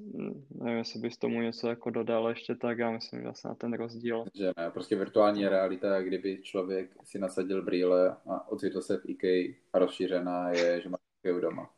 nevím, 0.50 0.78
jestli 0.78 1.00
bys 1.00 1.18
tomu 1.18 1.40
něco 1.40 1.68
jako 1.68 1.90
dodal 1.90 2.28
ještě 2.28 2.54
tak, 2.54 2.78
já 2.78 2.90
myslím, 2.90 3.22
že 3.22 3.28
asi 3.28 3.48
na 3.48 3.54
ten 3.54 3.72
rozdíl. 3.72 4.24
Že 4.34 4.52
ne, 4.56 4.70
prostě 4.70 4.96
virtuální 4.96 5.48
realita, 5.48 6.02
kdyby 6.02 6.38
člověk 6.42 6.90
si 7.04 7.18
nasadil 7.18 7.62
brýle 7.62 8.16
a 8.30 8.48
ocitl 8.48 8.80
se 8.80 8.96
v 8.98 9.08
IKEA 9.08 9.54
a 9.72 9.78
rozšířená 9.78 10.50
je, 10.50 10.80
že 10.80 10.88
má 10.88 10.98
IKEA 11.18 11.40
doma. 11.40 11.70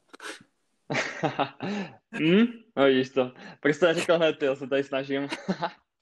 hmm? 2.10 2.46
No 2.76 2.84
vidíš 2.84 3.10
to. 3.10 3.32
Proč 3.60 3.78
to 3.78 3.86
neříkal 3.86 4.16
hned, 4.16 4.42
já 4.42 4.54
se 4.54 4.66
tady 4.66 4.84
snažím. 4.84 5.28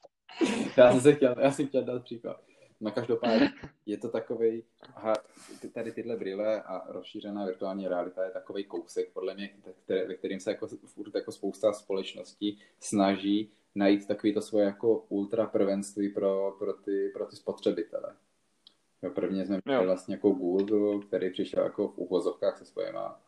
já, 0.77 0.93
jsem 0.93 1.01
se 1.01 1.15
chtěl, 1.15 1.35
já 1.41 1.51
jsem 1.51 1.67
chtěl 1.67 1.85
dát 1.85 2.05
příklad. 2.05 2.41
Na 2.81 2.91
každopádně 2.91 3.53
je 3.87 3.99
to 3.99 4.09
takový, 4.09 4.65
tady 5.75 5.93
tyhle 5.93 6.17
brýle 6.17 6.63
a 6.63 6.93
rozšířená 6.93 7.45
virtuální 7.45 7.89
realita 7.89 8.25
je 8.25 8.31
takový 8.31 8.65
kousek, 8.65 9.13
podle 9.13 9.35
mě, 9.35 9.51
který, 9.85 10.09
ve 10.09 10.15
kterým 10.15 10.41
se 10.41 10.51
jako, 10.51 10.67
furt 10.67 11.15
jako 11.15 11.33
spousta 11.33 11.73
společností 11.73 12.59
snaží 12.81 13.51
najít 13.75 14.07
takový 14.07 14.35
to 14.35 14.43
svoje 14.43 14.65
jako 14.65 15.05
ultra 15.09 15.47
prvenství 15.47 16.09
pro, 16.09 16.57
pro, 16.59 16.73
ty, 16.73 17.11
pro 17.15 17.27
ty 17.27 17.37
spotřebitele. 17.37 18.17
Jo, 19.03 19.11
prvně 19.11 19.47
jsme 19.47 19.61
měli 19.65 19.87
vlastně 19.87 20.15
jako 20.15 20.31
Google, 20.31 21.07
který 21.07 21.31
přišel 21.31 21.65
jako 21.65 21.89
v 21.89 21.99
uvozovkách 21.99 22.59
se 22.59 22.65
svojima 22.65 23.21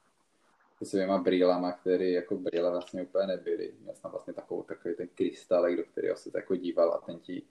se 0.84 0.84
svýma 0.84 1.18
brýlama, 1.18 1.72
které 1.72 2.10
jako 2.10 2.36
brýle 2.36 2.70
vlastně 2.70 3.02
úplně 3.02 3.26
nebyly. 3.26 3.74
Měl 3.80 3.94
jsem 3.94 4.10
vlastně 4.10 4.32
takovou, 4.32 4.62
takový 4.62 4.94
ten 4.94 5.08
krystalek, 5.14 5.76
do 5.76 5.84
kterého 5.84 6.16
se 6.16 6.30
jako 6.34 6.56
díval 6.56 6.94
a 6.94 6.98
ten 6.98 7.18
ti, 7.18 7.42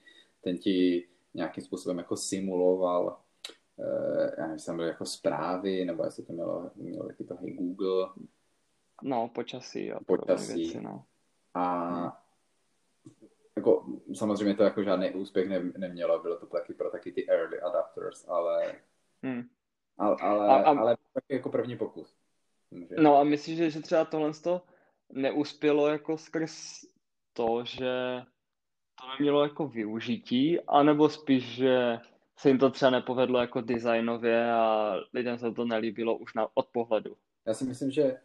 ten 0.42 0.58
ti 0.58 1.08
nějakým 1.34 1.64
způsobem 1.64 1.98
jako 1.98 2.18
simuloval 2.18 3.22
uh, 3.76 3.86
já 4.38 4.42
nevím, 4.42 4.54
jestli 4.54 4.66
tam 4.66 4.76
byly 4.76 4.88
jako 4.88 5.06
zprávy, 5.06 5.86
nebo 5.86 6.04
jestli 6.04 6.24
to 6.24 6.34
mělo, 6.34 6.72
mělo 6.76 7.08
taky 7.08 7.24
to 7.24 7.36
hey 7.36 7.52
Google. 7.52 8.10
No, 9.04 9.28
počasí 9.28 9.92
a 9.92 10.00
počasí. 10.00 10.64
Věci, 10.64 10.82
no. 10.82 11.06
A 11.54 11.88
hmm. 11.88 12.12
jako, 13.56 13.86
samozřejmě 14.16 14.56
to 14.56 14.64
jako 14.64 14.84
žádný 14.84 15.12
úspěch 15.12 15.50
ne, 15.50 15.72
nemělo, 15.78 16.22
bylo 16.22 16.38
to 16.38 16.46
taky 16.46 16.74
pro 16.74 16.92
taky 16.92 17.12
ty 17.12 17.30
early 17.30 17.62
adapters, 17.62 18.28
ale 18.28 18.76
hmm. 19.24 19.44
ale, 19.98 20.16
ale, 20.22 20.48
a, 20.48 20.56
a... 20.56 20.80
ale 20.80 20.98
jako 21.30 21.50
první 21.50 21.78
pokus. 21.78 22.16
Může. 22.72 22.96
No 23.00 23.18
a 23.18 23.24
myslíš, 23.24 23.58
že, 23.58 23.70
že 23.70 23.82
třeba 23.82 24.06
tohle 24.06 24.34
to 24.34 24.62
neuspělo 25.10 25.88
jako 25.88 26.18
skrz 26.18 26.86
to, 27.34 27.66
že 27.66 28.22
to 29.02 29.08
nemělo 29.18 29.44
jako 29.44 29.68
využití, 29.68 30.60
anebo 30.60 31.10
spíš, 31.10 31.44
že 31.44 32.00
se 32.38 32.50
jim 32.50 32.60
to 32.60 32.70
třeba 32.70 32.92
nepovedlo 32.92 33.40
jako 33.40 33.62
designově 33.62 34.52
a 34.52 34.96
lidem 35.14 35.38
se 35.38 35.52
to 35.52 35.66
nelíbilo 35.66 36.18
už 36.18 36.34
na, 36.34 36.48
od 36.54 36.68
pohledu. 36.68 37.16
Já 37.46 37.54
si 37.54 37.66
myslím, 37.66 37.92
že 37.92 38.18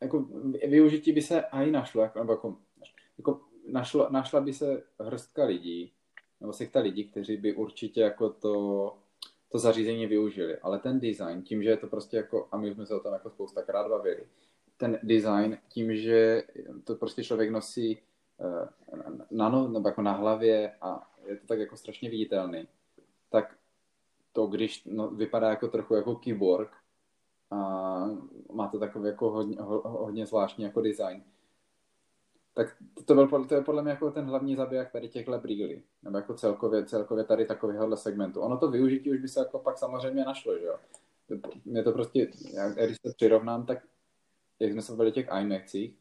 jako 0.00 0.26
využití 0.68 1.12
by 1.12 1.22
se 1.22 1.40
i 1.40 1.70
našlo, 1.70 2.02
jako, 2.02 2.18
nebo 2.18 2.32
jako, 2.32 2.56
jako 3.18 3.40
našlo, 3.68 4.08
našla 4.10 4.40
by 4.40 4.52
se 4.52 4.82
hrstka 5.00 5.44
lidí, 5.44 5.92
nebo 6.40 6.52
sekta 6.52 6.80
lidí, 6.80 7.04
kteří 7.04 7.36
by 7.36 7.54
určitě 7.54 8.00
jako 8.00 8.30
to, 8.30 8.96
to 9.52 9.58
zařízení 9.58 10.06
využili. 10.06 10.58
Ale 10.58 10.78
ten 10.78 11.00
design, 11.00 11.42
tím, 11.42 11.62
že 11.62 11.70
je 11.70 11.76
to 11.76 11.86
prostě 11.86 12.16
jako, 12.16 12.48
a 12.52 12.56
my 12.56 12.74
jsme 12.74 12.86
se 12.86 12.94
o 12.94 13.00
tom 13.00 13.12
jako 13.12 13.30
spoustakrát 13.30 13.88
bavili, 13.88 14.26
ten 14.76 14.98
design 15.02 15.58
tím, 15.68 15.96
že 15.96 16.42
to 16.84 16.94
prostě 16.94 17.24
člověk 17.24 17.50
nosí 17.50 17.98
na, 19.30 19.48
no, 19.48 19.68
nebo 19.68 19.88
jako 19.88 20.02
na 20.02 20.12
hlavě 20.12 20.76
a 20.80 21.10
je 21.26 21.36
to 21.36 21.46
tak 21.46 21.58
jako 21.58 21.76
strašně 21.76 22.10
viditelný, 22.10 22.68
tak 23.30 23.56
to, 24.32 24.46
když 24.46 24.84
no, 24.84 25.08
vypadá 25.08 25.50
jako 25.50 25.68
trochu 25.68 25.94
jako 25.94 26.14
keyboard 26.14 26.70
a 27.50 27.58
má 28.52 28.68
to 28.68 28.78
takový 28.78 29.06
jako 29.06 29.30
hodně, 29.30 29.56
ho, 29.60 29.80
hodně 29.80 30.26
zvláštní 30.26 30.64
jako 30.64 30.80
design, 30.80 31.22
tak 32.54 32.76
to, 32.94 33.02
to, 33.02 33.14
byl, 33.14 33.44
to 33.44 33.54
je 33.54 33.60
podle 33.60 33.82
mě 33.82 33.90
jako 33.90 34.10
ten 34.10 34.24
hlavní 34.24 34.56
zabiják 34.56 34.92
tady 34.92 35.08
těchhle 35.08 35.38
brýlí, 35.38 35.82
nebo 36.02 36.16
jako 36.16 36.34
celkově, 36.34 36.84
celkově 36.84 37.24
tady 37.24 37.46
takovéhohle 37.46 37.96
segmentu. 37.96 38.40
Ono 38.40 38.58
to 38.58 38.70
využití 38.70 39.10
už 39.10 39.20
by 39.20 39.28
se 39.28 39.40
jako 39.40 39.58
pak 39.58 39.78
samozřejmě 39.78 40.24
našlo, 40.24 40.58
že 40.58 40.64
jo. 40.64 40.78
Mě 41.64 41.82
to 41.82 41.92
prostě, 41.92 42.30
já, 42.52 42.68
když 42.68 42.96
se 43.06 43.12
přirovnám, 43.16 43.66
tak 43.66 43.78
jak 44.58 44.72
jsme 44.72 44.82
se 44.82 44.92
bavili 44.92 45.12
těch 45.12 45.28
iMacích, 45.40 45.98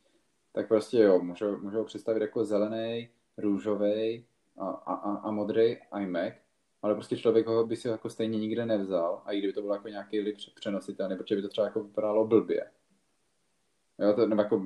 tak 0.58 0.68
prostě 0.68 0.97
jo, 0.97 1.20
můžou, 1.20 1.58
můžou 1.58 1.84
představit 1.84 2.22
jako 2.22 2.45
zelený, 2.45 3.10
růžový 3.38 4.26
a, 4.58 4.70
a, 4.70 5.18
a 5.18 5.32
modrý 5.32 5.78
iMac, 6.01 6.34
ale 6.82 6.95
prostě 6.95 7.18
člověk 7.18 7.47
ho 7.47 7.66
by 7.66 7.76
si 7.76 7.88
jako 7.88 8.10
stejně 8.10 8.39
nikde 8.39 8.66
nevzal 8.66 9.22
a 9.26 9.32
i 9.32 9.38
kdyby 9.38 9.53
to 9.53 9.62
bylo 9.62 9.74
jako 9.74 9.88
nějaký 9.88 10.20
lip 10.20 10.38
přenositelný, 10.55 11.18
protože 11.18 11.36
by 11.36 11.41
to 11.41 11.47
třeba 11.47 11.68
jako 11.68 11.84
vypadalo 11.84 12.28
blbě. 12.28 12.72
Jo, 13.99 14.14
to 14.14 14.28
nebo 14.28 14.41
jako 14.41 14.66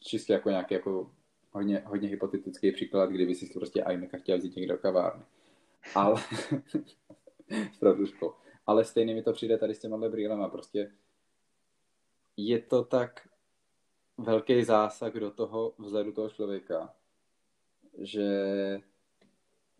čistě 0.00 0.32
jako 0.32 0.50
nějaký 0.50 0.74
jako 0.74 1.10
hodně, 1.50 1.82
hodně 1.86 2.08
hypotetický 2.08 2.72
příklad, 2.72 3.10
kdyby 3.10 3.34
si 3.34 3.54
prostě 3.54 3.84
iMac 3.90 4.10
chtěl 4.16 4.38
vzít 4.38 4.56
někde 4.56 4.74
do 4.74 4.78
kavárny. 4.80 5.24
Ale 5.94 6.22
Ale 8.66 8.84
stejně 8.84 9.14
mi 9.14 9.22
to 9.22 9.32
přijde 9.32 9.58
tady 9.58 9.74
s 9.74 9.78
těma 9.78 10.08
brýlema. 10.08 10.48
Prostě 10.48 10.92
je 12.36 12.58
to 12.58 12.84
tak 12.84 13.28
velký 14.18 14.64
zásah 14.64 15.12
do 15.12 15.30
toho 15.30 15.74
vzhledu 15.78 16.12
toho 16.12 16.30
člověka, 16.30 16.94
že 17.98 18.28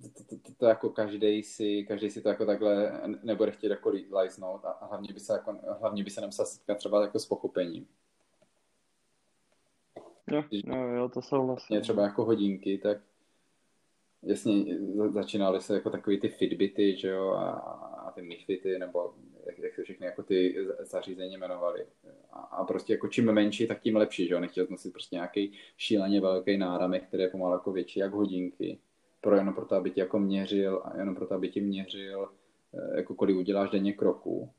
to, 0.03 0.25
to, 0.25 0.37
to, 0.37 0.55
to 0.55 0.67
jako 0.67 0.91
každý 0.91 1.43
si, 1.43 1.85
každý 1.89 2.11
si 2.11 2.23
to 2.23 2.29
jako 2.29 2.47
takhle 2.47 3.01
nebude 3.23 3.51
chtít 3.51 3.71
jako 3.71 3.93
lajsnout 4.11 4.65
a 4.65 4.87
hlavně 4.87 5.13
by 5.13 5.21
se, 5.21 5.33
jako, 5.33 5.59
hlavně 5.81 6.05
by 6.05 6.11
se 6.11 6.21
nemusel 6.21 6.47
setkat 6.47 6.79
třeba 6.79 7.03
jako 7.03 7.19
s 7.19 7.27
pochopením. 7.27 7.87
Jo, 10.27 10.45
jo, 10.51 10.77
jo, 10.77 11.09
to 11.09 11.23
jsou 11.23 11.47
vlastně. 11.47 11.81
Třeba 11.81 12.03
jako 12.03 12.25
hodinky, 12.25 12.79
tak 12.79 12.99
jasně 14.23 14.79
začínaly 15.09 15.61
se 15.61 15.75
jako 15.75 15.91
takový 15.91 16.21
ty 16.21 16.29
Fitbity, 16.29 16.97
že 16.97 17.09
jo, 17.09 17.31
a, 17.31 17.51
a 17.51 18.11
ty 18.11 18.23
Mifity, 18.23 18.79
nebo 18.79 19.15
jak, 19.47 19.59
jak 19.59 19.75
se 19.75 19.83
všechny 19.83 20.07
jako 20.07 20.23
ty 20.23 20.67
zařízení 20.81 21.37
jmenovaly. 21.37 21.87
A, 22.33 22.41
a, 22.41 22.65
prostě 22.65 22.93
jako 22.93 23.09
čím 23.09 23.33
menší, 23.33 23.67
tak 23.67 23.81
tím 23.81 23.97
lepší, 23.97 24.29
že 24.29 24.35
jo, 24.35 24.41
nechtěl 24.41 24.67
nosit 24.71 24.93
prostě 24.93 25.17
nějaký 25.17 25.53
šíleně 25.77 26.21
velký 26.21 26.57
náramek, 26.57 27.09
který 27.09 27.23
je 27.23 27.29
pomalu 27.29 27.53
jako 27.53 27.73
větší 27.73 28.01
jak 28.01 28.13
hodinky, 28.13 28.79
pro 29.21 29.37
jenom 29.37 29.55
proto, 29.55 29.75
aby 29.75 29.91
ti 29.91 30.01
jako 30.01 30.19
měřil 30.19 30.83
a 30.85 30.99
jenom 30.99 31.15
proto, 31.15 31.35
aby 31.35 31.49
ti 31.49 31.61
měřil, 31.61 32.29
eh, 32.75 32.97
jako 32.97 33.15
kolik 33.15 33.37
uděláš 33.37 33.71
denně 33.71 33.93
kroků. 33.93 34.51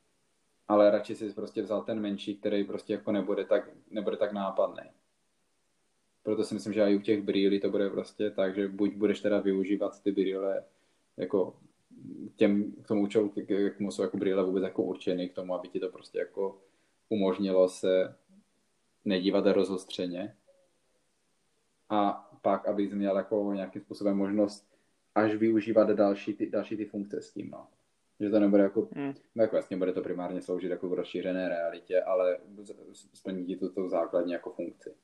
Ale 0.68 0.92
radši 0.92 1.16
si 1.16 1.34
prostě 1.34 1.62
vzal 1.62 1.84
ten 1.84 2.00
menší, 2.00 2.36
který 2.36 2.64
prostě 2.64 2.94
jako 2.94 3.12
nebude 3.12 3.46
tak, 3.46 3.70
nebude 3.90 4.18
tak 4.18 4.34
nápadný. 4.34 4.84
Proto 6.24 6.44
si 6.44 6.54
myslím, 6.54 6.74
že 6.74 6.82
i 6.82 6.96
u 6.96 7.02
těch 7.02 7.22
brýlí 7.22 7.60
to 7.60 7.70
bude 7.70 7.90
prostě 7.90 8.32
tak, 8.32 8.56
že 8.56 8.68
buď 8.68 8.94
budeš 8.94 9.20
teda 9.22 9.40
využívat 9.40 10.04
ty 10.04 10.12
brýle 10.12 10.64
jako 11.18 11.56
těm, 12.36 12.72
k 12.72 12.88
tomu 12.88 13.01
účelu, 13.01 13.30
k, 13.30 13.36
k 13.78 13.82
jsou 13.82 14.01
jako 14.01 14.18
brýle 14.18 14.43
vůbec 14.43 14.64
jako 14.64 14.84
určený 14.84 15.30
k 15.30 15.36
tomu, 15.36 15.53
aby 15.53 15.68
ti 15.68 15.80
to 15.80 15.89
prostě 15.89 16.20
jako 16.20 16.62
umožnilo 17.10 17.70
se 17.70 18.16
nedívat 19.06 19.45
rozostřeně 19.45 20.36
a 21.89 22.30
pak, 22.41 22.68
aby 22.68 22.88
jsi 22.88 22.95
měl 22.95 23.18
jako 23.18 23.53
nějakým 23.53 23.82
způsobem 23.82 24.18
možnost 24.18 24.76
až 25.16 25.36
využívat 25.36 25.89
další 25.89 26.34
ty, 26.34 26.49
další 26.49 26.78
ty 26.78 26.86
funkce 26.86 27.22
s 27.22 27.32
tím, 27.32 27.49
no. 27.49 27.68
Že 28.20 28.30
to 28.30 28.39
nebude 28.39 28.64
jako, 28.64 28.88
mm. 28.95 29.14
no 29.36 29.43
jako 29.43 29.56
vlastně 29.56 29.78
bude 29.78 29.93
to 29.93 30.01
primárně 30.01 30.41
sloužit 30.41 30.72
jako 30.72 30.89
v 30.89 30.93
rozšířené 30.93 31.49
realitě, 31.49 32.01
ale 32.01 32.38
splní 33.14 33.45
ti 33.45 33.56
to, 33.56 33.70
to 33.70 33.89
základní 33.89 34.32
jako 34.32 34.51
funkci. 34.51 34.95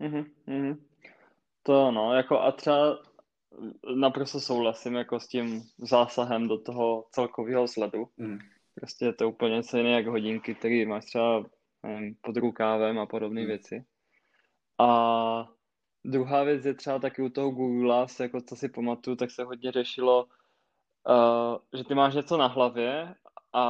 Mm-hmm. 0.00 0.76
To 1.62 1.90
no, 1.90 2.14
jako 2.14 2.40
a 2.40 2.52
třeba 2.52 2.98
naprosto 3.94 4.40
souhlasím 4.40 4.94
jako 4.94 5.20
s 5.20 5.28
tím 5.28 5.62
zásahem 5.78 6.48
do 6.48 6.58
toho 6.58 7.06
celkového 7.10 7.68
sledu. 7.68 8.08
Mm. 8.16 8.38
Prostě 8.74 9.04
je 9.04 9.12
to 9.12 9.28
úplně 9.28 9.56
něco 9.56 9.76
jiné 9.76 9.90
jak 9.90 10.06
hodinky, 10.06 10.54
které 10.54 10.86
máš 10.86 11.04
třeba 11.04 11.44
nevím, 11.82 12.16
pod 12.20 12.36
rukávem 12.36 12.98
a 12.98 13.06
podobné 13.06 13.40
mm. 13.40 13.46
věci. 13.46 13.84
A 14.80 15.48
druhá 16.04 16.44
věc 16.44 16.64
je 16.64 16.74
třeba 16.74 16.98
taky 16.98 17.22
u 17.22 17.28
toho 17.28 17.50
Google, 17.50 18.08
se 18.08 18.22
jako 18.22 18.40
co 18.40 18.56
si 18.56 18.68
pamatuju, 18.68 19.16
tak 19.16 19.30
se 19.30 19.44
hodně 19.44 19.72
řešilo, 19.72 20.24
uh, 20.24 21.78
že 21.78 21.84
ty 21.84 21.94
máš 21.94 22.14
něco 22.14 22.36
na 22.36 22.46
hlavě 22.46 23.14
a, 23.52 23.64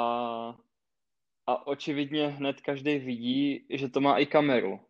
a 1.47 1.67
očividně 1.67 2.29
hned 2.29 2.61
každý 2.61 2.99
vidí, 2.99 3.67
že 3.71 3.89
to 3.89 4.01
má 4.01 4.19
i 4.19 4.27
kameru. 4.27 4.81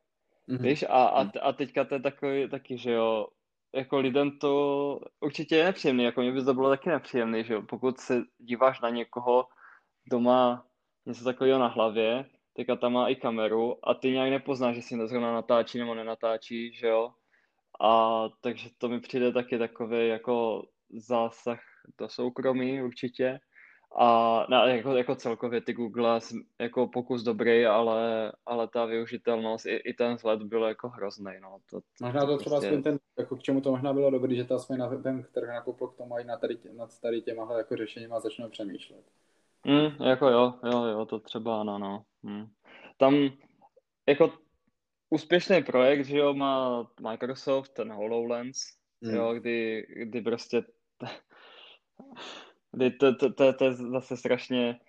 Mm-hmm. 0.49 0.63
Víš, 0.63 0.83
a, 0.83 1.05
a, 1.05 1.39
a 1.39 1.53
teďka 1.53 1.85
to 1.85 1.95
je 1.95 2.01
takový, 2.01 2.49
taky, 2.51 2.79
že 2.79 2.93
jo, 2.93 3.27
jako 3.75 3.99
lidem 3.99 4.39
to 4.39 5.01
určitě 5.21 5.57
je 5.57 5.65
nepříjemný, 5.65 6.05
jako 6.05 6.21
mě 6.21 6.33
by 6.33 6.45
to 6.45 6.55
bylo 6.55 6.69
taky 6.69 6.89
nepříjemný, 6.89 7.45
že 7.45 7.55
jo, 7.55 7.63
pokud 7.63 7.99
se 7.99 8.23
díváš 8.39 8.81
na 8.81 8.91
někoho, 8.91 9.47
kdo 10.05 10.21
má 10.21 10.67
něco 11.07 11.25
takového 11.25 11.59
na 11.59 11.67
hlavě, 11.67 12.25
teďka 12.53 12.77
tam 12.77 12.93
má 12.93 13.09
i 13.09 13.17
kameru 13.17 13.89
a 13.89 13.95
ty 13.95 14.11
nějak 14.11 14.31
nepoznáš, 14.31 14.77
že 14.77 14.83
si 14.83 14.97
to 14.97 15.07
zrovna 15.07 15.33
natáčí 15.33 15.79
nebo 15.79 15.95
nenatáčí, 15.95 16.75
že 16.75 16.87
jo, 16.87 17.11
a 17.81 18.25
takže 18.41 18.69
to 18.79 18.89
mi 18.89 19.01
přijde 19.01 19.33
taky 19.33 19.59
takový 19.59 20.09
jako 20.09 20.67
zásah 20.91 21.61
do 21.99 22.09
soukromí 22.09 22.83
určitě 22.83 23.39
A 23.95 24.47
na, 24.49 24.67
jako, 24.67 24.97
jako 24.97 25.15
celkově 25.15 25.61
ty 25.61 25.73
Google 25.73 26.21
jako 26.61 26.89
pokus 26.89 27.23
dobrý, 27.23 27.67
ale, 27.67 28.33
ale 28.47 28.69
ta 28.69 28.85
využitelnost 28.85 29.67
i, 29.67 29.75
i 29.77 29.95
ten 29.95 30.15
vzhled 30.15 30.43
byl 30.43 30.65
jako 30.65 30.89
hrozný. 30.89 31.33
No. 31.43 31.59
To, 31.71 31.81
to, 31.81 32.05
možná 32.05 32.27
to 32.27 32.39
třeba 32.39 32.61
prostě... 32.61 32.83
ten, 32.83 32.99
jako 33.19 33.37
k 33.37 33.43
čemu 33.43 33.61
to 33.61 33.71
možná 33.71 33.93
bylo 33.93 34.11
dobrý, 34.11 34.37
že 34.37 34.45
to 34.45 34.59
jsme 34.59 34.77
na 34.77 35.03
ten 35.03 35.25
trh 35.35 35.49
nakopl 35.49 35.87
k 35.87 35.97
tomu 35.97 36.19
i 36.19 36.25
na 36.25 36.37
tady, 36.37 36.59
nad 36.77 37.01
tady 37.01 37.23
těma 37.23 37.59
jako 37.59 37.77
řešeníma 37.77 38.21
začnou 38.21 38.49
přemýšlet. 38.49 39.05
Mm, 39.67 40.07
jako 40.07 40.29
jo, 40.29 40.55
jo, 40.65 40.85
jo, 40.85 41.07
to 41.07 41.19
třeba 41.19 41.61
ano, 41.61 41.79
no. 41.79 42.05
Mm. 42.23 42.47
Tam 42.97 43.31
jako 44.09 44.33
úspěšný 45.11 45.63
projekt, 45.63 46.05
že 46.05 46.19
jo, 46.19 46.35
má 46.35 46.87
Microsoft, 47.01 47.69
ten 47.69 47.93
HoloLens, 47.93 48.59
mm. 49.01 49.15
jo, 49.15 49.35
kdy, 49.35 49.87
kdy 49.89 50.21
prostě 50.21 50.63
to, 52.99 53.15
to, 53.15 53.33
to, 53.33 53.53
to 53.53 53.65
je 53.65 53.73
zase 53.73 54.17
strašně 54.17 54.81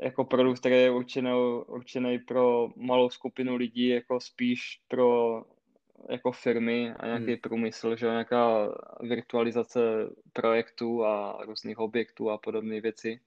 jako 0.00 0.24
produkt, 0.24 0.60
který 0.60 0.74
je 0.74 0.90
určený, 0.90 1.30
určený 1.66 2.18
pro 2.18 2.68
malou 2.76 3.10
skupinu 3.10 3.56
lidí, 3.56 3.88
jako 3.88 4.20
spíš 4.20 4.80
pro 4.88 5.42
jako 6.10 6.32
firmy 6.32 6.92
a 6.92 7.06
nějaký 7.06 7.26
hmm. 7.26 7.36
průmysl, 7.36 7.96
že 7.96 8.06
nějaká 8.06 8.68
virtualizace 9.00 9.80
projektů 10.32 11.04
a 11.04 11.38
různých 11.46 11.78
objektů 11.78 12.30
a 12.30 12.38
podobné 12.38 12.80
věci, 12.80 13.20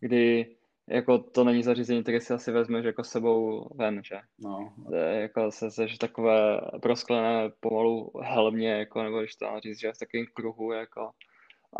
kdy 0.00 0.56
jako 0.88 1.18
to 1.18 1.44
není 1.44 1.62
zařízení, 1.62 2.02
které 2.02 2.20
si 2.20 2.32
asi 2.32 2.52
vezmeš 2.52 2.84
jako 2.84 3.04
sebou 3.04 3.68
ven, 3.74 4.02
že? 4.04 4.20
No. 4.38 4.72
Jako 5.10 5.50
se 5.50 5.70
seš 5.70 5.98
takové 5.98 6.60
prosklené 6.82 7.50
pomalu 7.60 8.12
helmě, 8.22 8.70
jako, 8.70 9.02
nebo 9.02 9.18
když 9.18 9.36
to 9.36 9.46
říct, 9.62 9.80
že 9.80 9.92
v 9.92 9.98
takovým 9.98 10.26
kruhu, 10.34 10.72
jako. 10.72 11.10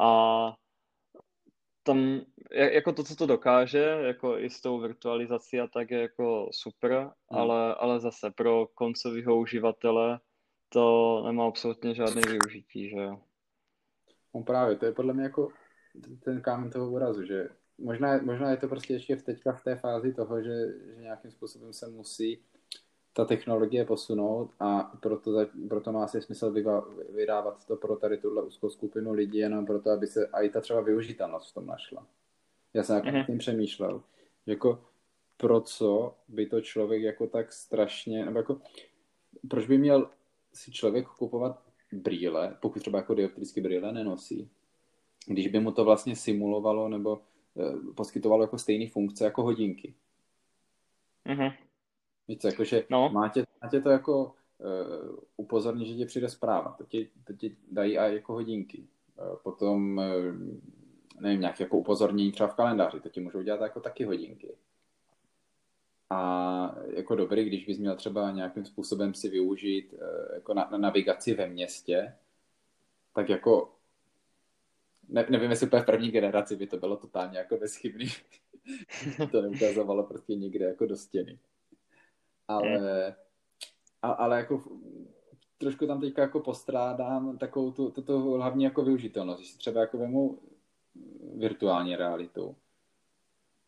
A 0.01 0.57
tam, 1.83 2.21
jako 2.51 2.93
to, 2.93 3.05
co 3.05 3.17
to 3.17 3.27
dokáže, 3.27 3.79
jako 3.79 4.39
i 4.39 4.51
s 4.51 4.61
tou 4.61 4.81
virtualizací 4.81 5.61
a 5.61 5.67
tak 5.67 5.91
je 5.91 6.01
jako 6.01 6.49
super, 6.53 6.93
hmm. 6.93 7.11
ale, 7.29 7.75
ale 7.75 8.01
zase 8.01 8.31
pro 8.31 8.67
koncového 8.67 9.39
uživatele 9.39 10.21
to 10.69 11.23
nemá 11.27 11.47
absolutně 11.47 11.95
žádné 11.95 12.23
využití, 12.29 12.89
že 12.89 12.97
jo. 12.97 13.21
No 14.35 14.43
právě, 14.43 14.77
to 14.77 14.87
je 14.87 14.93
podle 14.93 15.15
mě 15.15 15.23
jako 15.23 15.49
ten 16.25 16.41
kámen 16.41 16.71
toho 16.71 16.91
úrazu, 16.91 17.25
že 17.25 17.49
možná, 17.79 18.19
možná 18.23 18.51
je 18.51 18.57
to 18.57 18.69
prostě 18.69 18.93
ještě 18.93 19.17
v 19.17 19.23
teďka 19.23 19.53
v 19.53 19.65
té 19.65 19.77
fázi 19.77 20.15
toho, 20.15 20.43
že, 20.43 20.67
že 20.97 21.03
nějakým 21.03 21.31
způsobem 21.31 21.73
se 21.73 21.89
musí 21.89 22.43
ta 23.13 23.25
technologie 23.25 23.85
posunout 23.85 24.51
a 24.61 24.93
proto, 25.01 25.47
proto 25.69 25.93
má 25.93 26.05
asi 26.05 26.23
smysl 26.23 26.51
vyva, 26.51 26.85
vydávat 27.15 27.67
to 27.67 27.77
pro 27.77 27.97
tady 27.97 28.19
tuhle 28.19 28.43
úzkou 28.43 28.71
skupinu 28.71 29.13
lidí 29.13 29.39
jenom 29.39 29.67
proto, 29.67 29.91
aby 29.91 30.07
se 30.07 30.31
i 30.33 30.49
ta 30.49 30.61
třeba 30.61 30.81
využitelnost 30.81 31.51
v 31.51 31.55
tom 31.55 31.67
našla. 31.67 32.07
Já 32.75 32.83
jsem 32.83 33.03
mm-hmm. 33.03 33.27
tím 33.27 33.39
přemýšlel. 33.39 34.03
Jako 34.47 34.85
pro 35.37 35.61
co 35.61 36.15
by 36.29 36.47
to 36.47 36.61
člověk 36.61 37.03
jako 37.03 37.27
tak 37.27 37.53
strašně, 37.53 38.25
nebo 38.25 38.39
jako 38.39 38.61
proč 39.49 39.67
by 39.67 39.79
měl 39.79 40.11
si 40.53 40.73
člověk 40.73 41.07
kupovat 41.07 41.63
brýle, 41.93 42.57
pokud 42.61 42.79
třeba 42.79 42.99
jako 42.99 43.15
dioptrické 43.15 43.61
brýle 43.61 43.93
nenosí, 43.93 44.51
když 45.27 45.49
by 45.49 45.61
mu 45.61 45.73
to 45.73 45.85
vlastně 45.85 46.17
simulovalo 46.17 46.89
nebo 46.89 47.23
e, 47.57 47.93
poskytovalo 47.95 48.43
jako 48.43 48.59
stejné 48.59 48.91
funkce 48.91 49.25
jako 49.25 49.43
hodinky. 49.43 49.95
Mm-hmm. 51.27 51.53
Víc, 52.31 52.45
jakože 52.45 52.85
no. 52.91 53.11
má, 53.13 53.29
tě, 53.29 53.45
má 53.63 53.69
tě 53.69 53.81
to 53.81 53.91
jako 53.91 54.25
uh, 54.25 55.17
upozorní, 55.37 55.87
že 55.87 55.95
ti 55.95 56.05
přijde 56.05 56.29
zpráva. 56.29 56.75
To 56.79 56.85
ti, 56.85 57.11
to 57.25 57.33
ti 57.33 57.57
dají 57.71 57.99
i 57.99 58.15
jako 58.15 58.33
hodinky. 58.33 58.89
Uh, 59.17 59.37
potom, 59.37 59.99
uh, 59.99 61.21
nevím, 61.21 61.41
nějaké 61.41 61.65
jako 61.65 61.79
upozornění 61.79 62.33
třeba 62.33 62.49
v 62.49 62.55
kalendáři. 62.55 63.01
To 63.01 63.09
ti 63.09 63.21
můžou 63.21 63.43
dělat 63.43 63.61
jako 63.61 63.81
taky 63.81 64.05
hodinky. 64.05 64.57
A 66.11 66.77
jako 66.97 67.15
dobrý, 67.15 67.45
když 67.45 67.67
bys 67.67 67.79
měl 67.79 67.97
třeba 67.97 68.31
nějakým 68.31 68.65
způsobem 68.65 69.15
si 69.15 69.29
využít 69.29 69.93
uh, 69.93 70.35
jako 70.35 70.55
na, 70.55 70.69
na 70.73 70.79
navigaci 70.79 71.35
ve 71.35 71.49
městě, 71.49 72.15
tak 73.15 73.29
jako 73.29 73.73
ne, 75.09 75.27
nevím, 75.31 75.51
jestli 75.51 75.67
úplně 75.67 75.83
v 75.83 75.87
první 75.87 76.11
generaci 76.11 76.57
by 76.57 76.67
to 76.67 76.77
bylo 76.77 76.97
totálně 76.97 77.39
jako 77.39 77.57
bezchybný. 77.57 78.07
to 79.33 79.43
neukazovalo 79.43 80.03
prostě 80.03 80.35
nikde 80.35 80.65
jako 80.65 80.87
do 80.87 80.97
stěny 80.97 81.39
ale, 82.57 83.15
a, 84.03 84.11
ale 84.11 84.37
jako 84.37 84.63
trošku 85.59 85.87
tam 85.87 86.01
teďka 86.01 86.23
jako 86.23 86.41
postrádám 86.41 87.39
takovou 87.39 87.71
tu, 87.73 87.91
tu, 87.91 88.03
tu 88.03 88.33
hlavní 88.33 88.65
jako 88.65 88.83
využitelnost. 88.83 89.41
Když 89.41 89.51
si 89.51 89.59
třeba 89.59 89.81
jako 89.81 89.99
vemu 89.99 90.39
virtuální 91.37 91.97
realitu, 91.97 92.57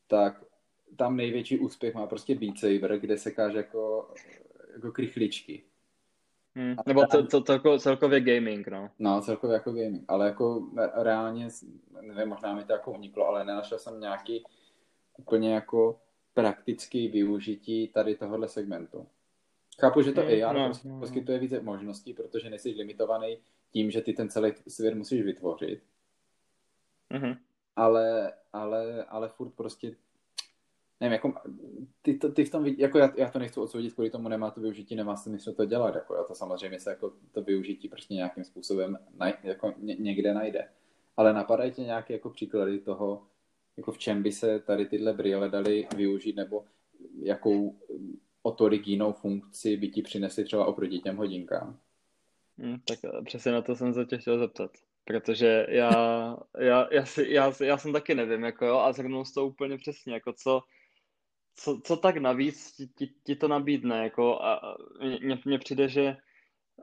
tak 0.07 0.45
tam 0.97 1.16
největší 1.16 1.59
úspěch 1.59 1.95
má 1.95 2.07
prostě 2.07 2.35
Beat 2.35 2.59
Saber, 2.59 2.99
kde 2.99 3.18
se 3.18 3.30
káže 3.30 3.57
jako, 3.57 4.14
jako 4.74 4.93
krychličky. 4.93 5.62
Hmm. 6.55 6.76
Nebo 6.87 7.07
to, 7.07 7.26
to, 7.26 7.41
to, 7.41 7.59
to 7.59 7.78
celkově 7.78 8.20
gaming, 8.20 8.68
no. 8.68 8.91
No, 8.99 9.20
celkově 9.20 9.55
jako 9.55 9.72
gaming, 9.72 10.05
ale 10.09 10.26
jako 10.26 10.70
reálně, 10.95 11.49
nevím, 12.01 12.28
možná 12.28 12.55
mi 12.55 12.64
to 12.64 12.72
jako 12.72 12.93
uniklo, 12.93 13.26
ale 13.26 13.45
nenašel 13.45 13.78
jsem 13.78 14.01
nějaký 14.01 14.45
úplně 15.18 15.55
jako 15.55 16.01
praktické 16.35 17.09
využití 17.09 17.89
tady 17.89 18.14
tohohle 18.14 18.49
segmentu. 18.49 19.07
Chápu, 19.80 20.03
že 20.03 20.12
to 20.12 20.22
mm, 20.22 20.45
AR 20.45 20.57
no, 20.57 20.64
prostě 20.64 20.89
no, 20.89 21.01
poskytuje 21.01 21.39
více 21.39 21.61
možností, 21.61 22.14
protože 22.14 22.51
nejsi 22.51 22.70
limitovaný 22.70 23.39
tím, 23.70 23.91
že 23.91 24.01
ty 24.01 24.12
ten 24.12 24.28
celý 24.28 24.53
svět 24.68 24.95
musíš 24.95 25.22
vytvořit. 25.22 25.83
Mm-hmm. 27.11 27.39
Ale, 27.76 28.33
ale, 28.53 29.05
ale 29.05 29.28
furt 29.28 29.51
prostě 29.51 29.97
nevím, 31.03 31.12
jako, 31.12 31.35
ty, 32.03 32.14
to, 32.14 32.33
ty 32.33 32.45
v 32.45 32.51
tom, 32.51 32.66
jako 32.66 32.99
já, 32.99 33.12
já 33.16 33.30
to 33.30 33.39
nechci 33.39 33.61
odsoudit, 33.61 33.95
kvůli 33.95 34.11
tomu 34.11 34.28
nemá 34.28 34.51
to 34.51 34.61
využití, 34.61 34.97
nemá 34.97 35.16
smysl 35.16 35.53
to 35.53 35.64
dělat, 35.64 35.95
jako 35.95 36.14
já 36.14 36.24
to 36.24 36.35
samozřejmě 36.35 36.80
se 36.80 36.91
jako 36.91 37.12
to 37.33 37.43
využití 37.43 37.89
prostě 37.89 38.14
nějakým 38.14 38.45
způsobem 38.45 38.99
naj, 39.16 39.33
jako 39.43 39.74
ně, 39.78 39.95
někde 39.95 40.35
najde. 40.35 40.68
Ale 41.16 41.33
napadají 41.33 41.72
tě 41.72 41.83
nějaké 41.83 42.12
jako 42.12 42.30
příklady 42.30 42.78
toho, 42.78 43.22
jako 43.77 43.93
v 43.93 43.99
čem 43.99 44.23
by 44.23 44.33
se 44.33 44.61
tady 44.61 44.87
tyhle 44.87 45.12
brýle 45.12 45.49
daly 45.49 45.89
využít, 45.97 46.37
nebo 46.37 46.64
jakou 47.23 47.79
o 48.43 48.53
tolik 48.53 48.89
jinou 48.89 49.12
funkci 49.12 49.77
by 49.77 49.89
ti 49.89 50.03
přinesly 50.03 50.45
třeba 50.45 50.66
oproti 50.66 50.99
těm 50.99 51.16
hodinkám? 51.16 51.79
Hmm, 52.59 52.79
tak 52.89 52.99
eh, 53.05 53.23
přesně 53.25 53.53
na 53.53 53.62
to 53.62 53.77
jsem 53.77 53.95
se 53.95 54.05
tě 54.05 54.18
chtěl 54.18 54.39
zeptat. 54.39 54.70
Protože 55.05 55.66
já, 55.68 56.37
já, 56.59 56.89
já, 56.93 57.07
si, 57.07 57.27
já, 57.29 57.53
já 57.61 57.79
jsem 57.79 57.93
taky 57.93 58.14
nevím, 58.14 58.43
jako 58.43 58.66
jo, 58.66 58.79
a 58.79 58.93
zhrnul 58.93 59.25
to 59.35 59.47
úplně 59.47 59.79
přesně, 59.79 60.14
jako 60.14 60.33
co, 60.33 60.62
co, 61.55 61.81
co 61.85 61.97
tak 61.97 62.16
navíc 62.16 62.73
ti, 62.73 62.87
ti, 62.87 63.11
ti 63.25 63.37
to 63.37 63.49
nabídne, 63.49 64.03
jako 64.03 64.43
a 64.43 64.77
mně, 65.20 65.39
mně 65.45 65.59
přijde, 65.59 65.89
že 65.89 66.16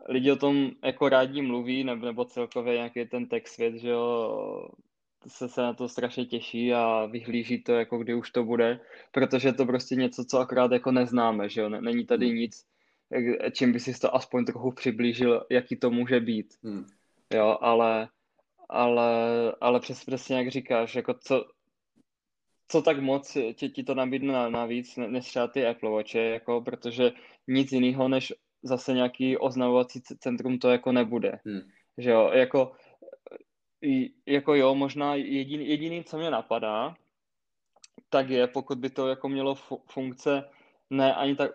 lidi 0.08 0.32
o 0.32 0.36
tom 0.36 0.72
jako 0.84 1.10
rádi 1.10 1.42
mluví, 1.42 1.84
nebo, 1.84 2.06
nebo 2.06 2.26
celkově 2.26 2.74
nějaký 2.74 3.06
ten 3.06 3.28
tech 3.28 3.48
svět, 3.48 3.76
že 3.76 3.90
jo, 3.90 4.70
se, 5.28 5.50
se 5.50 5.62
na 5.62 5.74
to 5.74 5.90
strašně 5.90 6.26
těší 6.26 6.74
a 6.74 7.06
vyhlíží 7.06 7.64
to, 7.64 7.74
jako 7.74 7.98
kdy 7.98 8.14
už 8.14 8.32
to 8.32 8.44
bude, 8.44 8.80
protože 9.12 9.54
to 9.54 9.66
prostě 9.66 9.96
něco, 9.96 10.26
co 10.26 10.40
akorát 10.40 10.72
jako 10.72 10.92
neznáme, 10.92 11.50
že 11.50 11.62
jo, 11.62 11.70
není 11.70 12.06
tady 12.06 12.28
hmm. 12.28 12.36
nic, 12.36 12.66
čím 13.52 13.72
by 13.72 13.80
si 13.80 14.00
to 14.00 14.16
aspoň 14.16 14.46
trochu 14.46 14.72
přiblížil, 14.72 15.46
jaký 15.50 15.76
to 15.76 15.92
může 15.92 16.20
být, 16.20 16.54
hmm. 16.64 16.86
jo, 17.34 17.58
ale, 17.62 18.10
ale, 18.70 19.12
ale 19.62 19.80
přes, 19.80 20.06
přesně 20.06 20.38
jak 20.38 20.48
říkáš, 20.48 20.96
jako 20.96 21.14
co, 21.14 21.46
co 22.68 22.82
tak 22.82 23.00
moc 23.00 23.38
ti, 23.56 23.70
ti 23.70 23.84
to 23.84 23.96
nabídne 23.96 24.50
navíc, 24.50 24.98
než 24.98 25.26
třeba 25.26 25.48
ty 25.48 25.68
Apple 25.68 25.90
Watche, 25.90 26.20
jako, 26.20 26.62
protože 26.62 27.12
nic 27.48 27.72
jiného 27.72 28.08
než 28.08 28.34
zase 28.64 28.94
nějaký 28.94 29.38
oznamovací 29.38 30.02
centrum 30.02 30.60
to 30.60 30.70
jako 30.70 30.92
nebude. 30.92 31.40
Hmm. 31.46 31.62
Že 31.98 32.10
jo, 32.10 32.32
jako 32.34 32.72
jako 34.26 34.56
jo, 34.56 34.76
možná 34.76 35.16
jediný, 35.16 35.70
jediný, 35.70 36.04
co 36.04 36.18
mě 36.18 36.32
napadá, 36.32 36.96
tak 38.10 38.30
je, 38.30 38.48
pokud 38.48 38.78
by 38.78 38.90
to 38.90 39.08
jako 39.08 39.30
mělo 39.30 39.56
funkce 39.86 40.44
ne 40.90 41.16
ani 41.16 41.36
tak 41.36 41.52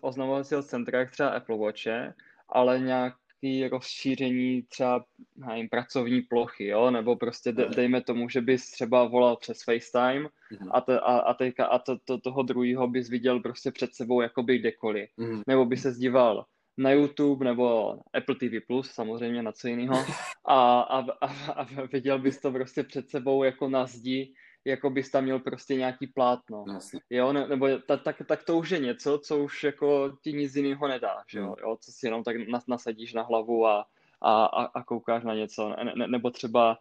oznamovacího 0.00 0.62
centra, 0.62 0.98
jak 0.98 1.10
třeba 1.10 1.28
Apple 1.28 1.58
Watche, 1.58 2.14
ale 2.48 2.78
nějaký 2.78 3.68
rozšíření 3.68 4.62
třeba 4.62 5.04
nevím, 5.36 5.68
pracovní 5.68 6.22
plochy, 6.22 6.66
jo? 6.66 6.90
nebo 6.90 7.16
prostě 7.16 7.52
de, 7.52 7.68
dejme 7.68 8.00
tomu, 8.00 8.28
že 8.28 8.40
bys 8.40 8.70
třeba 8.70 9.04
volal 9.04 9.36
přes 9.36 9.62
FaceTime 9.64 10.28
mm-hmm. 10.28 10.70
a, 10.70 10.80
te, 10.80 11.00
a, 11.00 11.18
a, 11.18 11.34
teďka, 11.34 11.66
a 11.66 11.78
to, 11.78 11.98
to, 11.98 12.18
toho 12.18 12.42
druhého 12.42 12.88
bys 12.88 13.08
viděl 13.08 13.40
prostě 13.40 13.70
před 13.70 13.94
sebou 13.94 14.20
jakoby 14.20 14.58
kdekoliv. 14.58 15.10
Mm-hmm. 15.18 15.42
Nebo 15.46 15.64
by 15.64 15.76
se 15.76 15.92
zdíval 15.92 16.46
na 16.78 16.90
YouTube 16.90 17.44
nebo 17.44 17.98
Apple 18.14 18.34
TV+, 18.34 18.66
Plus, 18.66 18.90
samozřejmě 18.90 19.42
na 19.42 19.52
co 19.52 19.68
jiného. 19.68 20.04
A, 20.44 20.80
a, 20.80 20.98
a, 21.20 21.26
a 21.52 21.66
viděl 21.92 22.18
bys 22.18 22.40
to 22.40 22.52
prostě 22.52 22.82
před 22.82 23.10
sebou 23.10 23.44
jako 23.44 23.68
na 23.68 23.86
zdi, 23.86 24.34
jako 24.64 24.90
bys 24.90 25.10
tam 25.10 25.24
měl 25.24 25.38
prostě 25.38 25.74
nějaký 25.74 26.06
plátno. 26.06 26.64
Jasně. 26.72 27.00
Jo, 27.10 27.32
ne, 27.32 27.48
nebo 27.48 27.68
ta, 27.86 27.96
tak, 27.96 28.22
tak 28.26 28.42
to 28.42 28.58
už 28.58 28.70
je 28.70 28.78
něco, 28.78 29.18
co 29.18 29.38
už 29.38 29.64
jako 29.64 30.16
ti 30.22 30.32
nic 30.32 30.56
jiného 30.56 30.88
nedá, 30.88 31.22
že 31.28 31.38
jo? 31.38 31.44
Hmm. 31.44 31.54
jo, 31.62 31.78
co 31.80 31.92
si 31.92 32.06
jenom 32.06 32.24
tak 32.24 32.36
nasadíš 32.68 33.14
na 33.14 33.22
hlavu 33.22 33.66
a, 33.66 33.86
a, 34.20 34.44
a, 34.44 34.64
a 34.64 34.82
koukáš 34.82 35.24
na 35.24 35.34
něco, 35.34 35.68
ne, 35.68 35.92
ne, 35.96 36.08
nebo 36.08 36.30
třeba 36.30 36.78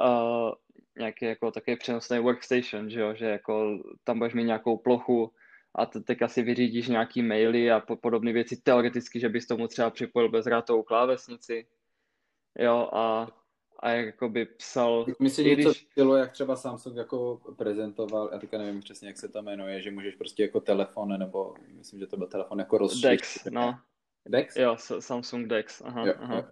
uh, 0.00 0.52
nějaký 0.98 1.24
jako 1.24 1.50
takový 1.50 1.76
přenosný 1.76 2.18
workstation, 2.18 2.90
že 2.90 3.00
jo, 3.00 3.14
že 3.14 3.26
jako 3.26 3.78
tam 4.04 4.18
budeš 4.18 4.34
mít 4.34 4.44
nějakou 4.44 4.76
plochu 4.76 5.32
a 5.74 5.86
teď 5.86 6.22
asi 6.22 6.42
vyřídíš 6.42 6.88
nějaký 6.88 7.22
maily 7.22 7.70
a 7.70 7.80
podobné 7.80 8.32
věci 8.32 8.56
teoreticky, 8.56 9.20
že 9.20 9.28
bys 9.28 9.46
tomu 9.46 9.68
třeba 9.68 9.90
připojil 9.90 10.28
bezrátovou 10.28 10.82
klávesnici, 10.82 11.66
jo, 12.58 12.88
a, 12.92 13.28
a 13.78 13.90
jak 13.90 14.06
jakoby 14.06 14.46
psal... 14.46 15.06
Myslím, 15.20 15.48
že 15.48 15.54
když... 15.54 15.86
to 15.94 16.16
jak 16.16 16.32
třeba 16.32 16.56
Samsung 16.56 16.96
jako 16.96 17.40
prezentoval, 17.56 18.28
já 18.32 18.38
teďka 18.38 18.58
nevím 18.58 18.80
přesně, 18.80 19.08
jak 19.08 19.18
se 19.18 19.28
to 19.28 19.42
jmenuje, 19.42 19.82
že 19.82 19.90
můžeš 19.90 20.14
prostě 20.14 20.42
jako 20.42 20.60
telefon, 20.60 21.18
nebo 21.18 21.54
myslím, 21.68 22.00
že 22.00 22.06
to 22.06 22.16
byl 22.16 22.26
telefon 22.26 22.58
jako 22.58 22.78
rozšířit. 22.78 23.10
Dex, 23.10 23.44
no. 23.44 23.78
Dex? 24.26 24.56
Jo, 24.56 24.76
Samsung 24.98 25.48
Dex, 25.48 25.80
aha, 25.80 26.06
jo, 26.06 26.14
aha. 26.18 26.36
Jo. 26.36 26.44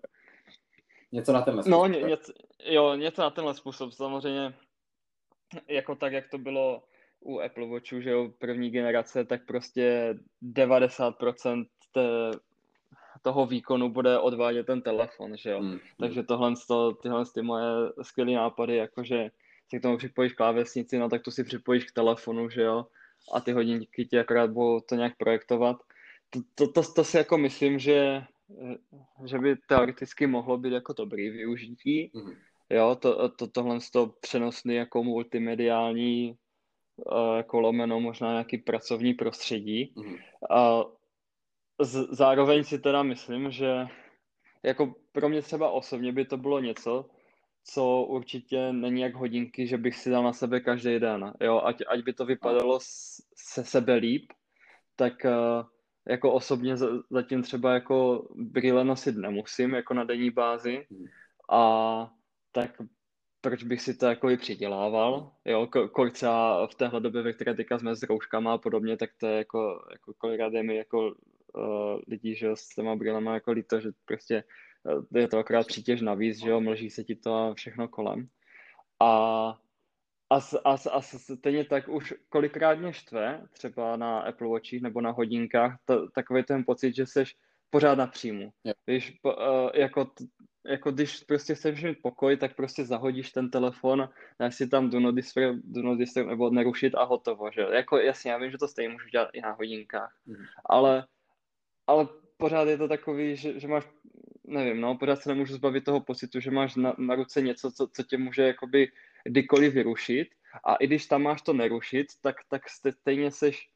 Něco 1.12 1.32
na 1.32 1.42
tenhle 1.42 1.62
no, 1.66 1.78
způsob. 1.78 1.92
No, 1.92 1.98
ně, 1.98 2.10
něco, 2.10 2.32
jo, 2.64 2.94
něco 2.94 3.22
na 3.22 3.30
tenhle 3.30 3.54
způsob. 3.54 3.92
Samozřejmě 3.92 4.54
jako 5.68 5.94
tak, 5.94 6.12
jak 6.12 6.28
to 6.28 6.38
bylo 6.38 6.82
u 7.20 7.40
Apple 7.40 7.66
Watchu, 7.66 8.00
že 8.00 8.10
jo, 8.10 8.32
první 8.38 8.70
generace, 8.70 9.24
tak 9.24 9.46
prostě 9.46 10.14
90% 10.42 11.66
té, 11.92 12.30
toho 13.22 13.46
výkonu 13.46 13.88
bude 13.88 14.18
odvádět 14.18 14.66
ten 14.66 14.82
telefon, 14.82 15.36
že 15.36 15.50
jo. 15.50 15.60
Mm. 15.60 15.78
Takže 16.00 16.22
tohle, 16.22 16.54
to, 16.68 16.92
tyhle 16.92 17.24
ty 17.34 17.42
moje 17.42 17.92
skvělé 18.02 18.32
nápady, 18.32 18.76
jakože 18.76 19.30
si 19.68 19.78
k 19.78 19.82
tomu 19.82 19.96
připojíš 19.96 20.32
klávesnici, 20.32 20.98
no 20.98 21.08
tak 21.08 21.22
to 21.22 21.30
si 21.30 21.44
připojíš 21.44 21.84
k 21.84 21.92
telefonu, 21.94 22.50
že 22.50 22.62
jo, 22.62 22.86
a 23.32 23.40
ty 23.40 23.52
hodinky 23.52 24.06
ti 24.06 24.18
akorát 24.18 24.50
budou 24.50 24.80
to 24.80 24.94
nějak 24.94 25.16
projektovat. 25.16 25.76
To, 26.30 26.40
to, 26.54 26.72
to, 26.72 26.92
to 26.92 27.04
si 27.04 27.16
jako 27.16 27.38
myslím, 27.38 27.78
že 27.78 28.22
že 29.24 29.38
by 29.38 29.56
teoreticky 29.56 30.26
mohlo 30.26 30.58
být 30.58 30.72
jako 30.72 30.92
dobrý 30.92 31.30
využití. 31.30 32.10
Mm-hmm. 32.14 32.36
Jo, 32.70 32.96
to, 33.00 33.28
to, 33.28 33.46
tohle 33.46 33.78
to 33.92 34.14
přenosný 34.20 34.74
jako 34.74 35.04
multimediální 35.04 36.36
jako 37.36 37.60
lomeno 37.60 38.00
možná 38.00 38.30
nějaký 38.30 38.58
pracovní 38.58 39.14
prostředí. 39.14 39.94
Mm-hmm. 39.96 40.18
A 40.50 40.84
z, 41.80 42.06
zároveň 42.10 42.64
si 42.64 42.78
teda 42.78 43.02
myslím, 43.02 43.50
že 43.50 43.86
jako 44.62 44.94
pro 45.12 45.28
mě 45.28 45.42
třeba 45.42 45.70
osobně 45.70 46.12
by 46.12 46.24
to 46.24 46.36
bylo 46.36 46.60
něco, 46.60 47.06
co 47.64 48.02
určitě 48.02 48.72
není 48.72 49.00
jak 49.00 49.14
hodinky, 49.14 49.66
že 49.66 49.78
bych 49.78 49.96
si 49.96 50.10
dal 50.10 50.22
na 50.22 50.32
sebe 50.32 50.60
každý 50.60 50.98
den. 50.98 51.32
Jo, 51.40 51.60
ať, 51.64 51.82
ať 51.88 52.04
by 52.04 52.12
to 52.12 52.26
vypadalo 52.26 52.78
se 53.36 53.64
sebe 53.64 53.94
líp, 53.94 54.32
tak 54.96 55.12
uh, 55.24 55.66
jako 56.08 56.32
osobně 56.32 56.74
zatím 57.10 57.42
třeba 57.42 57.74
jako 57.74 58.28
brýle 58.34 58.84
nosit 58.84 59.16
nemusím 59.16 59.74
jako 59.74 59.94
na 59.94 60.04
denní 60.04 60.30
bázi 60.30 60.86
hmm. 60.90 61.04
a 61.50 62.12
tak 62.52 62.70
proč 63.40 63.64
bych 63.64 63.82
si 63.82 63.94
to 63.94 64.06
jako 64.06 64.30
i 64.30 64.36
přidělával, 64.36 65.32
jo, 65.44 65.68
kolik 65.92 66.14
třeba 66.14 66.66
v 66.66 66.74
téhle 66.74 67.00
době, 67.00 67.22
ve 67.22 67.32
které 67.32 67.54
teďka 67.54 67.78
jsme 67.78 67.96
s 67.96 68.02
rouškama 68.02 68.54
a 68.54 68.58
podobně, 68.58 68.96
tak 68.96 69.10
to 69.18 69.26
je 69.26 69.36
jako, 69.36 69.86
jako 69.90 70.14
kolikrát 70.18 70.52
je 70.52 70.62
mi 70.62 70.76
jako 70.76 71.06
uh, 71.06 72.00
lidí, 72.08 72.34
že 72.34 72.50
s 72.54 72.68
těma 72.68 72.96
brýlema 72.96 73.34
jako 73.34 73.52
líto, 73.52 73.80
že 73.80 73.90
prostě 74.04 74.44
uh, 74.84 75.20
je 75.20 75.28
to 75.28 75.38
akorát 75.38 75.66
přítěž 75.66 76.00
navíc, 76.00 76.38
že 76.38 76.50
jo, 76.50 76.60
mlží 76.60 76.90
se 76.90 77.04
ti 77.04 77.16
to 77.16 77.34
a 77.34 77.54
všechno 77.54 77.88
kolem. 77.88 78.28
A 79.00 79.60
a, 80.32 80.36
a, 80.64 80.76
a 80.92 81.00
stejně 81.02 81.64
tak 81.64 81.88
už 81.88 82.14
kolikrát 82.28 82.78
mě 82.78 82.92
štve, 82.92 83.46
třeba 83.52 83.96
na 83.96 84.20
Apple 84.20 84.48
Watchích 84.48 84.82
nebo 84.82 85.00
na 85.00 85.10
hodinkách, 85.10 85.78
to, 85.84 86.08
takový 86.10 86.42
ten 86.42 86.64
pocit, 86.64 86.96
že 86.96 87.06
jsi 87.06 87.24
pořád 87.70 87.98
na 87.98 88.06
příjmu. 88.06 88.52
Yeah. 88.64 88.76
Víš, 88.86 89.10
po, 89.22 89.34
uh, 89.34 89.70
jako, 89.74 90.10
jako 90.66 90.92
když 90.92 91.24
prostě 91.24 91.54
chceš 91.54 91.82
mít 91.82 92.02
pokoj, 92.02 92.36
tak 92.36 92.56
prostě 92.56 92.84
zahodíš 92.84 93.30
ten 93.30 93.50
telefon, 93.50 94.08
dáš 94.38 94.54
si 94.54 94.68
tam 94.68 94.90
do 94.90 95.00
not 95.00 95.14
disturb, 95.14 95.60
do 95.64 95.82
not 95.82 95.98
disturb 95.98 96.28
nebo 96.28 96.50
nerušit 96.50 96.94
a 96.94 97.04
hotovo, 97.04 97.50
že? 97.50 97.60
Jako 97.60 97.98
jasně, 97.98 98.30
já 98.30 98.38
vím, 98.38 98.50
že 98.50 98.58
to 98.58 98.68
stejně 98.68 98.88
můžu 98.88 99.08
dělat 99.08 99.28
i 99.32 99.40
na 99.40 99.52
hodinkách, 99.52 100.16
mm. 100.26 100.36
ale, 100.64 101.06
ale 101.86 102.08
pořád 102.36 102.68
je 102.68 102.78
to 102.78 102.88
takový, 102.88 103.36
že, 103.36 103.60
že 103.60 103.68
máš, 103.68 103.84
nevím, 104.44 104.80
no, 104.80 104.98
pořád 104.98 105.22
se 105.22 105.28
nemůžu 105.28 105.54
zbavit 105.54 105.84
toho 105.84 106.00
pocitu, 106.00 106.40
že 106.40 106.50
máš 106.50 106.76
na, 106.76 106.94
na 106.98 107.14
ruce 107.14 107.42
něco, 107.42 107.72
co, 107.72 107.88
co 107.88 108.02
tě 108.02 108.18
může 108.18 108.42
jakoby 108.42 108.92
kdykoliv 109.24 109.74
vyrušit 109.74 110.28
a 110.64 110.74
i 110.74 110.86
když 110.86 111.06
tam 111.06 111.22
máš 111.22 111.42
to 111.42 111.52
nerušit, 111.52 112.06
tak, 112.20 112.36
tak 112.48 112.62
stejně 112.68 113.30
seš, 113.30 113.68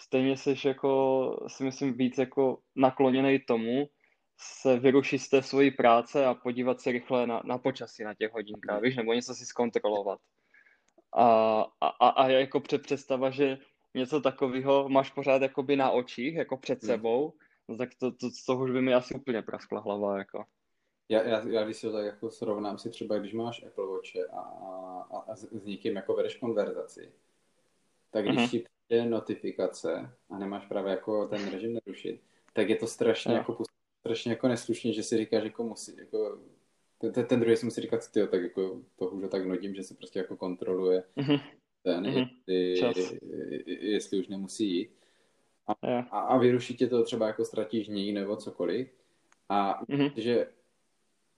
stejně 0.00 0.36
seš 0.36 0.64
jako, 0.64 1.46
si 1.48 1.64
myslím, 1.64 1.92
víc 1.92 2.18
jako 2.18 2.58
nakloněný 2.76 3.38
tomu, 3.38 3.88
se 4.42 4.78
vyrušit 4.78 5.18
z 5.18 5.28
té 5.28 5.42
svojí 5.42 5.70
práce 5.70 6.26
a 6.26 6.34
podívat 6.34 6.80
se 6.80 6.92
rychle 6.92 7.26
na, 7.26 7.42
na 7.44 7.58
počasí 7.58 8.04
na 8.04 8.14
těch 8.14 8.32
hodinkách, 8.32 8.82
víš, 8.82 8.96
nebo 8.96 9.12
něco 9.12 9.34
si 9.34 9.46
zkontrolovat. 9.46 10.20
A, 11.16 11.60
a, 11.80 12.08
a 12.08 12.28
jako 12.28 12.60
představa, 12.60 13.30
že 13.30 13.58
něco 13.94 14.20
takového 14.20 14.88
máš 14.88 15.10
pořád 15.10 15.42
jakoby 15.42 15.76
na 15.76 15.90
očích, 15.90 16.34
jako 16.34 16.56
před 16.56 16.82
hmm. 16.82 16.86
sebou, 16.86 17.32
no 17.68 17.76
tak 17.76 17.94
to, 17.94 18.12
to, 18.12 18.30
z 18.30 18.44
toho 18.44 18.64
už 18.64 18.70
by 18.70 18.82
mi 18.82 18.94
asi 18.94 19.14
úplně 19.14 19.42
praskla 19.42 19.80
hlava, 19.80 20.18
jako. 20.18 20.44
Já, 21.08 21.22
já, 21.22 21.48
já 21.48 21.64
když 21.64 21.76
si 21.76 21.86
to 21.86 21.92
tak 21.92 22.04
jako 22.04 22.30
srovnám 22.30 22.78
si 22.78 22.90
třeba, 22.90 23.18
když 23.18 23.32
máš 23.32 23.62
Apple 23.62 23.86
Watch 23.86 24.16
a, 24.32 24.40
a, 25.10 25.24
a 25.28 25.36
s, 25.36 25.40
s 25.40 25.64
někým 25.64 25.96
jako 25.96 26.14
vedeš 26.14 26.36
konverzaci, 26.36 27.12
tak 28.10 28.24
když 28.24 28.36
uh-huh. 28.36 28.50
ti 28.50 28.64
přijde 28.86 29.04
notifikace 29.04 30.16
a 30.30 30.38
nemáš 30.38 30.66
právě 30.66 30.90
jako 30.90 31.26
ten 31.26 31.50
režim 31.50 31.74
nerušit, 31.74 32.20
tak 32.52 32.68
je 32.68 32.76
to 32.76 32.86
strašně, 32.86 33.34
uh-huh. 33.34 33.38
jako, 33.38 33.64
strašně 34.02 34.32
jako 34.32 34.48
neslušně, 34.48 34.92
že 34.92 35.02
si 35.02 35.16
říkáš, 35.16 35.44
jako 35.44 35.64
musí, 35.64 35.96
jako 35.96 36.38
ten, 36.98 37.26
ten 37.26 37.40
druhý 37.40 37.56
si 37.56 37.66
musí 37.66 37.80
říkat, 37.80 38.10
ty 38.12 38.26
tak 38.26 38.42
jako 38.42 38.80
to 38.96 39.08
už 39.08 39.30
tak 39.30 39.46
nudím, 39.46 39.74
že 39.74 39.82
se 39.82 39.94
prostě 39.94 40.18
jako 40.18 40.36
kontroluje 40.36 41.04
uh-huh. 41.16 41.40
ten, 41.82 42.04
uh-huh. 42.04 42.30
Jestli, 42.46 43.18
jestli 43.66 44.18
už 44.18 44.28
nemusí 44.28 44.76
jít. 44.76 44.90
A, 45.66 45.86
yeah. 45.86 46.08
a, 46.10 46.20
a 46.20 46.38
vyruší 46.38 46.76
tě 46.76 46.86
to 46.86 47.04
třeba 47.04 47.26
jako 47.26 47.44
ztratíš 47.44 47.88
něj 47.88 48.12
nebo 48.12 48.36
cokoliv. 48.36 48.88
A 49.48 49.84
uh-huh. 49.84 50.12
že 50.16 50.46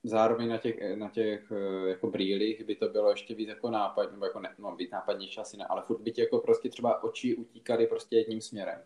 zároveň 0.03 0.49
na 0.49 0.57
těch, 0.57 0.95
na 0.95 1.09
těch 1.09 1.51
eh, 1.51 1.89
jako 1.89 2.07
brýlích 2.07 2.63
by 2.63 2.75
to 2.75 2.89
bylo 2.89 3.09
ještě 3.09 3.35
víc 3.35 3.49
jako 3.49 3.69
nápad, 3.69 4.11
nebo 4.11 4.25
jako 4.25 4.39
ne, 4.39 4.55
no, 4.57 4.75
být 4.75 4.91
nápadnější 4.91 5.39
asi 5.39 5.57
ne, 5.57 5.65
ale 5.65 5.81
furt 5.81 6.01
by 6.01 6.11
ti 6.11 6.21
jako 6.21 6.39
prostě 6.39 6.69
třeba 6.69 7.03
oči 7.03 7.35
utíkaly 7.35 7.87
prostě 7.87 8.15
jedním 8.15 8.41
směrem. 8.41 8.81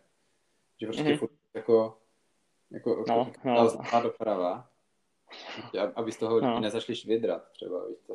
Že 0.80 0.88
prostě 0.88 1.03
mm-hmm. 1.03 1.17
furt 1.17 1.32
jako, 1.53 1.97
jako, 2.72 3.03
no, 3.07 3.32
jako 3.45 3.78
no. 3.93 4.01
doprava, 4.03 4.70
aby 5.95 6.11
z 6.11 6.17
toho 6.17 6.41
no. 6.41 6.59
nezašli 6.59 6.95
švidrat 6.95 7.51
třeba, 7.51 7.88
víš 7.88 7.97
to. 8.07 8.13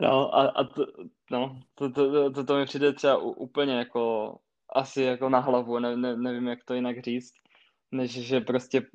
no 0.00 0.34
a, 0.34 0.46
a 0.46 0.64
to, 0.64 0.86
no, 1.30 1.60
to, 1.74 1.90
to, 1.90 2.12
to, 2.12 2.30
to, 2.30 2.44
to 2.44 2.56
mi 2.56 2.64
přijde 2.64 2.92
třeba 2.92 3.16
úplně 3.18 3.72
jako 3.72 4.36
asi 4.68 5.02
jako 5.02 5.28
na 5.28 5.38
hlavu, 5.38 5.78
ne, 5.78 5.96
ne, 5.96 6.16
nevím, 6.16 6.46
jak 6.46 6.64
to 6.64 6.74
jinak 6.74 7.00
říct 7.00 7.34
než 7.92 8.10
že 8.10 8.40
prostě 8.40 8.86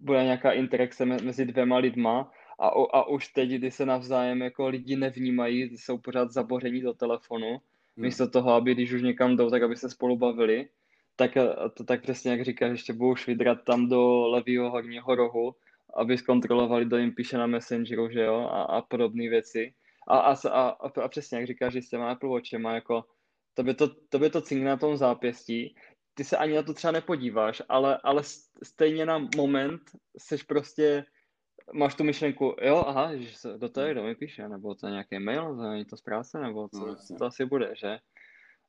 bude 0.00 0.24
nějaká 0.24 0.52
interakce 0.52 1.04
mezi 1.04 1.44
dvěma 1.44 1.76
lidma 1.76 2.30
a, 2.58 2.68
a 2.68 3.08
už 3.08 3.28
teď, 3.28 3.50
kdy 3.50 3.70
se 3.70 3.86
navzájem 3.86 4.42
jako 4.42 4.68
lidi 4.68 4.96
nevnímají, 4.96 5.62
jsou 5.62 5.98
pořád 5.98 6.32
zaboření 6.32 6.80
do 6.80 6.94
telefonu, 6.94 7.48
hmm. 7.48 7.58
místo 7.96 8.30
toho, 8.30 8.52
aby 8.52 8.74
když 8.74 8.92
už 8.92 9.02
někam 9.02 9.36
jdou, 9.36 9.50
tak 9.50 9.62
aby 9.62 9.76
se 9.76 9.90
spolu 9.90 10.16
bavili, 10.16 10.68
tak 11.16 11.30
to 11.74 11.84
tak 11.84 12.02
přesně 12.02 12.30
jak 12.30 12.44
říkáš, 12.44 12.70
ještě 12.70 12.92
budou 12.92 13.16
švidrat 13.16 13.58
tam 13.64 13.88
do 13.88 14.26
levého 14.26 14.70
horního 14.70 15.14
rohu, 15.14 15.54
aby 15.96 16.18
zkontrolovali, 16.18 16.84
kdo 16.84 16.96
jim 16.96 17.14
píše 17.14 17.38
na 17.38 17.46
Messengeru, 17.46 18.10
že 18.10 18.20
jo, 18.20 18.48
a, 18.52 18.62
a 18.62 18.82
podobné 18.82 19.28
věci. 19.28 19.74
A, 20.08 20.18
a, 20.18 20.48
a, 20.48 20.68
a, 21.02 21.08
přesně 21.08 21.38
jak 21.38 21.46
říkáš, 21.46 21.72
že 21.72 21.82
s 21.82 21.88
těma 21.88 22.10
Apple 22.10 22.28
Watchema, 22.28 22.74
jako 22.74 23.04
to 23.54 23.62
by 23.62 23.74
to, 23.74 23.88
to, 24.08 24.18
by 24.18 24.30
to 24.30 24.40
cinkne 24.40 24.70
na 24.70 24.76
tom 24.76 24.96
zápěstí 24.96 25.74
ty 26.14 26.24
se 26.24 26.36
ani 26.36 26.54
na 26.54 26.62
to 26.62 26.74
třeba 26.74 26.90
nepodíváš, 26.90 27.62
ale, 27.68 27.98
ale 28.02 28.22
stejně 28.62 29.06
na 29.06 29.28
moment 29.36 29.82
seš 30.18 30.42
prostě, 30.42 31.04
máš 31.72 31.94
tu 31.94 32.04
myšlenku, 32.04 32.56
jo, 32.62 32.84
aha, 32.86 33.16
že 33.16 33.36
se 33.36 33.58
do 33.58 33.68
toho 33.68 33.88
kdo 33.88 34.02
mi 34.02 34.14
píše, 34.14 34.48
nebo 34.48 34.74
to 34.74 34.86
je 34.86 34.92
nějaký 34.92 35.18
mail, 35.18 35.56
to 35.56 35.62
je 35.62 35.84
to 35.84 35.96
z 35.96 36.02
práce, 36.02 36.40
nebo 36.40 36.68
co, 36.68 36.86
no, 36.86 36.96
to 37.18 37.24
asi 37.24 37.44
bude, 37.44 37.74
že? 37.76 37.98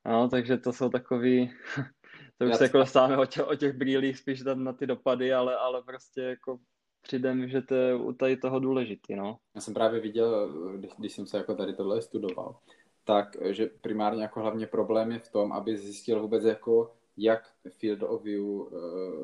No, 0.06 0.28
takže 0.28 0.56
to 0.56 0.72
jsou 0.72 0.88
takový, 0.88 1.50
to 2.38 2.44
už 2.44 2.50
Já 2.50 2.56
se 2.56 2.64
jako 2.64 2.78
dostáváme 2.78 3.18
o, 3.18 3.26
tě, 3.26 3.44
o 3.44 3.54
těch 3.54 3.72
brýlích 3.72 4.18
spíš 4.18 4.42
na 4.54 4.72
ty 4.72 4.86
dopady, 4.86 5.34
ale, 5.34 5.56
ale 5.56 5.82
prostě 5.82 6.20
jako 6.20 6.58
přijde 7.02 7.34
mi, 7.34 7.48
že 7.48 7.62
to 7.62 7.74
je 7.74 7.94
u 7.94 8.12
tady 8.12 8.36
toho 8.36 8.58
důležitý, 8.58 9.16
no. 9.16 9.38
Já 9.54 9.60
jsem 9.60 9.74
právě 9.74 10.00
viděl, 10.00 10.52
když, 10.76 10.90
když 10.98 11.12
jsem 11.12 11.26
se 11.26 11.36
jako 11.36 11.54
tady 11.54 11.74
tohle 11.74 12.02
studoval, 12.02 12.56
tak, 13.04 13.36
že 13.50 13.66
primárně 13.66 14.22
jako 14.22 14.40
hlavně 14.40 14.66
problém 14.66 15.12
je 15.12 15.18
v 15.18 15.28
tom, 15.28 15.52
aby 15.52 15.78
zjistil 15.78 16.20
vůbec 16.20 16.44
jako 16.44 16.96
jak 17.16 17.52
field 17.70 18.02
of 18.02 18.22
view, 18.22 18.44
uh, 18.44 18.68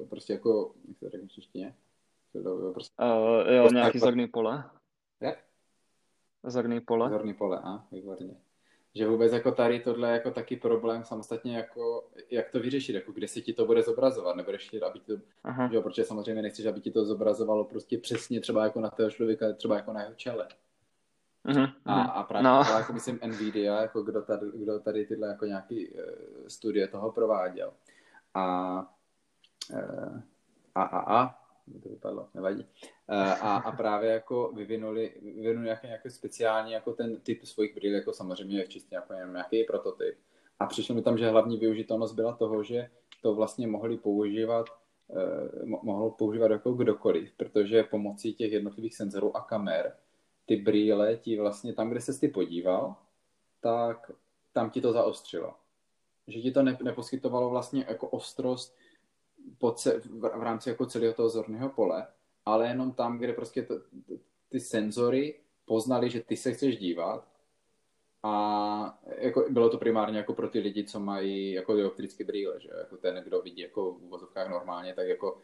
prostě 0.09 0.33
jako, 0.33 0.75
jak 0.89 0.99
se 0.99 1.11
řekne 1.11 1.29
češtině? 1.29 1.77
Field 2.33 2.47
of 2.47 2.61
view, 2.61 2.73
prostě. 2.73 2.95
Uh, 3.03 3.53
jo, 3.55 3.69
nějaký 3.73 3.99
jako... 3.99 4.07
zorný 4.07 4.27
pole. 4.27 4.65
Jak? 5.21 5.45
Zorný 6.47 6.81
pole. 6.81 7.11
Zorný 7.11 7.35
pole, 7.35 7.61
a, 7.65 7.87
výborně. 7.93 8.37
Že 8.95 9.09
vůbec 9.09 9.33
jako 9.33 9.53
tady 9.53 9.81
tohle 9.81 10.09
je 10.09 10.13
jako 10.13 10.31
taky 10.31 10.57
problém 10.57 11.05
samostatně, 11.05 11.57
jako, 11.57 12.09
jak 12.31 12.51
to 12.51 12.61
vyřešit, 12.61 12.95
jako 12.95 13.13
kde 13.13 13.29
se 13.29 13.41
ti 13.41 13.53
to 13.53 13.67
bude 13.67 13.83
zobrazovat, 13.83 14.37
nebo 14.37 14.51
ještě, 14.51 14.81
aby 14.81 15.01
to, 15.01 15.13
Aha. 15.45 15.69
jo, 15.73 15.83
protože 15.83 16.05
samozřejmě 16.05 16.43
nechceš, 16.43 16.67
aby 16.67 16.81
ti 16.81 16.91
to 16.91 17.05
zobrazovalo 17.05 17.65
prostě 17.65 17.99
přesně 17.99 18.41
třeba 18.41 18.65
jako 18.65 18.81
na 18.81 18.91
toho 18.91 19.11
člověka, 19.11 19.53
třeba 19.53 19.77
jako 19.77 19.93
na 19.93 20.03
jeho 20.03 20.15
čele. 20.15 20.49
Mm-hmm. 21.49 21.73
A, 21.85 22.03
a 22.03 22.23
právě 22.23 22.51
no. 22.51 22.65
to, 22.65 22.73
jako 22.73 22.93
myslím 22.93 23.19
Nvidia, 23.27 23.83
jako 23.83 24.03
kdo 24.03 24.23
tady, 24.23 24.47
kdo 24.55 24.81
tady 24.81 25.07
tyhle 25.07 25.29
jako 25.29 25.47
nějaký 25.47 25.89
uh, 25.89 26.01
studie 26.49 26.89
toho 26.89 27.13
prováděl. 27.13 27.73
A 28.35 28.79
uh, 29.73 30.21
a, 30.75 30.83
a, 30.83 31.21
a, 31.21 31.42
to 31.81 31.89
vypadlo, 31.89 32.29
nevadí. 32.35 32.61
Uh, 32.61 33.17
a, 33.17 33.57
a 33.57 33.73
právě 33.73 34.11
jako 34.11 34.53
vyvinuli, 34.55 35.13
vyvinuli 35.23 35.65
nějaký, 35.65 35.87
nějaký 35.87 36.11
speciální 36.11 36.73
jako 36.73 36.93
ten 36.93 37.21
typ 37.21 37.45
svých 37.45 37.75
brýl, 37.75 37.95
jako 37.95 38.13
samozřejmě 38.13 38.59
je 38.59 38.67
čistě 38.67 38.95
jako 38.95 39.13
jenom 39.13 39.33
nějaký 39.33 39.65
prototyp. 39.65 40.19
A 40.59 40.67
přišlo 40.67 40.95
mi 40.95 41.03
tam, 41.03 41.19
že 41.19 41.31
hlavní 41.31 41.57
využitelnost 41.57 42.15
byla 42.15 42.33
toho, 42.33 42.63
že 42.63 42.91
to 43.23 43.35
vlastně 43.35 43.67
mohli 43.67 43.97
používat 43.97 44.67
uh, 45.09 45.83
mohl 45.83 46.11
používat 46.11 46.51
jako 46.51 46.73
kdokoliv, 46.73 47.33
protože 47.37 47.83
pomocí 47.83 48.35
těch 48.35 48.53
jednotlivých 48.53 48.97
senzorů 48.97 49.37
a 49.37 49.41
kamer 49.41 49.93
ty 50.47 50.57
brýle 50.57 51.17
ti 51.17 51.39
vlastně 51.39 51.73
tam, 51.73 51.91
kde 51.91 52.01
se 52.01 52.21
ty 52.21 52.29
podíval, 52.29 52.97
tak 53.61 54.11
tam 54.53 54.71
ti 54.71 54.81
to 54.81 54.93
zaostřilo. 54.93 55.55
Že 56.27 56.41
ti 56.41 56.51
to 56.51 56.63
ne, 56.63 56.79
neposkytovalo 56.83 57.51
vlastně 57.51 57.85
jako 57.89 58.09
ostrost 58.09 58.77
po 59.59 59.73
ce, 59.73 60.01
v, 60.01 60.21
v 60.21 60.43
rámci 60.43 60.69
jako 60.69 60.87
celého 60.87 61.15
toho 61.15 61.29
zorného 61.29 61.69
pole, 61.69 62.07
ale 62.45 62.69
jenom 62.69 62.93
tam, 62.93 63.19
kde 63.19 63.33
prostě 63.33 63.63
to, 63.63 63.75
ty 64.49 64.61
senzory 64.61 65.41
poznali, 65.65 66.11
že 66.11 66.23
ty 66.23 66.37
se 66.37 66.53
chceš 66.53 66.77
dívat. 66.77 67.29
A 68.23 68.99
jako 69.19 69.47
bylo 69.51 69.71
to 69.71 69.79
primárně 69.79 70.19
jako 70.19 70.35
pro 70.35 70.49
ty 70.49 70.59
lidi, 70.59 70.85
co 70.85 71.01
mají 71.01 71.53
jako 71.53 71.77
dioptrické 71.77 72.25
brýle, 72.25 72.61
že 72.61 72.69
jako 72.79 72.97
ten, 72.97 73.23
kdo 73.25 73.43
vidí 73.43 73.63
jako 73.63 73.93
v 73.93 74.01
vozovkách 74.01 74.51
normálně, 74.51 74.95
tak 74.95 75.09
jako 75.09 75.39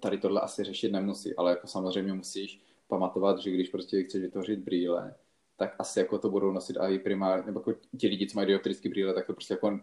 tady 0.00 0.18
tohle 0.18 0.40
asi 0.40 0.64
řešit 0.64 0.92
nemusí, 0.92 1.36
ale 1.36 1.50
jako 1.50 1.66
samozřejmě 1.66 2.12
musíš 2.12 2.60
pamatovat, 2.88 3.38
že 3.38 3.50
když 3.50 3.68
prostě 3.68 4.02
chceš 4.02 4.22
vytvořit 4.22 4.58
brýle, 4.58 5.14
tak 5.56 5.74
asi 5.78 5.98
jako 5.98 6.18
to 6.18 6.30
budou 6.30 6.52
nosit 6.52 6.76
i 6.80 6.98
primárně, 6.98 7.46
nebo 7.46 7.60
jako 7.60 7.80
ti 7.98 8.08
lidi, 8.08 8.26
co 8.26 8.38
mají 8.38 8.46
dioptrické 8.46 8.88
brýle, 8.88 9.14
tak 9.14 9.26
to 9.26 9.32
prostě 9.32 9.54
jako 9.54 9.80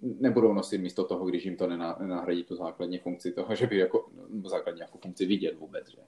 nebudou 0.00 0.52
nosit 0.52 0.78
místo 0.78 1.04
toho, 1.04 1.26
když 1.26 1.44
jim 1.44 1.56
to 1.56 1.66
nenahradí 1.66 2.44
tu 2.44 2.56
základní 2.56 2.98
funkci 2.98 3.32
toho, 3.32 3.54
že 3.54 3.66
by 3.66 3.78
jako 3.78 4.10
základní 4.44 4.80
jako 4.80 4.98
funkci 4.98 5.26
vidět 5.26 5.58
vůbec, 5.58 5.90
že? 5.90 5.98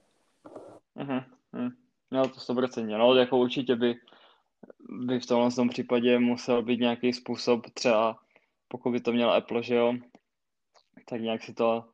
Uh-huh. 0.96 1.24
No 2.10 2.28
to 2.28 2.54
100%. 2.54 2.98
No, 2.98 3.14
jako 3.14 3.38
určitě 3.38 3.76
by, 3.76 3.94
by 4.88 5.20
v 5.20 5.26
tomhle 5.26 5.50
tom 5.50 5.68
případě 5.68 6.18
musel 6.18 6.62
být 6.62 6.80
nějaký 6.80 7.12
způsob, 7.12 7.70
třeba 7.74 8.18
pokud 8.68 8.90
by 8.90 9.00
to 9.00 9.12
měl 9.12 9.32
Apple, 9.32 9.62
že 9.62 9.74
jo, 9.74 9.94
tak 11.08 11.20
nějak 11.20 11.42
si 11.42 11.54
to 11.54 11.84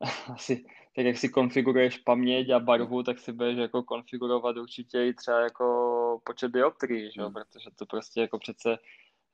asi 0.34 0.64
tak 0.96 1.04
jak 1.04 1.16
si 1.16 1.28
konfiguruješ 1.28 1.98
paměť 1.98 2.50
a 2.50 2.58
barvu, 2.58 3.02
tak 3.02 3.18
si 3.18 3.32
budeš 3.32 3.58
jako 3.58 3.82
konfigurovat 3.82 4.56
určitě 4.56 5.06
i 5.06 5.14
třeba 5.14 5.40
jako 5.40 6.20
počet 6.24 6.52
dioptrií, 6.52 7.10
že? 7.12 7.22
Hmm. 7.22 7.32
protože 7.32 7.70
to 7.76 7.86
prostě 7.86 8.20
jako 8.20 8.38
přece 8.38 8.78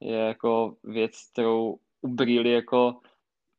je 0.00 0.16
jako 0.16 0.76
věc, 0.84 1.30
kterou 1.32 1.78
u 2.00 2.08
brýly 2.08 2.52
jako 2.52 3.00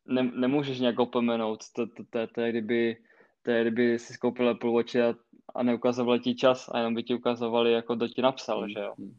ne, 0.06 0.24
nemůžeš 0.24 0.80
nějak 0.80 1.00
opomenout. 1.00 1.64
To, 1.74 1.88
to, 1.88 2.04
to, 2.10 2.28
to, 2.28 2.42
je 2.42 2.50
kdyby, 2.50 2.98
to 3.42 3.52
je 3.52 3.62
kdyby 3.62 4.00
si 4.00 4.14
skoupil 4.14 4.50
Apple 4.50 4.72
Watch 4.72 4.96
a, 4.96 5.16
a 5.56 5.64
neukazovali 5.64 6.20
ti 6.20 6.36
čas 6.36 6.70
a 6.72 6.78
jenom 6.78 6.96
by 6.96 7.04
ti 7.04 7.16
ukazovali, 7.16 7.72
jako 7.74 7.96
kdo 7.96 8.08
ti 8.08 8.22
napsal, 8.22 8.70
že 8.70 8.80
jo. 8.80 8.94
Hmm. 8.98 9.18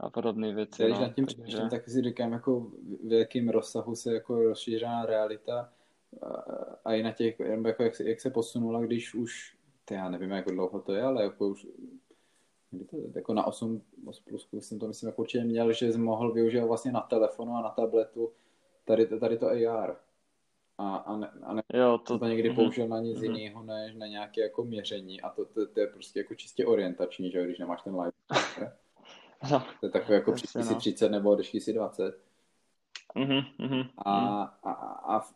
A 0.00 0.10
podobné 0.10 0.54
věci. 0.54 0.84
Když 0.84 0.98
no, 0.98 1.00
nad 1.00 1.14
tím 1.14 1.26
takže... 1.26 1.58
tak 1.70 1.88
si 1.88 2.02
říkám, 2.02 2.32
jako 2.32 2.70
v 3.04 3.12
jakém 3.12 3.48
rozsahu 3.48 3.94
se 3.94 4.14
jako 4.14 4.42
rozšířená 4.42 5.06
realita 5.06 5.72
a 6.84 6.94
i 6.94 7.02
na 7.02 7.12
těch, 7.12 7.40
jako 7.40 7.82
jak, 7.82 7.96
se, 7.96 8.08
jak 8.08 8.20
se 8.20 8.30
posunula, 8.30 8.80
když 8.80 9.14
už, 9.14 9.56
to 9.84 9.94
já 9.94 10.10
nevím, 10.10 10.30
jak 10.30 10.44
dlouho 10.44 10.80
to 10.80 10.94
je, 10.94 11.02
ale 11.02 11.22
jako 11.22 11.48
už 11.48 11.66
to, 12.90 12.96
jako 13.14 13.34
na 13.34 13.46
8, 13.46 13.82
8 14.06 14.24
plus 14.28 14.48
jsem 14.68 14.78
to 14.78 14.88
myslím 14.88 15.06
jako 15.06 15.22
určitě 15.22 15.44
měl, 15.44 15.72
že 15.72 15.92
jsem 15.92 16.04
mohl 16.04 16.32
využívat 16.32 16.66
vlastně 16.66 16.92
na 16.92 17.00
telefonu 17.00 17.54
a 17.54 17.62
na 17.62 17.70
tabletu 17.70 18.32
tady, 18.84 19.06
tady 19.06 19.38
to 19.38 19.46
AR. 19.46 19.96
A, 20.78 20.96
a, 20.96 21.16
ne, 21.16 21.30
a 21.42 21.54
ne, 21.54 21.62
jo, 21.74 21.98
to, 21.98 22.18
to 22.18 22.26
někdy 22.26 22.50
mm-hmm. 22.50 22.54
použil 22.54 22.88
na 22.88 23.00
nic 23.00 23.18
mm-hmm. 23.18 23.36
jiného 23.36 23.62
než 23.62 23.94
na 23.94 24.06
nějaké 24.06 24.40
jako 24.40 24.64
měření 24.64 25.20
a 25.20 25.30
to, 25.30 25.44
to, 25.44 25.66
to, 25.66 25.80
je 25.80 25.86
prostě 25.86 26.20
jako 26.20 26.34
čistě 26.34 26.66
orientační, 26.66 27.30
že 27.30 27.44
když 27.44 27.58
nemáš 27.58 27.82
ten 27.82 28.00
live. 28.00 28.12
no, 29.52 29.62
to 29.80 29.86
je 29.86 29.90
takové 29.90 30.14
jako 30.14 30.32
při 30.32 30.46
no. 30.58 30.74
30 30.74 31.08
nebo 31.08 31.34
když 31.34 31.64
si 31.64 31.72
20. 31.72 32.20
Mm-hmm, 33.16 33.44
mm-hmm. 33.60 33.88
A, 33.98 34.42
a, 34.62 34.72
a, 35.16 35.28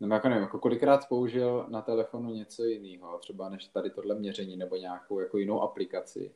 nebo 0.00 0.14
jako 0.14 0.28
nevím, 0.28 0.42
jako 0.42 0.58
kolikrát 0.58 1.08
použil 1.08 1.66
na 1.68 1.82
telefonu 1.82 2.30
něco 2.30 2.64
jiného, 2.64 3.18
třeba 3.18 3.48
než 3.48 3.66
tady 3.66 3.90
tohle 3.90 4.14
měření 4.14 4.56
nebo 4.56 4.76
nějakou 4.76 5.20
jako 5.20 5.38
jinou 5.38 5.60
aplikaci, 5.60 6.34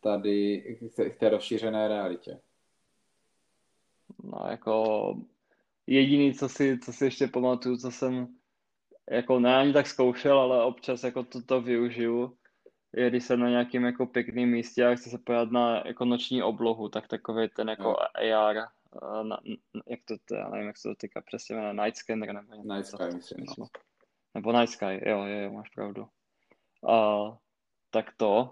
tady 0.00 0.60
k 1.10 1.16
té 1.18 1.28
rozšířené 1.28 1.88
realitě. 1.88 2.40
No 4.24 4.46
jako 4.50 5.14
jediný, 5.86 6.34
co 6.34 6.48
si, 6.48 6.78
co 6.78 6.92
si 6.92 7.04
ještě 7.04 7.26
pamatuju, 7.26 7.76
co 7.76 7.90
jsem 7.90 8.28
jako 9.10 9.40
ne 9.40 9.56
ani 9.56 9.72
tak 9.72 9.86
zkoušel, 9.86 10.38
ale 10.38 10.64
občas 10.64 11.04
jako 11.04 11.22
toto 11.22 11.60
využiju, 11.60 12.36
je 12.92 13.10
když 13.10 13.24
jsem 13.24 13.40
na 13.40 13.48
nějakém 13.48 13.84
jako 13.84 14.06
pěkném 14.06 14.48
místě 14.48 14.86
a 14.86 14.94
chci 14.94 15.10
se 15.10 15.18
pojat 15.18 15.50
na 15.50 15.82
jako 15.86 16.04
noční 16.04 16.42
oblohu, 16.42 16.88
tak 16.88 17.08
takový 17.08 17.48
ten 17.56 17.68
jako 17.68 17.82
no. 17.82 17.96
AR 17.98 18.68
na, 19.22 19.40
jak 19.86 20.00
to, 20.04 20.14
to, 20.24 20.34
já 20.34 20.48
nevím, 20.48 20.66
jak 20.66 20.76
se 20.78 20.88
to 20.88 20.94
týká 20.94 21.20
přesně, 21.20 21.56
na 21.56 21.84
Night 21.84 21.96
Scanner 21.96 22.34
nebo 22.34 22.54
něco. 22.54 22.74
Night 22.74 22.86
Sky, 22.86 23.16
myslím. 23.16 23.46
No. 23.58 23.66
Nebo 24.34 24.52
Night 24.52 24.72
Sky, 24.72 25.10
jo, 25.10 25.24
jo, 25.24 25.40
jo, 25.40 25.52
máš 25.52 25.68
pravdu. 25.68 26.08
A, 26.88 27.18
tak 27.90 28.12
to, 28.16 28.50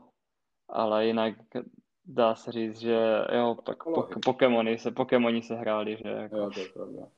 ale 0.68 1.06
jinak 1.06 1.34
dá 2.04 2.34
se 2.34 2.52
říct, 2.52 2.78
že 2.78 2.98
jo, 3.32 3.56
tak 3.66 3.84
po, 3.84 4.08
Pokémony 4.24 4.78
se, 4.78 4.90
Pokémoni 4.90 5.42
se 5.42 5.54
hráli, 5.54 5.96
že 5.96 6.08
jako... 6.08 6.36
Jo, 6.36 6.50
to 6.50 6.60
je 6.60 6.68
pravda. 6.68 7.08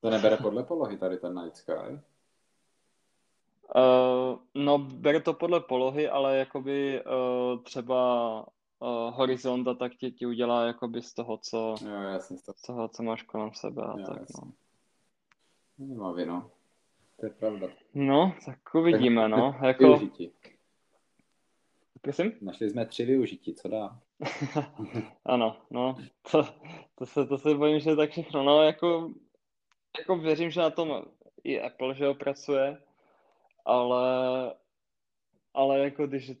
To 0.00 0.10
nebere 0.10 0.36
podle 0.36 0.64
polohy 0.64 0.98
tady 0.98 1.16
ten 1.16 1.34
Night 1.34 1.56
Sky? 1.56 2.00
Uh, 3.74 4.38
no, 4.54 4.78
bere 4.78 5.20
to 5.20 5.34
podle 5.34 5.60
polohy, 5.60 6.08
ale 6.08 6.36
jakoby 6.36 7.02
uh, 7.04 7.62
třeba 7.62 8.46
uh, 8.82 9.14
horizont 9.14 9.68
a 9.68 9.74
tak 9.74 9.94
ti, 9.94 10.10
ti 10.10 10.26
udělá 10.26 10.66
jakoby 10.66 11.02
z 11.02 11.14
toho, 11.14 11.36
co, 11.36 11.74
jo, 11.84 11.90
jasně, 11.90 12.36
to... 12.46 12.52
z 12.52 12.62
toho, 12.62 12.88
co 12.88 13.02
máš 13.02 13.22
kolem 13.22 13.50
sebe 13.54 13.82
a 13.82 13.98
jo, 13.98 14.06
tak, 14.06 14.20
jasně. 14.20 14.40
no. 14.44 14.52
Nemá 15.78 16.12
vino. 16.12 16.50
To 17.20 17.26
je 17.26 17.30
pravda. 17.30 17.68
No, 17.94 18.34
tak 18.46 18.74
uvidíme, 18.74 19.28
no. 19.28 19.56
Jako... 19.62 19.84
Využití. 19.84 20.32
Prosím? 22.00 22.32
Našli 22.40 22.70
jsme 22.70 22.86
tři 22.86 23.04
využití, 23.04 23.54
co 23.54 23.68
dá? 23.68 24.00
ano, 25.24 25.56
no, 25.70 25.96
to, 26.30 26.46
to, 26.94 27.06
se, 27.06 27.26
to 27.26 27.38
se 27.38 27.54
bojím, 27.54 27.80
že 27.80 27.90
je 27.90 27.96
tak 27.96 28.10
všechno. 28.10 28.42
No, 28.42 28.62
jako, 28.62 29.10
jako 29.98 30.16
věřím, 30.16 30.50
že 30.50 30.60
na 30.60 30.70
tom 30.70 31.02
i 31.44 31.60
Apple, 31.60 31.94
že 31.94 32.06
ho 32.06 32.14
pracuje, 32.14 32.82
ale, 33.64 34.54
ale 35.54 35.78
jako 35.78 36.06
když 36.06 36.32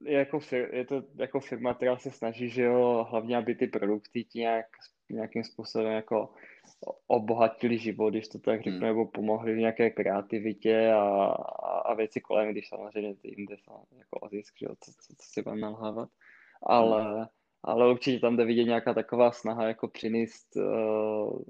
jako 0.00 0.40
fir, 0.40 0.68
je 0.72 0.84
to 0.84 1.02
jako 1.16 1.40
firma, 1.40 1.74
která 1.74 1.96
se 1.96 2.10
snaží, 2.10 2.48
že 2.48 2.62
jo, 2.62 3.06
hlavně, 3.10 3.36
aby 3.36 3.54
ty 3.54 3.66
produkty 3.66 4.26
nějak, 4.34 4.66
nějakým 5.10 5.44
způsobem 5.44 5.92
jako 5.92 6.30
obohatili 7.06 7.78
život, 7.78 8.10
když 8.10 8.28
to 8.28 8.38
tak 8.38 8.62
řeknu, 8.62 8.78
hmm. 8.78 8.86
nebo 8.86 9.06
pomohli 9.06 9.54
v 9.54 9.58
nějaké 9.58 9.90
kreativitě 9.90 10.92
a, 10.92 11.00
a, 11.00 11.78
a 11.78 11.94
věci 11.94 12.20
kolem, 12.20 12.50
když 12.50 12.68
samozřejmě 12.68 13.14
ty 13.14 13.28
jinde 13.28 13.56
jako 13.98 14.18
o 14.20 14.28
zisk, 14.28 14.54
že 14.58 14.66
jo, 14.66 14.74
co, 14.80 14.92
co, 14.92 15.14
co 15.18 15.26
si 15.32 15.42
budeme 15.42 15.60
nalhávat. 15.60 16.08
Ale, 16.62 17.02
hmm. 17.02 17.26
ale 17.62 17.90
určitě 17.90 18.20
tam 18.20 18.36
jde 18.36 18.44
vidět 18.44 18.64
nějaká 18.64 18.94
taková 18.94 19.32
snaha 19.32 19.68
jako 19.68 19.88
přinést 19.88 20.56
uh, 20.56 21.42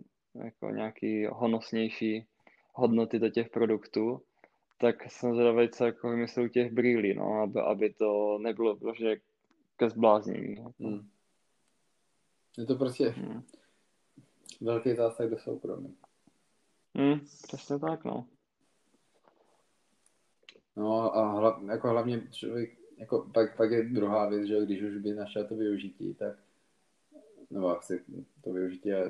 jako 0.45 0.71
nějaký 0.71 1.27
honosnější 1.27 2.27
hodnoty 2.75 3.19
do 3.19 3.29
těch 3.29 3.49
produktů 3.49 4.23
tak 4.79 5.11
jsem 5.11 5.35
zvědavý, 5.35 5.69
co 5.69 5.85
jako 5.85 6.11
vymyslel 6.11 6.49
těch 6.49 6.73
brýlí, 6.73 7.15
no, 7.15 7.43
aby, 7.43 7.61
aby 7.61 7.93
to 7.93 8.39
nebylo 8.39 8.77
prostě 8.77 9.21
ke 9.77 9.91
zbláznění. 9.91 10.57
Jako. 10.57 10.73
Hmm. 10.81 11.09
Je 12.59 12.67
to 12.67 12.75
prostě 12.75 13.09
hmm. 13.09 13.43
velký 14.61 14.95
zásah 14.95 15.31
do 15.31 15.39
soukromí. 15.39 15.97
Hmm, 16.95 17.21
přesně 17.43 17.79
tak, 17.79 18.05
no. 18.05 18.27
No 20.77 21.17
a 21.17 21.33
hla, 21.33 21.61
jako 21.73 21.89
hlavně 21.89 22.29
člověk, 22.31 22.79
jako 22.97 23.31
pak, 23.35 23.57
pak 23.57 23.71
je 23.71 23.83
druhá 23.83 24.29
věc, 24.29 24.47
že 24.47 24.65
když 24.65 24.83
už 24.83 24.97
by 24.97 25.15
našel 25.15 25.47
to 25.47 25.57
využití, 25.57 26.15
tak 26.15 26.39
nebo 27.51 27.79
asi 27.79 28.05
to 28.45 28.53
využití 28.53 28.89
je 28.89 29.05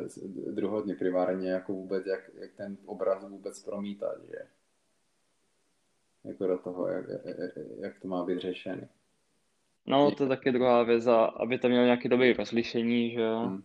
druhotně 0.51 0.95
primárně 0.95 1.51
jako 1.51 1.73
vůbec, 1.73 2.07
jak, 2.07 2.31
jak 2.35 2.53
ten 2.53 2.77
obraz 2.87 3.25
vůbec 3.29 3.63
promítat, 3.63 4.25
že 4.25 4.49
jako 6.25 6.47
do 6.47 6.59
toho, 6.59 6.89
jak, 6.89 7.05
jak 7.81 8.01
to 8.01 8.09
má 8.09 8.25
být 8.25 8.39
řešený. 8.39 8.89
No, 9.87 10.11
to 10.11 10.23
je 10.23 10.29
taky 10.29 10.53
druhá 10.53 10.83
věc, 10.83 11.07
a 11.07 11.25
aby 11.25 11.59
to 11.59 11.69
mělo 11.69 11.85
nějaké 11.85 12.09
dobré 12.09 12.33
rozlišení, 12.33 13.11
že 13.11 13.21
jo. 13.21 13.39
Hmm. 13.39 13.63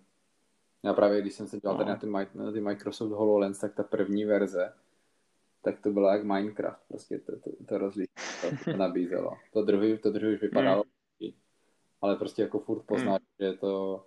Já 0.83 0.93
právě, 0.93 1.21
když 1.21 1.33
jsem 1.33 1.47
se 1.47 1.59
dělal 1.59 1.77
no. 1.77 1.83
tady 1.85 1.89
na 1.89 2.25
ty, 2.25 2.37
na 2.37 2.51
ty 2.51 2.61
Microsoft 2.61 3.11
HoloLens, 3.11 3.59
tak 3.59 3.75
ta 3.75 3.83
první 3.83 4.25
verze, 4.25 4.73
tak 5.61 5.81
to 5.81 5.91
bylo 5.91 6.09
jak 6.09 6.23
Minecraft, 6.23 6.87
prostě 6.87 7.19
to, 7.19 7.39
to, 7.39 7.49
to 7.67 7.77
rozlišení 7.77 8.07
to, 8.41 8.71
to 8.71 8.77
nabízelo. 8.77 9.31
To 9.53 9.61
druhý, 9.61 9.97
to 9.97 10.11
druhý 10.11 10.35
už 10.35 10.41
vypadalo. 10.41 10.83
Hmm. 11.21 11.31
ale 12.01 12.15
prostě 12.15 12.41
jako 12.41 12.59
furt 12.59 12.83
poznáš, 12.83 13.21
hmm. 13.21 13.35
že 13.39 13.45
je 13.45 13.57
to 13.57 14.05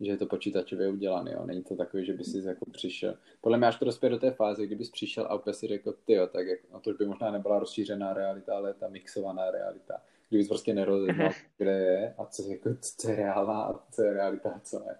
že 0.00 0.10
je 0.10 0.16
to 0.16 0.26
počítačově 0.26 0.88
udělané, 0.88 1.32
jo. 1.32 1.46
Není 1.46 1.62
to 1.62 1.76
takový, 1.76 2.06
že 2.06 2.12
by 2.12 2.24
si 2.24 2.38
jako 2.38 2.70
přišel. 2.70 3.14
Podle 3.40 3.58
mě 3.58 3.66
až 3.66 3.78
to 3.78 3.84
dospěje 3.84 4.10
do 4.10 4.18
té 4.18 4.30
fáze, 4.30 4.66
kdybys 4.66 4.90
přišel 4.90 5.24
a 5.24 5.34
úplně 5.34 5.54
si 5.54 5.66
řekl, 5.66 5.94
ty 6.04 6.12
jo, 6.12 6.26
tak 6.26 6.46
jak, 6.46 6.58
no 6.72 6.80
to 6.80 6.92
by 6.92 7.06
možná 7.06 7.30
nebyla 7.30 7.58
rozšířená 7.58 8.12
realita, 8.12 8.56
ale 8.56 8.74
ta 8.74 8.88
mixovaná 8.88 9.50
realita. 9.50 10.02
Kdybys 10.28 10.48
prostě 10.48 10.74
nerozeznal, 10.74 11.30
kde 11.58 11.72
je 11.72 12.14
a 12.18 12.24
co, 12.24 12.42
jako, 12.42 12.70
co 12.80 13.10
je 13.10 13.16
reálná 13.16 13.62
a 13.62 13.80
co 13.90 14.02
je 14.02 14.12
realita 14.12 14.50
a 14.50 14.60
co 14.60 14.78
ne. 14.78 14.98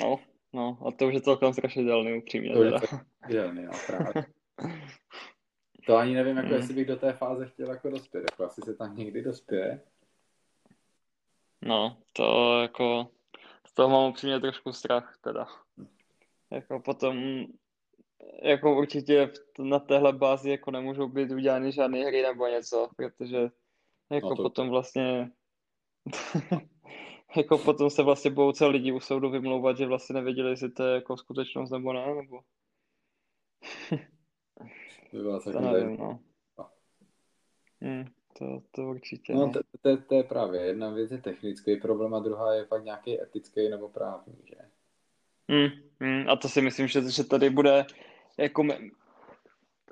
No, 0.00 0.18
no, 0.52 0.78
a 0.86 0.90
to 0.90 1.06
už 1.06 1.14
je 1.14 1.20
celkem 1.20 1.52
strašidelný, 1.52 2.18
upřímně. 2.18 2.52
To 2.52 2.62
je 2.62 2.72
strašidelný, 2.78 3.64
no, 3.64 3.72
právě. 3.86 4.24
To 5.86 5.96
ani 5.96 6.14
nevím, 6.14 6.36
jako 6.36 6.48
mm. 6.48 6.54
jestli 6.54 6.74
bych 6.74 6.86
do 6.86 6.96
té 6.96 7.12
fáze 7.12 7.46
chtěl 7.46 7.70
jako 7.70 7.90
dospět, 7.90 8.24
jako 8.30 8.44
asi 8.44 8.60
se 8.64 8.74
tam 8.74 8.96
někdy 8.96 9.22
dospěje. 9.22 9.80
No, 11.62 11.96
to 12.12 12.58
jako 12.62 13.08
toho 13.78 13.88
mám 13.88 14.10
upřímně 14.10 14.40
trošku 14.40 14.72
strach 14.72 15.18
teda. 15.20 15.46
Jako 16.50 16.80
potom, 16.80 17.44
jako 18.42 18.78
určitě 18.78 19.32
na 19.58 19.78
téhle 19.78 20.12
bázi 20.12 20.50
jako 20.50 20.70
nemůžou 20.70 21.08
být 21.08 21.30
udělány 21.30 21.72
žádné 21.72 21.98
hry 21.98 22.22
nebo 22.22 22.46
něco, 22.46 22.88
protože 22.96 23.38
jako 24.10 24.28
no 24.28 24.36
to... 24.36 24.42
potom 24.42 24.70
vlastně 24.70 25.30
jako 27.36 27.58
potom 27.58 27.90
se 27.90 28.02
vlastně 28.02 28.30
budou 28.30 28.52
celé 28.52 28.70
lidi 28.70 28.92
u 28.92 29.00
soudu 29.00 29.30
vymlouvat, 29.30 29.76
že 29.76 29.86
vlastně 29.86 30.14
nevěděli, 30.14 30.50
jestli 30.50 30.70
to 30.70 30.84
je 30.84 30.94
jako 30.94 31.16
skutečnost 31.16 31.70
nebo 31.70 31.92
ne, 31.92 32.14
nebo... 32.14 32.40
by 35.12 35.18
byla 35.22 35.40
to 35.52 35.60
nevím, 35.60 35.96
no. 35.96 36.20
Hmm. 37.80 38.04
To, 38.38 38.62
to 38.70 38.82
určitě. 38.82 39.34
No, 39.34 39.52
to, 39.52 39.60
to, 39.80 39.96
to, 39.96 40.14
je 40.14 40.22
právě. 40.22 40.60
Jedna 40.60 40.90
věc 40.90 41.10
je 41.10 41.18
technický 41.18 41.76
problém 41.76 42.14
a 42.14 42.18
druhá 42.18 42.54
je 42.54 42.64
fakt 42.64 42.84
nějaký 42.84 43.22
etický 43.22 43.68
nebo 43.68 43.88
právní, 43.88 44.34
že? 44.44 44.56
Mm, 45.48 45.68
mm, 46.08 46.30
a 46.30 46.36
to 46.36 46.48
si 46.48 46.62
myslím, 46.62 46.88
že, 46.88 47.10
že 47.10 47.24
tady 47.24 47.50
bude 47.50 47.86
jako 48.38 48.62
me, 48.62 48.78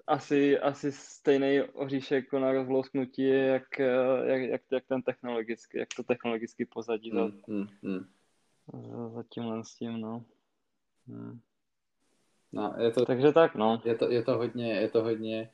asi, 0.06 0.58
asi 0.58 0.92
stejný 0.92 1.62
oříšek 1.62 2.24
jako 2.24 2.38
na 2.38 2.52
rozlousknutí, 2.52 3.28
jak, 3.28 3.78
jak, 4.24 4.40
jak, 4.40 4.60
jak, 4.72 4.86
ten 4.86 5.02
technologický, 5.02 5.78
jak 5.78 5.88
to 5.96 6.02
technologický 6.02 6.64
pozadí 6.64 7.10
mm, 7.12 7.18
za, 7.18 7.24
mm, 7.46 7.68
mm. 7.82 8.06
za, 8.90 9.08
za 9.08 9.22
tímhle 9.28 9.64
s 9.64 9.74
tím, 9.74 10.00
no. 10.00 10.24
Mm. 11.06 11.40
No, 12.52 12.74
je 12.78 12.90
to, 12.90 13.06
Takže 13.06 13.32
tak, 13.32 13.54
no. 13.54 13.82
Je 13.84 13.94
to, 13.94 14.10
je 14.10 14.22
to 14.22 14.36
hodně, 14.36 14.72
je 14.72 14.88
to 14.88 15.02
hodně 15.02 15.50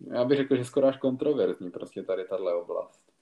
já 0.00 0.24
bych 0.24 0.38
řekl, 0.38 0.56
že 0.56 0.64
skoro 0.64 0.86
až 0.86 0.96
kontroverzní 0.96 1.70
prostě 1.70 2.02
tady 2.02 2.24
tahle 2.24 2.54
oblast. 2.54 3.12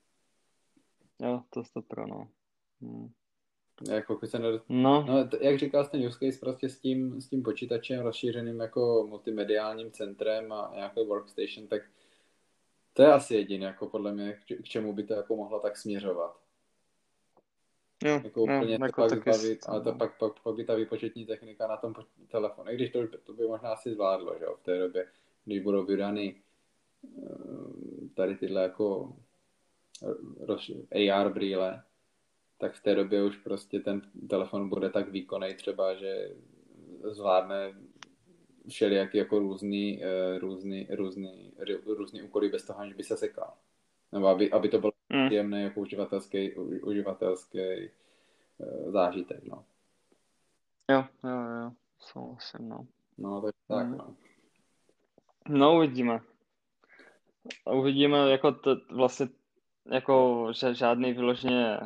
Jo, 1.23 1.43
to 1.51 1.61
je 1.61 1.65
to 1.75 1.83
pro, 1.83 2.07
no. 2.07 2.29
Hmm. 2.81 3.13
Jako, 3.91 4.21
se 4.27 4.39
ne... 4.39 4.49
no. 4.69 5.05
no. 5.09 5.29
jak 5.41 5.59
říkal 5.59 5.87
ten 5.87 6.07
use 6.07 6.19
case 6.19 6.41
prostě 6.41 6.69
s 6.69 6.79
tím, 6.79 7.21
s 7.21 7.29
tím 7.29 7.43
počítačem 7.43 8.01
rozšířeným 8.01 8.61
jako 8.61 9.07
multimediálním 9.09 9.91
centrem 9.91 10.53
a 10.53 10.73
nějaký 10.75 11.05
workstation, 11.07 11.67
tak 11.67 11.83
to 12.93 13.03
je 13.03 13.13
asi 13.13 13.35
jediný, 13.35 13.65
jako 13.65 13.87
podle 13.87 14.13
mě, 14.13 14.39
k 14.63 14.69
čemu 14.69 14.93
by 14.93 15.05
to 15.05 15.15
jako 15.15 15.37
mohlo 15.37 15.61
tak 15.61 15.77
směřovat. 15.77 16.41
Jo, 18.05 18.21
jako 18.25 18.43
úplně 18.43 18.75
jo, 18.75 18.79
jako 18.83 19.03
pak 19.03 19.11
zbavit, 19.11 19.59
ale 19.67 19.81
to 19.81 19.93
pak, 19.93 20.19
pak, 20.19 20.41
pak 20.41 20.55
by 20.55 20.65
ta 20.65 20.75
výpočetní 20.75 21.27
technika 21.27 21.67
na 21.67 21.77
tom 21.77 21.95
telefonu, 22.29 22.71
i 22.71 22.75
když 22.75 22.91
to, 22.91 22.99
to 23.25 23.33
by 23.33 23.47
možná 23.47 23.73
asi 23.73 23.93
zvládlo, 23.93 24.39
že 24.39 24.45
jo, 24.45 24.57
v 24.57 24.63
té 24.63 24.79
době, 24.79 25.07
když 25.45 25.61
budou 25.61 25.85
vydány 25.85 26.43
tady 28.15 28.37
tyhle 28.37 28.63
jako 28.63 29.17
AR 30.93 31.33
brýle, 31.33 31.83
tak 32.59 32.75
v 32.75 32.83
té 32.83 32.95
době 32.95 33.25
už 33.25 33.37
prostě 33.37 33.81
ten 33.81 34.03
telefon 34.31 34.69
bude 34.69 34.91
tak 34.91 35.09
výkonný 35.09 35.55
třeba, 35.55 35.95
že 35.95 36.31
zvládne 37.03 37.75
všelijaký 38.69 39.19
jako 39.19 39.39
různý, 39.39 40.05
eh, 40.05 40.39
různý, 40.39 40.89
různý, 40.91 41.53
různý 41.87 42.23
úkoly 42.23 42.49
bez 42.49 42.65
toho, 42.65 42.79
aniž 42.79 42.95
by 42.95 43.05
se 43.05 43.17
sekal. 43.17 43.55
Nebo 44.13 44.27
aby, 44.27 44.51
aby 44.51 44.69
to 44.69 44.79
bylo 44.79 44.93
mm. 45.15 45.27
příjemné 45.27 45.63
jako 45.63 45.81
uživatelský, 45.81 46.55
uživatelský 46.55 47.59
eh, 47.61 47.91
zážitek, 48.91 49.45
no. 49.45 49.65
Jo, 50.91 51.05
jo, 51.25 51.31
jo, 51.31 51.73
souhlasím, 51.99 52.69
no. 52.69 52.87
No, 53.19 53.43
tak, 53.43 53.55
tak 53.69 53.87
mm. 53.87 53.97
no. 53.97 54.17
No, 55.49 55.77
uvidíme. 55.77 56.21
A 57.67 57.71
uvidíme, 57.71 58.31
jako 58.31 58.53
to, 58.53 58.77
vlastně, 58.91 59.29
jako, 59.91 60.49
že 60.61 60.75
žádný 60.75 61.13
vyloženě 61.13 61.79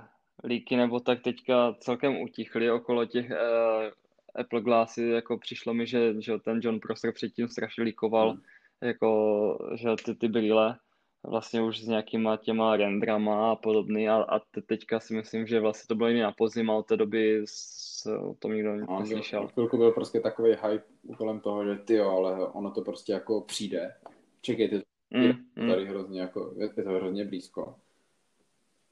líky 0.45 0.77
nebo 0.77 1.01
tak 1.01 1.23
teďka 1.23 1.75
celkem 1.81 2.17
utichly 2.17 2.71
okolo 2.71 3.05
těch 3.07 3.31
uh, 3.31 3.91
Apple 4.35 4.61
Glassy, 4.61 5.09
jako 5.09 5.39
přišlo 5.39 5.75
mi, 5.75 5.87
že, 5.87 6.23
že 6.23 6.39
ten 6.39 6.61
John 6.63 6.81
Prosser 6.81 7.13
předtím 7.13 7.49
strašně 7.49 7.85
líkoval, 7.85 8.31
hmm. 8.31 8.41
jako, 8.81 9.73
že 9.75 9.89
ty, 10.05 10.15
ty 10.15 10.29
brýle 10.29 10.79
vlastně 11.23 11.63
už 11.63 11.81
s 11.81 11.87
nějakýma 11.87 12.37
těma 12.37 12.77
rendrama 12.77 13.53
a 13.53 13.57
podobný 13.57 14.09
a, 14.09 14.15
a 14.15 14.39
te, 14.39 14.63
teďka 14.63 15.01
si 15.01 15.15
myslím, 15.15 15.47
že 15.47 15.61
vlastně 15.61 15.87
to 15.89 15.95
bylo 15.95 16.09
i 16.09 16.21
na 16.21 16.33
podzim 16.33 16.71
a 16.71 16.75
od 16.75 16.87
té 16.87 16.97
doby 16.97 17.43
s, 17.45 18.07
o 18.07 18.35
tom 18.35 18.53
nikdo 18.53 18.77
no, 18.77 19.01
neslyšel. 19.01 19.49
V 19.49 19.53
chvilku 19.53 19.77
byl 19.77 19.93
prostě 19.93 20.21
takový 20.21 20.51
hype 20.51 20.85
kolem 21.17 21.41
toho, 21.41 21.65
že 21.65 21.77
ty 21.77 21.95
jo, 21.95 22.11
ale 22.11 22.47
ono 22.47 22.71
to 22.71 22.83
prostě 22.83 23.13
jako 23.13 23.41
přijde. 23.41 23.95
Čekejte, 24.43 24.83
Mm, 25.11 25.47
mm. 25.57 25.69
Tady 25.71 25.87
hrozně 25.87 26.21
jako, 26.21 26.55
je 26.57 26.69
to 26.69 26.91
hrozně 26.91 27.25
blízko. 27.25 27.75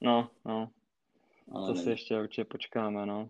No, 0.01 0.31
no. 0.45 0.71
Ale 1.53 1.67
to 1.67 1.73
není. 1.73 1.85
si 1.85 1.91
ještě 1.91 2.21
určitě 2.21 2.45
počkáme, 2.45 3.07
no. 3.07 3.29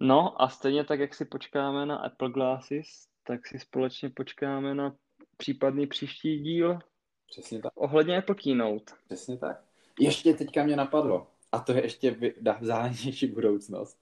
No 0.00 0.42
a 0.42 0.48
stejně 0.48 0.84
tak, 0.84 1.00
jak 1.00 1.14
si 1.14 1.24
počkáme 1.24 1.86
na 1.86 1.96
Apple 1.96 2.30
Glasses, 2.30 3.08
tak 3.24 3.46
si 3.46 3.58
společně 3.58 4.10
počkáme 4.10 4.74
na 4.74 4.96
případný 5.36 5.86
příští 5.86 6.38
díl. 6.38 6.78
Přesně 7.26 7.62
tak. 7.62 7.72
Ohledně 7.74 8.18
Apple 8.18 8.34
Keynote. 8.34 8.92
Přesně 9.06 9.36
tak. 9.36 9.64
Ještě 10.00 10.34
teďka 10.34 10.64
mě 10.64 10.76
napadlo, 10.76 11.26
a 11.52 11.58
to 11.58 11.72
je 11.72 11.82
ještě 11.82 12.16
vzdálenější 12.60 13.26
budoucnost, 13.26 13.98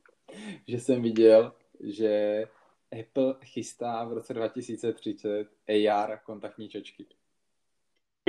že 0.66 0.80
jsem 0.80 1.02
viděl, 1.02 1.52
že 1.80 2.44
Apple 3.00 3.34
chystá 3.44 4.04
v 4.04 4.12
roce 4.12 4.34
2030 4.34 5.48
AR 5.68 6.18
kontaktní 6.24 6.68
čočky. 6.68 7.06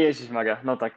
Ježíš 0.02 0.30
Maga, 0.30 0.62
no 0.64 0.78
tak. 0.78 0.94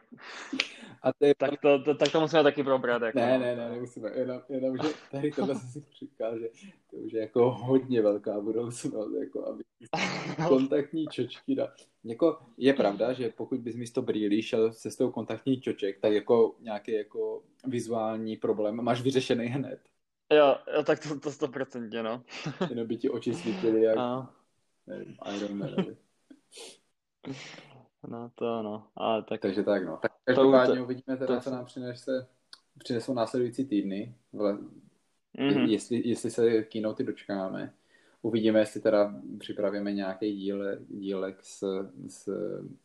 A 1.03 1.13
ty... 1.13 1.35
tak, 1.39 1.61
to, 1.61 1.83
to, 1.83 1.95
tak 1.95 2.13
to 2.13 2.21
musíme 2.21 2.43
taky 2.43 2.65
probrat. 2.65 3.03
Jako. 3.03 3.19
Ne, 3.19 3.39
ne, 3.39 3.57
ne, 3.57 3.71
nemusíme. 3.71 4.11
Jenom, 4.15 4.43
jenom 4.49 4.77
že 4.77 4.89
tady 5.11 5.31
tohle 5.31 5.55
jsem 5.55 5.69
si 5.69 5.85
říkal, 5.99 6.39
že 6.39 6.49
to 6.91 6.97
už 6.97 7.13
je 7.13 7.21
jako 7.21 7.51
hodně 7.51 8.03
velká 8.03 8.41
budoucnost, 8.41 8.95
jako 9.21 9.47
aby 9.47 9.63
kontaktní 10.49 11.07
čočky 11.07 11.55
dá. 11.55 11.73
Jako, 12.05 12.39
je 12.57 12.73
pravda, 12.73 13.13
že 13.13 13.29
pokud 13.29 13.61
bys 13.61 13.77
místo 13.77 14.03
brýlí 14.03 14.43
šel 14.43 14.73
se 14.73 14.91
s 14.91 14.97
tou 14.97 15.11
kontaktní 15.11 15.61
čoček, 15.61 16.01
tak 16.01 16.13
jako 16.13 16.55
nějaký 16.61 16.93
jako 16.93 17.43
vizuální 17.67 18.37
problém 18.37 18.83
máš 18.83 19.03
vyřešený 19.03 19.47
hned. 19.47 19.81
Jo, 20.33 20.57
jo 20.77 20.83
tak 20.83 20.99
to, 21.09 21.21
to 21.21 21.31
stoprocentně, 21.31 22.03
no. 22.03 22.23
Jenom 22.71 22.87
by 22.87 22.97
ti 22.97 23.11
oči 23.11 23.35
svítily 23.35 23.83
jak, 23.83 23.97
a... 23.97 24.35
nevím, 24.87 25.17
Iron 25.37 25.59
Man. 25.59 25.75
No 28.09 28.31
to 28.35 28.63
no, 28.63 28.87
ale 28.97 29.23
tak... 29.23 29.41
Takže 29.41 29.63
tak 29.63 29.85
no. 29.87 29.99
Tak 30.03 30.13
každopádně 30.25 30.77
to, 30.77 30.85
uvidíme 30.85 31.17
teda, 31.17 31.35
to... 31.35 31.41
co 31.41 31.51
nám 31.51 31.65
přinese, 31.65 32.27
přinesou 32.79 33.15
následující 33.15 33.65
týdny, 33.65 34.15
vle, 34.33 34.59
mm-hmm. 35.39 35.69
jestli, 35.69 36.09
jestli 36.09 36.31
se 36.31 36.63
keynote 36.63 37.03
dočkáme. 37.03 37.75
Uvidíme, 38.23 38.59
jestli 38.59 38.81
teda 38.81 39.15
připravíme 39.39 39.93
nějaký 39.93 40.37
díle, 40.37 40.79
dílek 40.89 41.39
s, 41.43 41.89
s, 42.09 42.29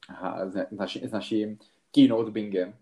aha, 0.09 0.49
s, 0.49 0.67
naši, 0.71 1.07
s 1.07 1.11
naším 1.11 1.59
keynote 1.91 2.31
bingem. 2.31 2.73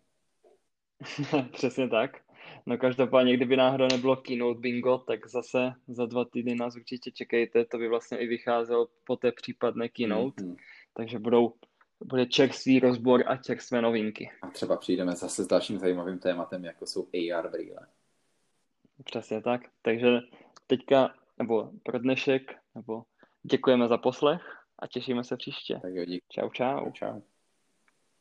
Přesně 1.51 1.89
tak. 1.89 2.21
No 2.65 2.77
každopádně, 2.77 3.37
kdyby 3.37 3.57
náhodou 3.57 3.87
nebylo 3.91 4.15
keynote 4.15 4.59
bingo, 4.59 4.97
tak 4.97 5.27
zase 5.27 5.73
za 5.87 6.05
dva 6.05 6.25
týdny 6.25 6.55
nás 6.55 6.75
určitě 6.75 7.11
čekejte. 7.11 7.65
To 7.65 7.77
by 7.77 7.87
vlastně 7.87 8.17
i 8.17 8.27
vycházelo 8.27 8.87
po 9.03 9.15
té 9.15 9.31
případné 9.31 9.89
keynote. 9.89 10.43
Mm-hmm. 10.43 10.55
Takže 10.93 11.19
budou 11.19 11.53
bude 12.03 12.25
čerstvý 12.25 12.79
rozbor 12.79 13.23
a 13.27 13.37
čerstvé 13.37 13.81
novinky. 13.81 14.31
A 14.41 14.47
třeba 14.47 14.77
přijdeme 14.77 15.15
zase 15.15 15.43
s 15.43 15.47
dalším 15.47 15.79
zajímavým 15.79 16.19
tématem, 16.19 16.65
jako 16.65 16.85
jsou 16.87 17.07
AR 17.13 17.49
brýle. 17.49 17.87
Přesně 19.03 19.41
tak. 19.41 19.61
Takže 19.81 20.19
teďka, 20.67 21.15
nebo 21.39 21.71
pro 21.83 21.99
dnešek, 21.99 22.55
nebo 22.75 23.03
děkujeme 23.43 23.87
za 23.87 23.97
poslech 23.97 24.41
a 24.79 24.87
těšíme 24.87 25.23
se 25.23 25.37
příště. 25.37 25.79
Tak 25.81 25.93
jo, 25.93 26.05
díky. 26.05 26.25
Čau, 26.29 26.49
čau. 26.49 26.91
Čau. 26.91 27.21